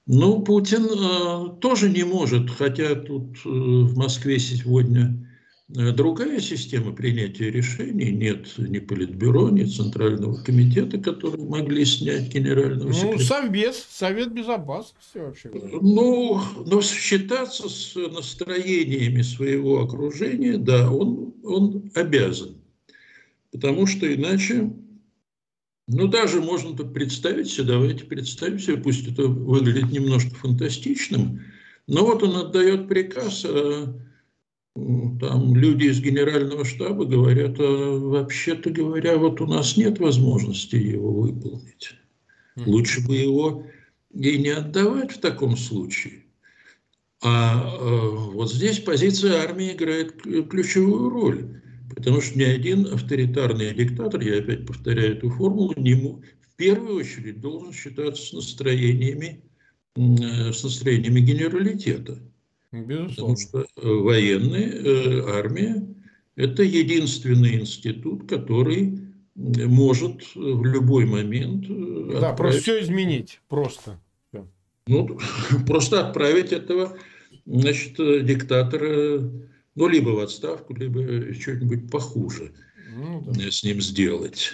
Ну, 0.08 0.42
Путин 0.42 0.86
э, 0.86 1.60
тоже 1.60 1.90
не 1.90 2.04
может, 2.04 2.52
хотя 2.52 2.94
тут 2.94 3.38
э, 3.44 3.50
в 3.50 3.98
Москве 3.98 4.38
сегодня 4.38 5.28
э, 5.76 5.92
другая 5.94 6.40
система 6.40 6.92
принятия 6.92 7.50
решений. 7.50 8.12
Нет 8.12 8.54
ни 8.60 8.78
Политбюро, 8.78 9.50
ни 9.50 9.64
Центрального 9.64 10.36
комитета, 10.44 11.00
которые 11.00 11.44
могли 11.48 11.86
снять 11.86 12.32
генерального 12.32 12.94
секретаря. 12.94 13.18
Ну, 13.18 13.24
Совбез, 13.24 13.86
Совет 13.90 14.32
Безопасности 14.32 15.18
вообще. 15.18 15.50
Ну, 15.82 16.40
но 16.68 16.82
считаться 16.82 17.68
с 17.68 17.96
настроениями 17.96 19.24
своего 19.24 19.82
окружения, 19.82 20.58
да, 20.58 20.92
он, 20.92 21.34
он 21.44 21.92
обязан. 21.96 22.58
Потому 23.52 23.88
что 23.88 24.14
иначе 24.14 24.70
ну, 25.88 26.08
даже 26.08 26.42
можно 26.42 26.76
тут 26.76 26.94
представить 26.94 27.50
себе, 27.50 27.68
давайте 27.68 28.06
представим 28.06 28.60
себе, 28.60 28.78
пусть 28.78 29.08
это 29.08 29.28
выглядит 29.28 29.92
немножко 29.92 30.34
фантастичным, 30.36 31.42
но 31.88 32.06
вот 32.06 32.24
он 32.24 32.36
отдает 32.36 32.88
приказ, 32.88 33.46
а 33.46 33.94
там 34.76 35.56
люди 35.56 35.86
из 35.86 36.02
генерального 36.02 36.66
штаба 36.66 37.06
говорят, 37.06 37.56
а 37.60 37.98
вообще-то 37.98 38.72
говоря, 38.72 39.18
вот 39.18 39.40
у 39.42 39.48
нас 39.48 39.78
нет 39.78 40.00
возможности 40.00 40.76
его 40.76 41.12
выполнить. 41.12 41.96
Лучше 42.58 43.06
бы 43.06 43.16
его 43.16 43.66
и 44.14 44.38
не 44.38 44.50
отдавать 44.50 45.12
в 45.12 45.20
таком 45.20 45.56
случае. 45.56 46.24
А 47.22 47.78
э, 47.80 48.10
вот 48.34 48.52
здесь 48.52 48.80
позиция 48.80 49.42
армии 49.44 49.74
играет 49.74 50.22
ключевую 50.22 51.10
роль. 51.10 51.62
Потому 51.96 52.20
что 52.20 52.38
ни 52.38 52.44
один 52.44 52.88
авторитарный 52.88 53.74
диктатор, 53.74 54.22
я 54.22 54.40
опять 54.40 54.66
повторяю 54.66 55.18
эту 55.18 55.30
формулу, 55.30 55.74
не, 55.78 55.94
в 55.96 56.56
первую 56.58 56.98
очередь 56.98 57.40
должен 57.40 57.72
считаться 57.72 58.22
с 58.22 58.34
настроениями, 58.34 59.44
э, 59.96 60.52
с 60.52 60.64
настроениями 60.64 61.22
генералитета. 61.22 62.20
Безусловно. 62.74 63.10
Потому 63.10 63.38
что 63.38 63.60
э, 63.62 63.66
военные, 63.88 64.70
э, 64.72 65.22
армия– 65.40 65.88
это 66.36 66.64
единственный 66.64 67.62
институт, 67.62 68.30
который 68.30 69.00
может 69.36 70.24
в 70.36 70.66
любой 70.66 71.06
момент… 71.06 71.66
Да, 71.68 72.32
отправить... 72.32 72.38
просто 72.38 72.62
все 72.62 72.82
изменить, 72.82 73.42
просто. 73.48 74.02
Ну, 74.88 75.18
просто 75.68 76.08
отправить 76.08 76.52
этого, 76.52 76.98
значит, 77.46 77.96
диктатора 77.98 79.30
ну, 79.76 79.88
либо 79.88 80.10
в 80.10 80.20
отставку, 80.20 80.74
либо 80.74 81.34
что-нибудь 81.34 81.92
похуже 81.92 82.54
ну, 82.96 83.24
да. 83.28 83.52
с 83.52 83.64
ним 83.64 83.82
сделать. 83.82 84.54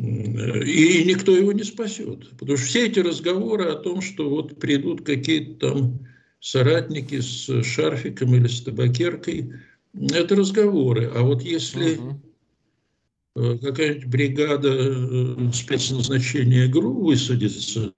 И 0.00 1.04
никто 1.06 1.36
его 1.36 1.52
не 1.52 1.64
спасет. 1.64 2.30
Потому 2.38 2.56
что 2.56 2.66
все 2.66 2.86
эти 2.86 2.98
разговоры 2.98 3.66
о 3.66 3.76
том, 3.76 4.00
что 4.00 4.28
вот 4.30 4.58
придут 4.58 5.04
какие-то 5.04 5.68
там 5.68 6.08
соратники 6.40 7.20
с 7.20 7.62
шарфиком 7.62 8.34
или 8.34 8.48
с 8.48 8.62
табакеркой, 8.62 9.52
это 9.94 10.34
разговоры. 10.34 11.10
А 11.14 11.22
вот 11.22 11.42
если 11.42 11.96
угу. 11.96 13.58
какая-нибудь 13.58 14.06
бригада 14.06 14.70
э, 14.72 15.52
спецназначения 15.52 16.68
ГРУ 16.68 17.04
высадится 17.04 17.92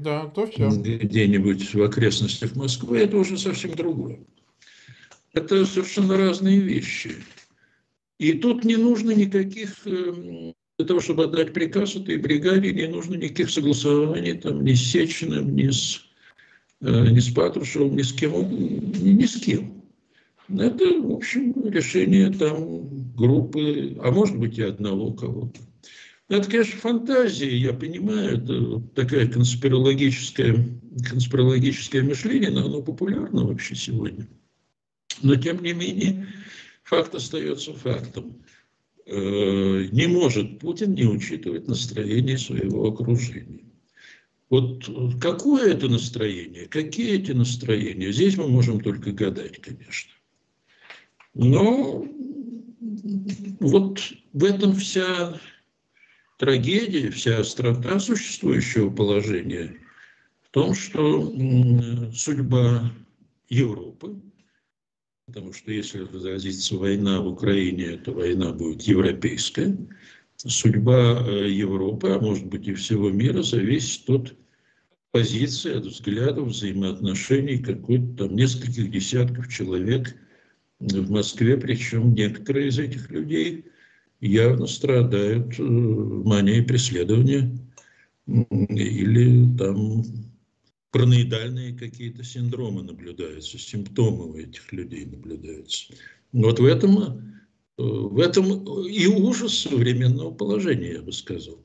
да, 0.00 0.26
то 0.26 0.46
все. 0.46 0.68
где-нибудь 0.68 1.74
в 1.74 1.82
окрестностях 1.82 2.56
Москвы, 2.56 3.00
это 3.00 3.18
уже 3.18 3.36
совсем 3.36 3.74
другое. 3.74 4.20
Это 5.36 5.66
совершенно 5.66 6.16
разные 6.16 6.60
вещи. 6.60 7.16
И 8.18 8.32
тут 8.32 8.64
не 8.64 8.76
нужно 8.76 9.10
никаких, 9.10 9.86
эм, 9.86 10.54
для 10.78 10.86
того, 10.86 11.00
чтобы 11.00 11.24
отдать 11.24 11.52
приказ 11.52 11.94
этой 11.94 12.16
бригаде, 12.16 12.72
не 12.72 12.88
нужно 12.88 13.16
никаких 13.16 13.50
согласований 13.50 14.32
там, 14.32 14.64
ни 14.64 14.72
с 14.72 14.80
Сечиным, 14.80 15.54
ни 15.54 15.68
с, 15.68 16.00
э, 16.80 17.10
ни 17.10 17.18
с 17.18 17.28
Патрушевым, 17.28 17.96
ни 17.96 18.00
с 18.00 18.14
кем, 18.14 18.32
ни 18.40 19.26
с 19.26 19.36
кем. 19.36 19.82
Это, 20.48 21.02
в 21.02 21.12
общем, 21.12 21.52
решение 21.68 22.30
там 22.30 23.12
группы, 23.14 23.94
а 24.02 24.10
может 24.10 24.38
быть 24.38 24.56
и 24.56 24.62
одного 24.62 25.12
кого-то. 25.12 25.60
Это, 26.30 26.50
конечно, 26.50 26.80
фантазия, 26.80 27.54
я 27.54 27.74
понимаю, 27.74 28.38
это 28.38 28.80
такая 28.94 29.28
конспирологическое, 29.28 30.66
конспирологическое 31.06 32.02
мышление, 32.02 32.50
но 32.50 32.64
оно 32.64 32.80
популярно 32.80 33.44
вообще 33.44 33.74
сегодня. 33.74 34.26
Но, 35.22 35.36
тем 35.36 35.62
не 35.62 35.72
менее, 35.72 36.26
факт 36.84 37.14
остается 37.14 37.72
фактом. 37.72 38.42
Э, 39.06 39.88
не 39.92 40.06
может 40.06 40.58
Путин 40.58 40.94
не 40.94 41.06
учитывать 41.06 41.68
настроение 41.68 42.38
своего 42.38 42.88
окружения. 42.88 43.64
Вот 44.48 44.88
какое 45.20 45.72
это 45.72 45.88
настроение, 45.88 46.66
какие 46.66 47.14
эти 47.14 47.32
настроения, 47.32 48.12
здесь 48.12 48.36
мы 48.36 48.46
можем 48.48 48.80
только 48.80 49.10
гадать, 49.10 49.60
конечно. 49.60 50.12
Но 51.34 52.06
вот 53.60 54.00
в 54.32 54.44
этом 54.44 54.74
вся 54.76 55.40
трагедия, 56.38 57.10
вся 57.10 57.40
острота 57.40 57.98
существующего 57.98 58.90
положения 58.90 59.76
в 60.44 60.50
том, 60.50 60.74
что 60.74 61.22
судьба 62.14 62.92
Европы, 63.48 64.20
потому 65.26 65.52
что 65.52 65.72
если 65.72 66.06
разразится 66.12 66.76
война 66.76 67.20
в 67.20 67.26
Украине, 67.26 67.96
то 67.96 68.12
война 68.12 68.52
будет 68.52 68.82
европейская, 68.82 69.76
судьба 70.36 71.24
э, 71.26 71.50
Европы, 71.50 72.10
а 72.10 72.20
может 72.20 72.46
быть 72.46 72.68
и 72.68 72.74
всего 72.74 73.10
мира, 73.10 73.42
зависит 73.42 74.08
от 74.08 74.34
позиции, 75.10 75.74
от 75.74 75.86
взглядов, 75.86 76.48
взаимоотношений 76.48 77.58
какой-то 77.58 78.28
там 78.28 78.36
нескольких 78.36 78.90
десятков 78.90 79.48
человек 79.48 80.14
в 80.78 81.10
Москве, 81.10 81.56
причем 81.56 82.14
некоторые 82.14 82.68
из 82.68 82.78
этих 82.78 83.10
людей 83.10 83.64
явно 84.20 84.68
страдают 84.68 85.58
э, 85.58 85.62
манией 85.62 86.62
преследования 86.62 87.58
или 88.28 89.56
там 89.56 90.04
параноидальные 90.96 91.74
какие-то 91.74 92.24
синдромы 92.24 92.82
наблюдаются, 92.82 93.58
симптомы 93.58 94.30
у 94.32 94.36
этих 94.38 94.72
людей 94.72 95.04
наблюдаются. 95.04 95.92
Вот 96.32 96.58
в 96.58 96.64
этом, 96.64 96.98
э, 96.98 97.82
в 97.82 98.18
этом 98.18 98.86
и 98.86 99.06
ужас 99.06 99.58
современного 99.58 100.30
положения, 100.30 100.94
я 100.94 101.02
бы 101.02 101.12
сказал. 101.12 101.58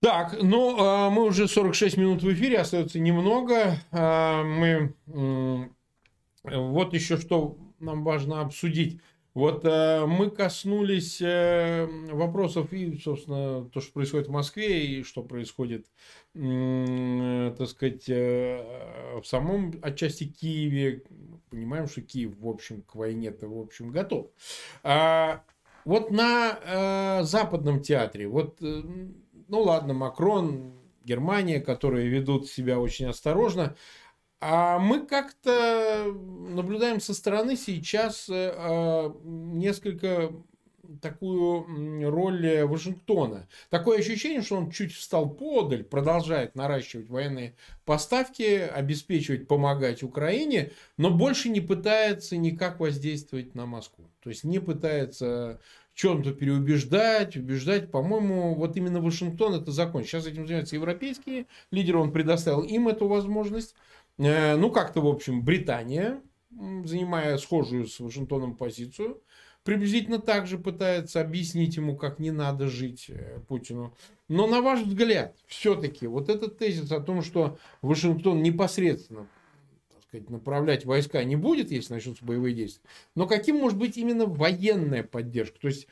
Так, 0.00 0.36
ну, 0.42 0.76
а, 0.80 1.10
мы 1.10 1.26
уже 1.26 1.46
46 1.46 1.96
минут 1.96 2.22
в 2.22 2.32
эфире, 2.32 2.58
остается 2.58 2.98
немного. 2.98 3.78
А, 3.92 4.42
мы 4.42 4.94
вот 6.42 6.94
еще 6.94 7.18
что 7.18 7.56
нам 7.78 8.02
важно 8.02 8.40
обсудить. 8.40 9.00
Вот 9.32 9.64
э, 9.64 10.06
мы 10.06 10.30
коснулись 10.30 11.20
э, 11.22 11.86
вопросов 12.10 12.72
и, 12.72 12.98
собственно, 12.98 13.64
то, 13.70 13.80
что 13.80 13.92
происходит 13.92 14.26
в 14.26 14.32
Москве 14.32 14.86
и 14.86 15.02
что 15.04 15.22
происходит, 15.22 15.86
э, 16.34 17.54
так 17.56 17.68
сказать, 17.68 18.08
э, 18.08 19.20
в 19.22 19.26
самом 19.26 19.74
отчасти 19.82 20.24
Киеве. 20.24 21.04
Понимаем, 21.48 21.86
что 21.86 22.00
Киев, 22.02 22.36
в 22.38 22.48
общем, 22.48 22.82
к 22.82 22.94
войне-то, 22.96 23.48
в 23.48 23.60
общем, 23.60 23.90
готов. 23.90 24.28
А, 24.82 25.42
вот 25.84 26.10
на 26.10 26.58
э, 26.62 27.22
западном 27.24 27.80
театре, 27.80 28.28
вот, 28.28 28.58
э, 28.60 28.82
ну 29.48 29.62
ладно, 29.62 29.94
Макрон, 29.94 30.74
Германия, 31.04 31.60
которые 31.60 32.08
ведут 32.08 32.48
себя 32.48 32.78
очень 32.78 33.06
осторожно, 33.06 33.76
а 34.40 34.78
мы 34.78 35.06
как-то 35.06 36.12
наблюдаем 36.48 37.00
со 37.00 37.12
стороны 37.12 37.56
сейчас 37.56 38.28
э, 38.28 38.52
а, 38.56 39.14
несколько 39.24 40.32
такую 41.00 42.10
роль 42.10 42.64
Вашингтона. 42.64 43.46
Такое 43.68 43.98
ощущение, 43.98 44.42
что 44.42 44.56
он 44.56 44.70
чуть 44.70 44.92
встал 44.92 45.30
подаль, 45.30 45.84
продолжает 45.84 46.54
наращивать 46.54 47.08
военные 47.08 47.54
поставки, 47.84 48.58
обеспечивать, 48.58 49.46
помогать 49.46 50.02
Украине, 50.02 50.72
но 50.96 51.10
больше 51.10 51.48
не 51.48 51.60
пытается 51.60 52.36
никак 52.36 52.80
воздействовать 52.80 53.54
на 53.54 53.66
Москву. 53.66 54.06
То 54.22 54.30
есть 54.30 54.42
не 54.42 54.58
пытается 54.58 55.60
чем-то 55.94 56.32
переубеждать, 56.32 57.36
убеждать. 57.36 57.90
По-моему, 57.90 58.54
вот 58.54 58.76
именно 58.76 59.00
Вашингтон 59.00 59.54
это 59.54 59.70
закон. 59.70 60.04
Сейчас 60.04 60.26
этим 60.26 60.46
занимаются 60.46 60.76
европейские 60.76 61.46
лидеры, 61.70 61.98
он 61.98 62.10
предоставил 62.10 62.62
им 62.62 62.88
эту 62.88 63.06
возможность. 63.06 63.74
Э, 64.20 64.56
ну, 64.56 64.70
как-то, 64.70 65.00
в 65.00 65.06
общем, 65.06 65.42
Британия, 65.42 66.22
занимая 66.50 67.38
схожую 67.38 67.86
с 67.86 68.00
Вашингтоном 68.00 68.54
позицию, 68.54 69.22
приблизительно 69.64 70.18
так 70.18 70.46
же 70.46 70.58
пытается 70.58 71.22
объяснить 71.22 71.76
ему, 71.76 71.96
как 71.96 72.18
не 72.18 72.30
надо 72.30 72.68
жить 72.68 73.06
э, 73.08 73.40
Путину. 73.48 73.96
Но 74.28 74.46
на 74.46 74.60
ваш 74.60 74.82
взгляд, 74.82 75.36
все-таки 75.46 76.06
вот 76.06 76.28
этот 76.28 76.58
тезис 76.58 76.92
о 76.92 77.00
том, 77.00 77.22
что 77.22 77.58
Вашингтон 77.80 78.42
непосредственно 78.42 79.26
так 79.90 80.02
сказать, 80.04 80.28
направлять 80.28 80.84
войска 80.84 81.22
не 81.24 81.36
будет, 81.36 81.70
если 81.70 81.94
начнутся 81.94 82.24
боевые 82.24 82.54
действия, 82.54 82.82
но 83.14 83.26
каким 83.26 83.56
может 83.56 83.78
быть 83.78 83.96
именно 83.96 84.26
военная 84.26 85.02
поддержка? 85.02 85.58
То 85.60 85.68
есть 85.68 85.86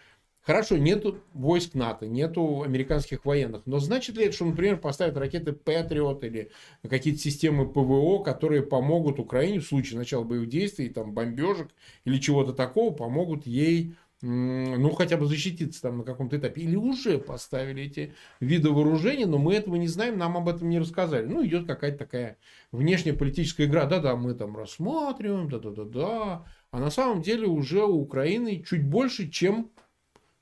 Хорошо, 0.49 0.79
нету 0.79 1.19
войск 1.35 1.75
НАТО, 1.75 2.07
нету 2.07 2.63
американских 2.63 3.27
военных, 3.27 3.67
но 3.67 3.81
значит 3.81 4.17
ли 4.17 4.25
это, 4.25 4.35
что, 4.35 4.47
например, 4.47 4.79
поставят 4.79 5.19
ракеты 5.19 5.53
Патриот 5.53 6.25
или 6.25 6.51
какие-то 6.89 7.21
системы 7.21 7.71
ПВО, 7.71 8.23
которые 8.23 8.63
помогут 8.63 9.19
Украине 9.19 9.61
в 9.61 9.67
случае 9.67 9.99
начала 9.99 10.25
боевых 10.25 10.49
действий, 10.49 10.89
там, 10.89 11.13
бомбежек 11.13 11.69
или 12.07 12.17
чего-то 12.17 12.55
такого, 12.55 12.95
помогут 12.95 13.47
ей 13.47 13.93
ну, 14.23 14.91
хотя 14.93 15.19
бы 15.19 15.27
защититься 15.27 15.83
там 15.83 15.99
на 15.99 16.05
каком-то 16.05 16.39
этапе. 16.39 16.63
Или 16.63 16.77
уже 16.77 17.19
поставили 17.19 17.83
эти 17.83 18.15
виды 18.41 18.71
вооружения, 18.71 19.27
но 19.27 19.37
мы 19.37 19.55
этого 19.55 19.77
не 19.77 19.87
знаем, 19.87 20.17
нам 20.17 20.39
об 20.39 20.49
этом 20.49 20.71
не 20.71 20.79
рассказали. 20.79 21.27
Ну, 21.27 21.45
идет 21.45 21.67
какая-то 21.67 21.99
такая 21.99 22.39
внешняя 22.73 23.13
политическая 23.13 23.67
игра. 23.67 23.85
Да-да, 23.85 24.17
мы 24.17 24.33
там 24.33 24.57
рассматриваем, 24.57 25.51
да-да-да-да. 25.51 26.47
А 26.71 26.81
на 26.81 26.91
самом 26.91 27.21
деле 27.21 27.47
уже 27.47 27.85
у 27.85 28.01
Украины 28.01 28.65
чуть 28.67 28.85
больше, 28.85 29.29
чем 29.29 29.71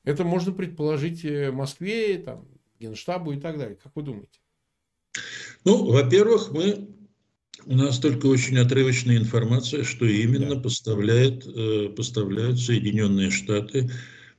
это 0.06 0.24
можно 0.24 0.52
предположить 0.52 1.24
э, 1.24 1.50
Москве, 1.50 2.16
там, 2.18 2.46
Генштабу 2.80 3.32
и 3.32 3.40
так 3.40 3.58
далее. 3.58 3.76
Как 3.82 3.92
вы 3.94 4.02
думаете? 4.02 4.38
Ну, 5.64 5.90
во-первых, 5.90 6.52
мы 6.52 6.88
у 7.66 7.74
нас 7.74 7.98
только 7.98 8.26
очень 8.26 8.56
отрывочная 8.58 9.16
информация, 9.16 9.82
что 9.82 10.06
именно 10.06 10.54
да. 10.54 10.60
поставляет, 10.60 11.44
э, 11.46 11.88
поставляют 11.88 12.60
Соединенные 12.60 13.30
Штаты, 13.30 13.90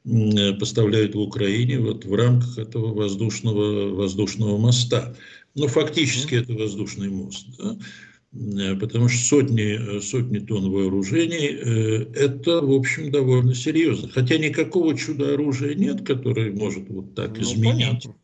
э, 0.05 0.53
поставляют 0.53 1.15
в 1.15 1.19
Украине 1.19 1.79
вот 1.79 2.05
в 2.05 2.15
рамках 2.15 2.57
этого 2.57 2.93
воздушного, 2.93 3.93
воздушного 3.93 4.57
моста. 4.57 5.15
Ну, 5.53 5.67
фактически 5.67 6.35
mm-hmm. 6.35 6.43
это 6.43 6.53
воздушный 6.53 7.09
мост. 7.09 7.45
Да? 7.57 7.77
Э, 8.37 8.75
потому 8.75 9.09
что 9.09 9.25
сотни, 9.25 9.97
э, 9.97 10.01
сотни 10.01 10.39
тонн 10.39 10.69
вооружений 10.69 11.49
э,– 11.49 12.05
это, 12.15 12.61
в 12.61 12.71
общем, 12.71 13.11
довольно 13.11 13.55
серьезно. 13.55 14.09
Хотя 14.09 14.37
никакого 14.37 14.95
чудо-оружия 14.95 15.75
нет, 15.75 16.05
которое 16.05 16.51
может 16.51 16.89
вот 16.89 17.15
так 17.15 17.37
ну, 17.37 17.43
изменить 17.43 18.03
понятно. 18.03 18.15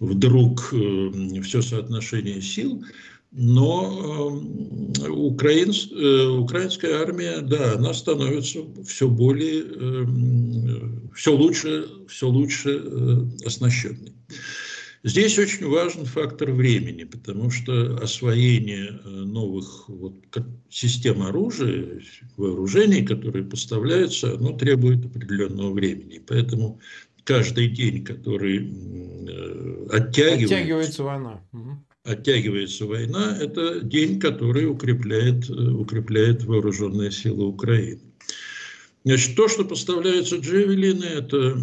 вдруг 0.00 0.74
все 1.42 1.62
соотношение 1.62 2.40
сил, 2.40 2.84
но 3.32 4.40
украин, 5.08 5.70
украинская 6.40 7.02
армия, 7.02 7.40
да, 7.40 7.74
она 7.74 7.92
становится 7.92 8.60
все 8.86 9.06
более, 9.06 9.64
все 11.14 11.36
лучше, 11.36 11.88
все 12.08 12.28
лучше 12.28 13.28
оснащенной. 13.44 14.12
Здесь 15.04 15.38
очень 15.38 15.68
важен 15.68 16.04
фактор 16.06 16.50
времени, 16.50 17.04
потому 17.04 17.50
что 17.50 17.96
освоение 18.02 18.88
э, 18.88 19.08
новых 19.08 19.88
вот, 19.88 20.14
систем 20.68 21.22
оружия, 21.22 22.00
вооружений, 22.36 23.04
которые 23.04 23.44
поставляются, 23.44 24.34
оно 24.34 24.52
требует 24.52 25.04
определенного 25.06 25.72
времени. 25.72 26.20
Поэтому 26.26 26.80
каждый 27.22 27.68
день, 27.68 28.04
который 28.04 28.58
э, 28.58 29.86
оттягивается, 29.92 30.56
оттягивается 30.56 31.04
война. 31.04 31.40
Оттягивается 32.02 32.86
война, 32.86 33.38
это 33.40 33.80
день, 33.80 34.18
который 34.18 34.66
укрепляет, 34.66 35.48
э, 35.48 35.52
укрепляет 35.52 36.42
вооруженные 36.42 37.12
силы 37.12 37.46
Украины. 37.46 38.00
Значит, 39.04 39.36
то, 39.36 39.46
что 39.46 39.64
поставляются 39.64 40.36
джевелины, 40.36 41.04
это, 41.04 41.56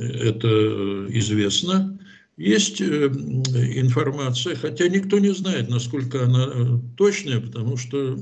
это 0.00 1.06
известно. 1.10 1.98
Есть 2.36 2.82
информация, 2.82 4.56
хотя 4.56 4.88
никто 4.88 5.18
не 5.18 5.32
знает, 5.32 5.70
насколько 5.70 6.24
она 6.24 6.80
точная, 6.96 7.40
потому 7.40 7.78
что 7.78 8.18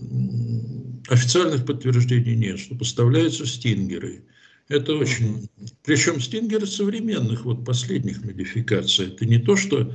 официальных 1.08 1.66
подтверждений 1.66 2.36
нет, 2.36 2.60
что 2.60 2.76
поставляются 2.76 3.44
стингеры. 3.44 4.24
Это 4.68 4.94
очень... 4.94 5.48
Причем 5.84 6.20
стингеры 6.20 6.66
современных, 6.66 7.44
вот 7.44 7.64
последних 7.64 8.24
модификаций. 8.24 9.08
Это 9.08 9.26
не 9.26 9.38
то, 9.38 9.56
что 9.56 9.92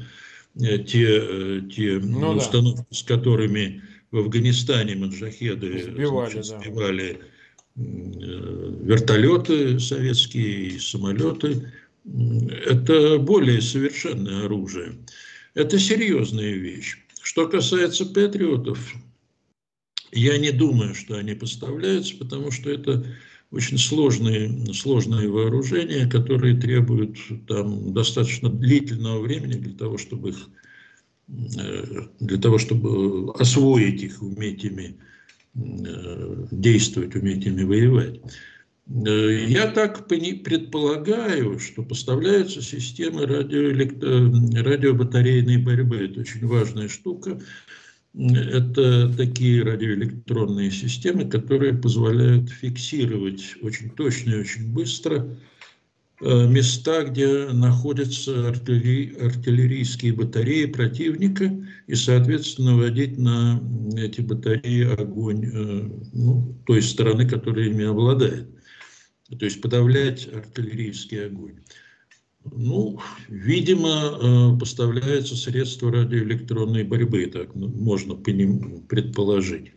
те, 0.58 1.62
те 1.74 2.00
ну, 2.04 2.32
установки, 2.32 2.86
да. 2.90 2.96
с 2.96 3.04
которыми 3.04 3.82
в 4.12 4.18
Афганистане 4.18 4.96
маджахеды 4.96 5.84
сбивали, 5.84 6.42
значит, 6.42 6.46
сбивали 6.46 7.20
да. 7.76 7.86
вертолеты 8.84 9.80
советские 9.80 10.68
и 10.68 10.80
самолеты. 10.80 11.72
Это 12.66 13.20
более 13.20 13.62
совершенное 13.62 14.45
оружие. 14.45 14.97
Это 15.53 15.78
серьезная 15.80 16.53
вещь. 16.53 16.97
Что 17.22 17.47
касается 17.47 18.05
патриотов, 18.05 18.93
я 20.12 20.38
не 20.38 20.51
думаю, 20.51 20.95
что 20.95 21.18
они 21.18 21.34
поставляются, 21.34 22.18
потому 22.18 22.51
что 22.51 22.70
это 22.70 23.05
очень 23.51 23.78
сложные, 23.78 24.74
сложные 24.74 25.30
вооружения, 25.30 26.10
которые 26.10 26.60
требуют 26.60 27.18
там 27.47 27.93
достаточно 27.93 28.49
длительного 28.49 29.22
времени 29.22 29.53
для 29.53 29.74
того, 29.74 29.97
чтобы 29.97 30.30
их 30.30 30.49
Э, 31.60 32.07
для 32.20 32.38
того, 32.38 32.57
чтобы 32.57 33.32
освоить 33.34 34.01
их, 34.01 34.22
уметь 34.22 34.64
ими 34.64 34.97
э, 35.55 36.47
действовать, 36.51 37.16
уметь 37.16 37.45
ими 37.45 37.64
воевать. 37.64 38.20
Э, 38.90 39.46
я 39.48 39.68
так 39.68 40.08
предполагаю, 40.08 41.60
что 41.60 41.84
поставляются 41.84 42.62
системы 42.62 43.26
радиобатарейной 43.26 45.58
борьбы. 45.58 46.06
Это 46.06 46.22
очень 46.22 46.48
важная 46.48 46.88
штука. 46.88 47.42
Это 48.16 49.14
такие 49.16 49.62
радиоэлектронные 49.64 50.72
системы, 50.72 51.30
которые 51.30 51.76
позволяют 51.76 52.50
фиксировать 52.50 53.56
очень 53.62 53.92
точно 53.92 54.32
и 54.32 54.40
очень 54.40 54.74
быстро 54.74 55.38
Э, 56.22 56.48
места, 56.48 57.04
где 57.04 57.48
находятся 57.54 58.50
артиллери, 58.50 59.16
артиллерийские 59.22 60.12
батареи 60.12 60.66
противника, 60.66 61.50
и, 61.88 61.96
соответственно, 61.96 62.72
наводить 62.72 63.18
на 63.18 63.62
эти 63.96 64.20
батареи 64.20 65.02
огонь 65.02 65.46
э, 65.46 65.90
ну, 66.12 66.58
той 66.66 66.82
стороны, 66.82 67.28
которая 67.28 67.68
ими 67.68 67.86
обладает. 67.86 68.50
То 69.38 69.46
есть 69.46 69.62
подавлять 69.62 70.28
артиллерийский 70.34 71.28
огонь. 71.28 71.60
Ну, 72.52 73.00
видимо, 73.28 74.18
э, 74.56 74.60
поставляется 74.60 75.36
средство 75.36 75.92
радиоэлектронной 75.92 76.84
борьбы, 76.84 77.26
так 77.28 77.54
ну, 77.54 77.68
можно 77.68 78.16
по 78.16 78.30
ним 78.30 78.86
предположить. 78.88 79.74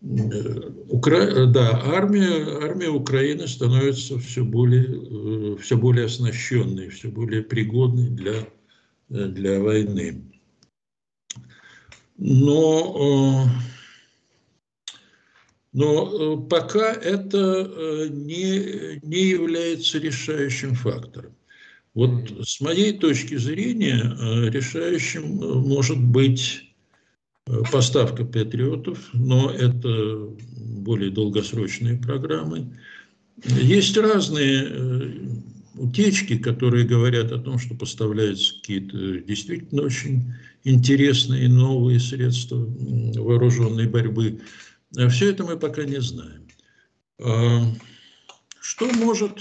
Укра... 0.00 1.46
Да, 1.46 1.82
армия, 1.84 2.64
армия 2.64 2.88
Украины 2.88 3.46
становится 3.46 4.18
все 4.18 4.44
более, 4.44 4.86
э, 4.86 5.56
все 5.60 5.76
более 5.76 6.06
оснащенной, 6.06 6.88
все 6.88 7.08
более 7.08 7.42
пригодной 7.42 8.08
для, 8.08 8.46
для 9.08 9.60
войны. 9.60 10.22
Но, 12.16 13.46
э, 13.46 13.79
но 15.72 16.44
э, 16.44 16.48
пока 16.48 16.92
это 16.92 18.08
не, 18.10 19.00
не 19.02 19.28
является 19.28 19.98
решающим 19.98 20.74
фактором. 20.74 21.34
Вот 21.94 22.30
с 22.42 22.60
моей 22.60 22.96
точки 22.96 23.36
зрения 23.36 24.14
решающим 24.50 25.22
может 25.66 25.98
быть 25.98 26.70
поставка 27.72 28.24
патриотов, 28.24 29.10
но 29.12 29.50
это 29.50 30.28
более 30.80 31.10
долгосрочные 31.10 31.96
программы. 31.98 32.78
Есть 33.44 33.96
разные 33.96 34.66
э, 34.68 35.10
утечки, 35.74 36.36
которые 36.36 36.86
говорят 36.86 37.32
о 37.32 37.38
том, 37.38 37.58
что 37.58 37.74
поставляются 37.74 38.54
какие-то 38.54 39.20
действительно 39.20 39.82
очень 39.82 40.34
интересные 40.64 41.48
новые 41.48 42.00
средства 42.00 42.56
вооруженной 42.56 43.88
борьбы. 43.88 44.40
А 44.96 45.08
все 45.08 45.30
это 45.30 45.44
мы 45.44 45.56
пока 45.56 45.84
не 45.84 46.00
знаем. 46.00 46.48
А 47.22 47.62
что 48.60 48.86
может... 48.92 49.40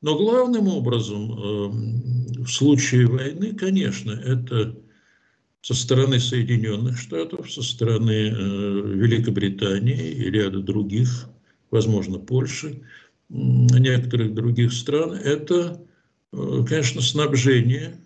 Но 0.00 0.16
главным 0.16 0.66
образом 0.66 1.30
э, 1.30 2.42
в 2.42 2.48
случае 2.48 3.06
войны, 3.06 3.54
конечно, 3.54 4.10
это 4.10 4.76
со 5.60 5.74
стороны 5.74 6.18
Соединенных 6.18 6.98
Штатов, 6.98 7.52
со 7.52 7.62
стороны 7.62 8.10
э, 8.10 8.32
Великобритании 8.32 10.10
и 10.10 10.28
ряда 10.28 10.58
других, 10.58 11.28
возможно, 11.70 12.18
Польши, 12.18 12.82
некоторых 13.28 14.34
других 14.34 14.72
стран, 14.72 15.12
это, 15.12 15.80
э, 16.32 16.64
конечно, 16.68 17.00
снабжение 17.00 17.96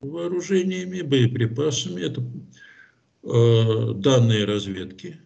вооружениями, 0.00 1.00
боеприпасами, 1.00 2.02
это 2.02 2.22
э, 3.22 3.92
данные 3.94 4.44
разведки, 4.44 5.18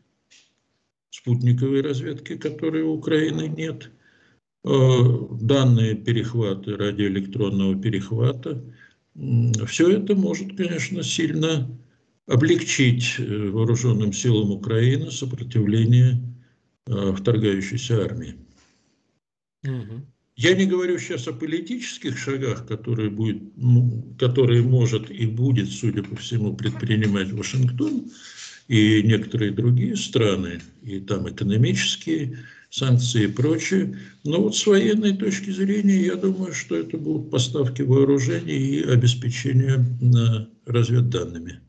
спутниковой 1.12 1.82
разведки, 1.82 2.36
которой 2.36 2.82
у 2.82 2.94
Украины 2.94 3.48
нет, 3.48 3.90
данные 4.64 5.94
перехваты, 5.94 6.76
радиоэлектронного 6.76 7.80
перехвата– 7.80 8.62
все 9.66 9.90
это 9.90 10.14
может, 10.14 10.56
конечно, 10.56 11.02
сильно 11.02 11.68
облегчить 12.26 13.16
э, 13.18 13.48
вооруженным 13.50 14.12
силам 14.12 14.50
Украины 14.52 15.10
сопротивление 15.10 16.22
э, 16.86 17.14
вторгающейся 17.16 18.04
армии. 18.04 18.36
Угу. 19.64 20.06
Я 20.36 20.54
не 20.54 20.64
говорю 20.64 20.98
сейчас 20.98 21.28
о 21.28 21.34
политических 21.34 22.16
шагах, 22.16 22.66
которые, 22.66 23.10
будет, 23.10 23.42
которые 24.18 24.62
может 24.62 25.10
и 25.10 25.26
будет, 25.26 25.68
судя 25.68 26.02
по 26.02 26.16
всему, 26.16 26.56
предпринимать 26.56 27.32
Вашингтон 27.32 28.10
и 28.72 29.02
некоторые 29.02 29.50
другие 29.50 29.96
страны, 29.96 30.62
и 30.80 30.98
там 30.98 31.28
экономические 31.28 32.38
санкции 32.70 33.24
и 33.24 33.26
прочее. 33.26 33.98
Но 34.24 34.40
вот 34.40 34.56
с 34.56 34.66
военной 34.66 35.14
точки 35.14 35.50
зрения, 35.50 36.00
я 36.06 36.16
думаю, 36.16 36.54
что 36.54 36.76
это 36.76 36.96
будут 36.96 37.30
поставки 37.30 37.82
вооружений 37.82 38.56
и 38.56 38.82
обеспечение 38.82 39.84
разведданными. 40.64 41.60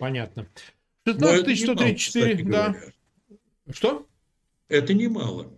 Понятно. 0.00 0.48
16 1.06 1.60
134, 1.60 2.34
да. 2.34 2.42
Говоря. 2.42 2.92
Что? 3.72 4.08
Это 4.68 4.92
немало. 4.92 5.52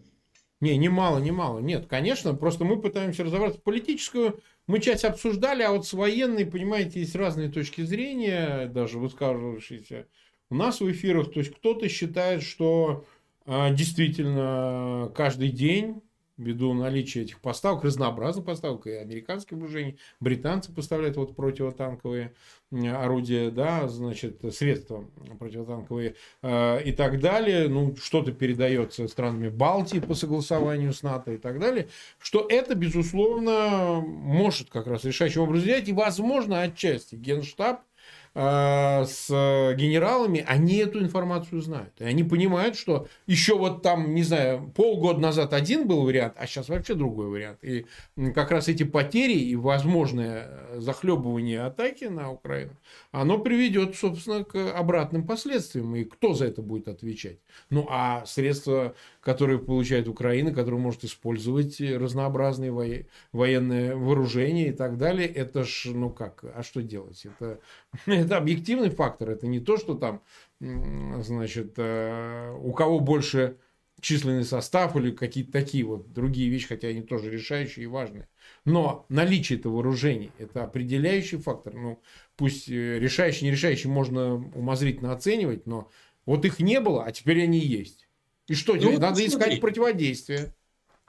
Не, 0.60 0.76
немало, 0.76 1.20
немало. 1.20 1.60
Нет, 1.60 1.86
конечно, 1.86 2.34
просто 2.34 2.66
мы 2.66 2.82
пытаемся 2.82 3.24
разобраться. 3.24 3.60
Политическую 3.60 4.40
мы 4.66 4.80
часть 4.80 5.04
обсуждали, 5.04 5.62
а 5.62 5.70
вот 5.70 5.86
с 5.86 5.92
военной, 5.92 6.46
понимаете, 6.46 7.00
есть 7.00 7.14
разные 7.14 7.48
точки 7.48 7.82
зрения, 7.82 8.66
даже 8.66 8.98
высказывающиеся 8.98 10.06
у 10.50 10.54
нас 10.54 10.80
в 10.80 10.90
эфирах. 10.90 11.32
То 11.32 11.40
есть 11.40 11.54
кто-то 11.54 11.88
считает, 11.88 12.42
что 12.42 13.04
а, 13.44 13.70
действительно, 13.70 15.10
каждый 15.14 15.50
день, 15.50 16.02
ввиду 16.36 16.74
наличия 16.74 17.22
этих 17.22 17.40
поставок, 17.40 17.84
разнообразных 17.84 18.44
поставок, 18.44 18.86
и 18.86 18.92
американские 18.92 19.58
вооружения, 19.58 19.96
британцы 20.20 20.72
поставляют 20.72 21.16
вот 21.16 21.34
противотанковые 21.34 22.34
орудия, 22.72 23.50
да, 23.50 23.88
значит, 23.88 24.40
средства 24.52 25.04
противотанковые 25.38 26.16
э, 26.42 26.82
и 26.82 26.92
так 26.92 27.20
далее, 27.20 27.68
ну, 27.68 27.94
что-то 27.96 28.32
передается 28.32 29.06
странами 29.08 29.48
Балтии 29.48 30.00
по 30.00 30.14
согласованию 30.14 30.92
с 30.92 31.02
НАТО 31.02 31.32
и 31.32 31.38
так 31.38 31.60
далее, 31.60 31.88
что 32.18 32.46
это, 32.48 32.74
безусловно, 32.74 34.00
может 34.00 34.68
как 34.70 34.86
раз 34.86 35.04
решающим 35.04 35.42
образом 35.42 35.64
взять, 35.64 35.88
и, 35.88 35.92
возможно, 35.92 36.62
отчасти 36.62 37.14
Генштаб– 37.14 37.82
Э, 37.95 37.95
с 38.38 39.28
генералами, 39.30 40.44
они 40.46 40.76
эту 40.76 41.00
информацию 41.00 41.62
знают. 41.62 41.94
И 41.98 42.04
они 42.04 42.22
понимают, 42.22 42.76
что 42.76 43.08
еще 43.26 43.56
вот 43.56 43.80
там, 43.82 44.14
не 44.14 44.22
знаю, 44.22 44.70
полгода 44.76 45.18
назад 45.18 45.54
один 45.54 45.88
был 45.88 46.02
вариант, 46.02 46.34
а 46.36 46.46
сейчас 46.46 46.68
вообще 46.68 46.94
другой 46.94 47.28
вариант. 47.28 47.64
И 47.64 47.86
как 48.34 48.50
раз 48.50 48.68
эти 48.68 48.82
потери 48.82 49.38
и 49.38 49.56
возможное 49.56 50.68
захлебывание 50.76 51.62
атаки 51.62 52.04
на 52.04 52.30
Украину, 52.30 52.76
оно 53.10 53.38
приведет, 53.38 53.96
собственно, 53.96 54.44
к 54.44 54.54
обратным 54.76 55.26
последствиям. 55.26 55.96
И 55.96 56.04
кто 56.04 56.34
за 56.34 56.44
это 56.44 56.60
будет 56.60 56.88
отвечать? 56.88 57.38
Ну, 57.70 57.86
а 57.88 58.26
средства, 58.26 58.94
которые 59.26 59.58
получает 59.58 60.06
Украина, 60.06 60.52
которые 60.52 60.78
может 60.78 61.02
использовать 61.02 61.80
разнообразные 61.80 63.08
военные 63.32 63.96
вооружения 63.96 64.68
и 64.68 64.72
так 64.72 64.98
далее, 64.98 65.26
это 65.26 65.64
ж, 65.64 65.86
ну 65.86 66.10
как, 66.10 66.44
а 66.44 66.62
что 66.62 66.80
делать? 66.80 67.26
Это 67.26 67.58
это 68.06 68.36
объективный 68.36 68.88
фактор, 68.88 69.30
это 69.30 69.48
не 69.48 69.58
то, 69.58 69.78
что 69.78 69.96
там, 69.96 70.22
значит, 70.60 71.74
э, 71.76 72.56
у 72.56 72.72
кого 72.72 73.00
больше 73.00 73.56
численный 74.00 74.44
состав 74.44 74.94
или 74.94 75.10
какие-то 75.10 75.50
такие 75.50 75.82
вот 75.82 76.12
другие 76.12 76.48
вещи, 76.48 76.68
хотя 76.68 76.86
они 76.86 77.02
тоже 77.02 77.28
решающие 77.28 77.82
и 77.82 77.88
важные. 77.88 78.28
Но 78.64 79.06
наличие 79.08 79.58
этого 79.58 79.72
вооружений– 79.72 80.30
это 80.38 80.62
определяющий 80.62 81.38
фактор. 81.38 81.74
Ну, 81.74 82.00
пусть 82.36 82.68
э, 82.68 83.00
решающий, 83.00 83.46
не 83.46 83.50
решающий 83.50 83.88
можно 83.88 84.36
умозрительно 84.36 85.10
оценивать, 85.10 85.66
но 85.66 85.90
вот 86.26 86.44
их 86.44 86.60
не 86.60 86.78
было, 86.80 87.04
а 87.04 87.10
теперь 87.10 87.42
они 87.42 87.58
есть. 87.58 88.05
И 88.48 88.54
что, 88.54 88.74
ну, 88.74 88.92
вот 88.92 89.00
надо 89.00 89.22
посмотри. 89.22 89.26
искать 89.26 89.60
противодействие. 89.60 90.54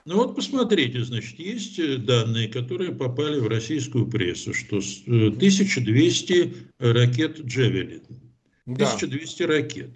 Ну 0.05 0.15
вот 0.15 0.35
посмотрите, 0.35 1.03
значит, 1.03 1.37
есть 1.37 1.77
э, 1.79 1.97
данные, 1.97 2.47
которые 2.47 2.93
попали 2.93 3.39
в 3.39 3.47
российскую 3.47 4.07
прессу, 4.07 4.53
что 4.53 4.77
1200 4.77 6.53
ракет 6.79 7.41
«Джевелин», 7.41 8.03
1200 8.65 9.43
да. 9.43 9.47
ракет. 9.47 9.89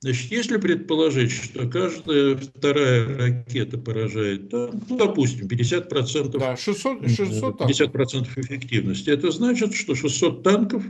Значит, 0.00 0.32
если 0.32 0.56
предположить, 0.56 1.30
что 1.30 1.68
каждая 1.68 2.36
вторая 2.36 3.06
ракета 3.16 3.78
поражает, 3.78 4.50
ну, 4.50 4.72
допустим, 4.98 5.46
50%, 5.46 6.38
да, 6.38 6.56
600, 6.56 7.08
600 7.08 7.60
50% 7.60 8.28
эффективности, 8.34 9.10
это 9.10 9.30
значит, 9.30 9.74
что 9.74 9.94
600 9.94 10.42
танков 10.42 10.82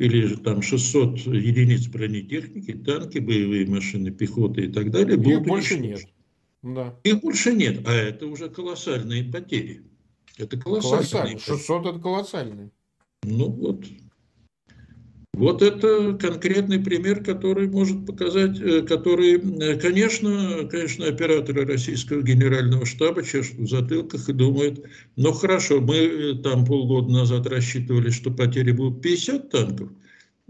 или 0.00 0.24
же 0.24 0.38
там 0.38 0.62
600 0.62 1.18
единиц 1.26 1.86
бронетехники, 1.88 2.72
танки, 2.72 3.18
боевые 3.18 3.66
машины, 3.66 4.10
пехоты 4.10 4.62
и 4.62 4.68
так 4.68 4.90
далее 4.90 5.20
Их 5.20 5.42
больше 5.42 5.78
нет. 5.78 6.00
Да. 6.62 6.98
Их 7.04 7.20
больше 7.20 7.52
нет, 7.52 7.86
а 7.86 7.92
это 7.92 8.26
уже 8.26 8.48
колоссальные 8.48 9.24
потери. 9.24 9.82
Это 10.38 10.58
колоссальные. 10.58 11.10
Колоссальные. 11.10 11.38
600 11.38 11.86
это 11.86 11.98
колоссальные. 11.98 12.70
Ну 13.24 13.50
вот. 13.50 13.84
Вот 15.34 15.62
это 15.62 16.14
конкретный 16.14 16.80
пример, 16.80 17.22
который 17.22 17.68
может 17.68 18.04
показать, 18.04 18.60
э, 18.60 18.82
который, 18.82 19.38
э, 19.38 19.80
конечно, 19.80 20.68
конечно, 20.68 21.06
операторы 21.06 21.64
российского 21.64 22.20
генерального 22.20 22.84
штаба 22.84 23.22
чешут 23.22 23.58
в 23.58 23.66
затылках 23.68 24.28
и 24.28 24.32
думают, 24.32 24.84
ну 25.16 25.32
хорошо, 25.32 25.80
мы 25.80 25.96
э, 25.96 26.34
там 26.42 26.66
полгода 26.66 27.12
назад 27.12 27.46
рассчитывали, 27.46 28.10
что 28.10 28.32
потери 28.32 28.72
будут 28.72 29.02
50 29.02 29.50
танков, 29.50 29.90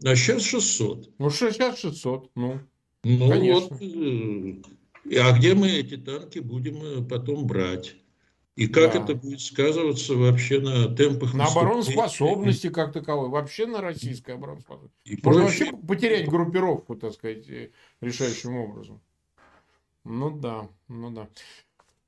а 0.02 0.16
сейчас 0.16 0.44
600. 0.44 1.10
Ну, 1.18 1.30
сейчас 1.30 1.78
600, 1.78 2.30
ну, 2.34 2.60
ну 3.04 3.28
конечно. 3.28 3.68
вот, 3.70 4.66
а 5.14 5.38
где 5.38 5.54
мы 5.54 5.68
эти 5.68 5.98
танки 5.98 6.38
будем 6.38 7.06
потом 7.06 7.46
брать? 7.46 7.96
И 8.60 8.66
как 8.66 8.92
да. 8.92 9.00
это 9.00 9.14
будет 9.14 9.40
сказываться 9.40 10.14
вообще 10.14 10.60
на 10.60 10.94
темпах 10.94 11.32
На 11.32 11.46
обороноспособности 11.46 12.68
как 12.68 12.92
таковой, 12.92 13.30
вообще 13.30 13.64
на 13.64 13.80
российской 13.80 14.32
обороноспособности. 14.32 14.98
И 15.06 15.18
Можно 15.22 15.44
вообще 15.44 15.72
потерять 15.72 16.28
группировку, 16.28 16.94
так 16.94 17.14
сказать, 17.14 17.48
э, 17.48 17.70
решающим 18.02 18.54
образом. 18.56 19.00
Ну 20.04 20.30
да, 20.38 20.68
ну 20.88 21.10
да. 21.10 21.30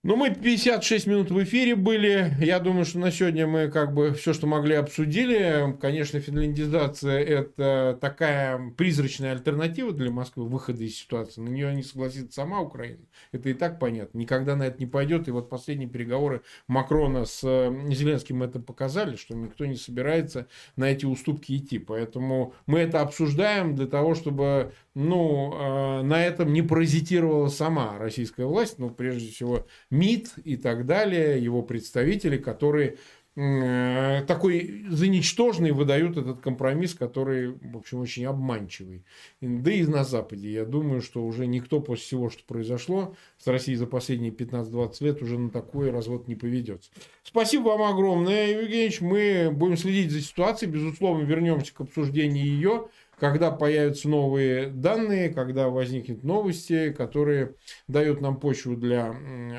Ну, 0.05 0.17
мы 0.17 0.35
56 0.35 1.07
минут 1.07 1.31
в 1.31 1.41
эфире 1.45 1.77
были. 1.77 2.35
Я 2.41 2.59
думаю, 2.59 2.85
что 2.85 2.99
на 2.99 3.13
сегодня 3.13 3.47
мы 3.47 3.69
как 3.69 3.95
бы 3.95 4.13
все, 4.15 4.33
что 4.33 4.49
могли, 4.49 4.75
обсудили. 4.75 5.77
Конечно, 5.81 6.19
финляндизация– 6.19 7.21
это 7.21 7.97
такая 8.01 8.73
призрачная 8.77 9.31
альтернатива 9.31 9.93
для 9.93 10.11
Москвы, 10.11 10.49
выхода 10.49 10.83
из 10.83 10.97
ситуации. 10.97 11.41
На 11.41 11.51
нее 11.51 11.73
не 11.73 11.85
согласится 11.85 12.33
сама 12.33 12.59
Украина. 12.59 13.05
Это 13.31 13.49
и 13.49 13.55
так 13.55 13.79
понятно. 13.79 14.19
Никогда 14.19 14.57
на 14.57 14.65
это 14.65 14.81
не 14.81 14.87
пойдет. 14.87 15.29
И 15.29 15.31
вот 15.31 15.49
последние 15.49 15.89
переговоры 15.89 16.43
Макрона 16.67 17.25
с 17.25 17.41
Зеленским 17.41 18.43
это 18.43 18.59
показали, 18.59 19.15
что 19.15 19.37
никто 19.37 19.67
не 19.67 19.77
собирается 19.77 20.49
на 20.75 20.87
эти 20.91 21.07
уступки 21.07 21.57
идти. 21.57 21.79
Поэтому 21.79 22.55
мы 22.67 22.81
это 22.81 23.03
обсуждаем 23.03 23.77
для 23.77 23.87
того, 23.87 24.17
чтобы 24.17 24.73
ну, 24.95 25.55
э, 25.55 26.03
на 26.03 26.25
этом 26.25 26.53
не 26.53 26.63
паразитировала 26.63 27.49
сама 27.49 27.99
российская 27.99 28.45
власть, 28.45 28.79
ну, 28.79 28.91
прежде 28.91 29.31
всего, 29.31 29.67
МИД 29.91 30.35
и 30.45 30.57
так 30.57 30.85
далее, 30.87 31.43
его 31.43 31.63
представители, 31.63 32.37
которые 32.37 32.99
э, 33.35 34.23
такой 34.27 34.85
за 34.91 35.09
ничтожный 35.09 35.73
выдают 35.73 36.19
этот 36.19 36.41
компромисс, 36.41 36.95
который, 36.95 37.53
в 37.53 37.77
общем, 37.79 38.01
очень 38.01 38.27
обманчивый. 38.27 39.05
Да 39.41 39.73
и 39.73 39.85
на 39.85 40.05
Западе. 40.05 40.53
Я 40.53 40.67
думаю, 40.67 41.01
что 41.01 41.25
уже 41.25 41.47
никто 41.47 41.81
после 41.81 42.05
всего, 42.05 42.29
что 42.29 42.45
произошло 42.45 43.17
с 43.39 43.47
Россией 43.47 43.79
за 43.79 43.87
последние 43.87 44.31
15-20 44.31 45.05
лет, 45.05 45.23
уже 45.23 45.39
на 45.39 45.49
такой 45.49 45.91
развод 45.91 46.29
не 46.29 46.35
поведется. 46.35 46.91
Спасибо 47.23 47.69
вам 47.69 47.83
огромное, 47.95 48.61
Евгеньевич. 48.61 49.01
Мы 49.01 49.49
будем 49.51 49.79
следить 49.79 50.11
за 50.11 50.21
ситуацией. 50.21 50.71
Безусловно, 50.71 51.25
вернемся 51.25 51.73
к 51.73 51.81
обсуждению 51.81 52.45
ее 52.45 52.89
когда 53.19 53.51
появятся 53.51 54.09
новые 54.09 54.69
данные, 54.69 55.31
когда 55.31 55.69
возникнут 55.69 56.25
новости, 56.25 56.93
которые 56.93 57.55
дают 57.89 58.21
нам 58.21 58.39
почву 58.41 58.77
для 58.77 59.15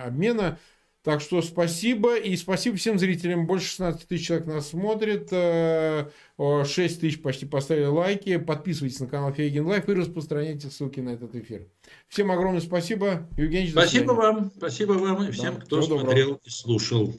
обмена. 0.05 0.59
Так 1.03 1.19
что 1.19 1.41
спасибо. 1.41 2.17
И 2.17 2.35
спасибо 2.37 2.77
всем 2.77 2.97
зрителям. 2.97 3.45
Больше 3.45 3.67
16 3.67 4.07
тысяч 4.07 4.27
человек 4.27 4.47
нас 4.47 4.69
смотрит. 4.69 5.29
6 5.29 5.31
э, 5.31 6.99
тысяч 6.99 7.21
почти 7.21 7.45
поставили 7.45 7.85
лайки. 7.85 8.37
Подписывайтесь 8.37 9.01
на 9.01 9.07
канал 9.07 9.33
Фейгин 9.33 9.65
Live 9.65 9.89
и 9.89 9.93
распространяйте 9.93 10.69
ссылки 10.69 11.01
на 11.01 11.09
этот 11.09 11.35
эфир. 11.35 11.67
Всем 12.07 12.31
огромное 12.31 12.61
спасибо. 12.61 13.29
Евгений, 13.37 13.69
Спасибо 13.69 14.13
вам. 14.13 14.51
Спасибо 14.55 14.93
вам 14.93 15.27
и 15.27 15.31
всем, 15.31 15.55
да, 15.55 15.61
кто 15.61 15.81
смотрел 15.81 16.27
доброго. 16.27 16.41
и 16.45 16.49
слушал. 16.49 17.13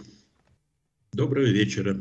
Доброго 1.13 1.45
вечера. 1.45 1.99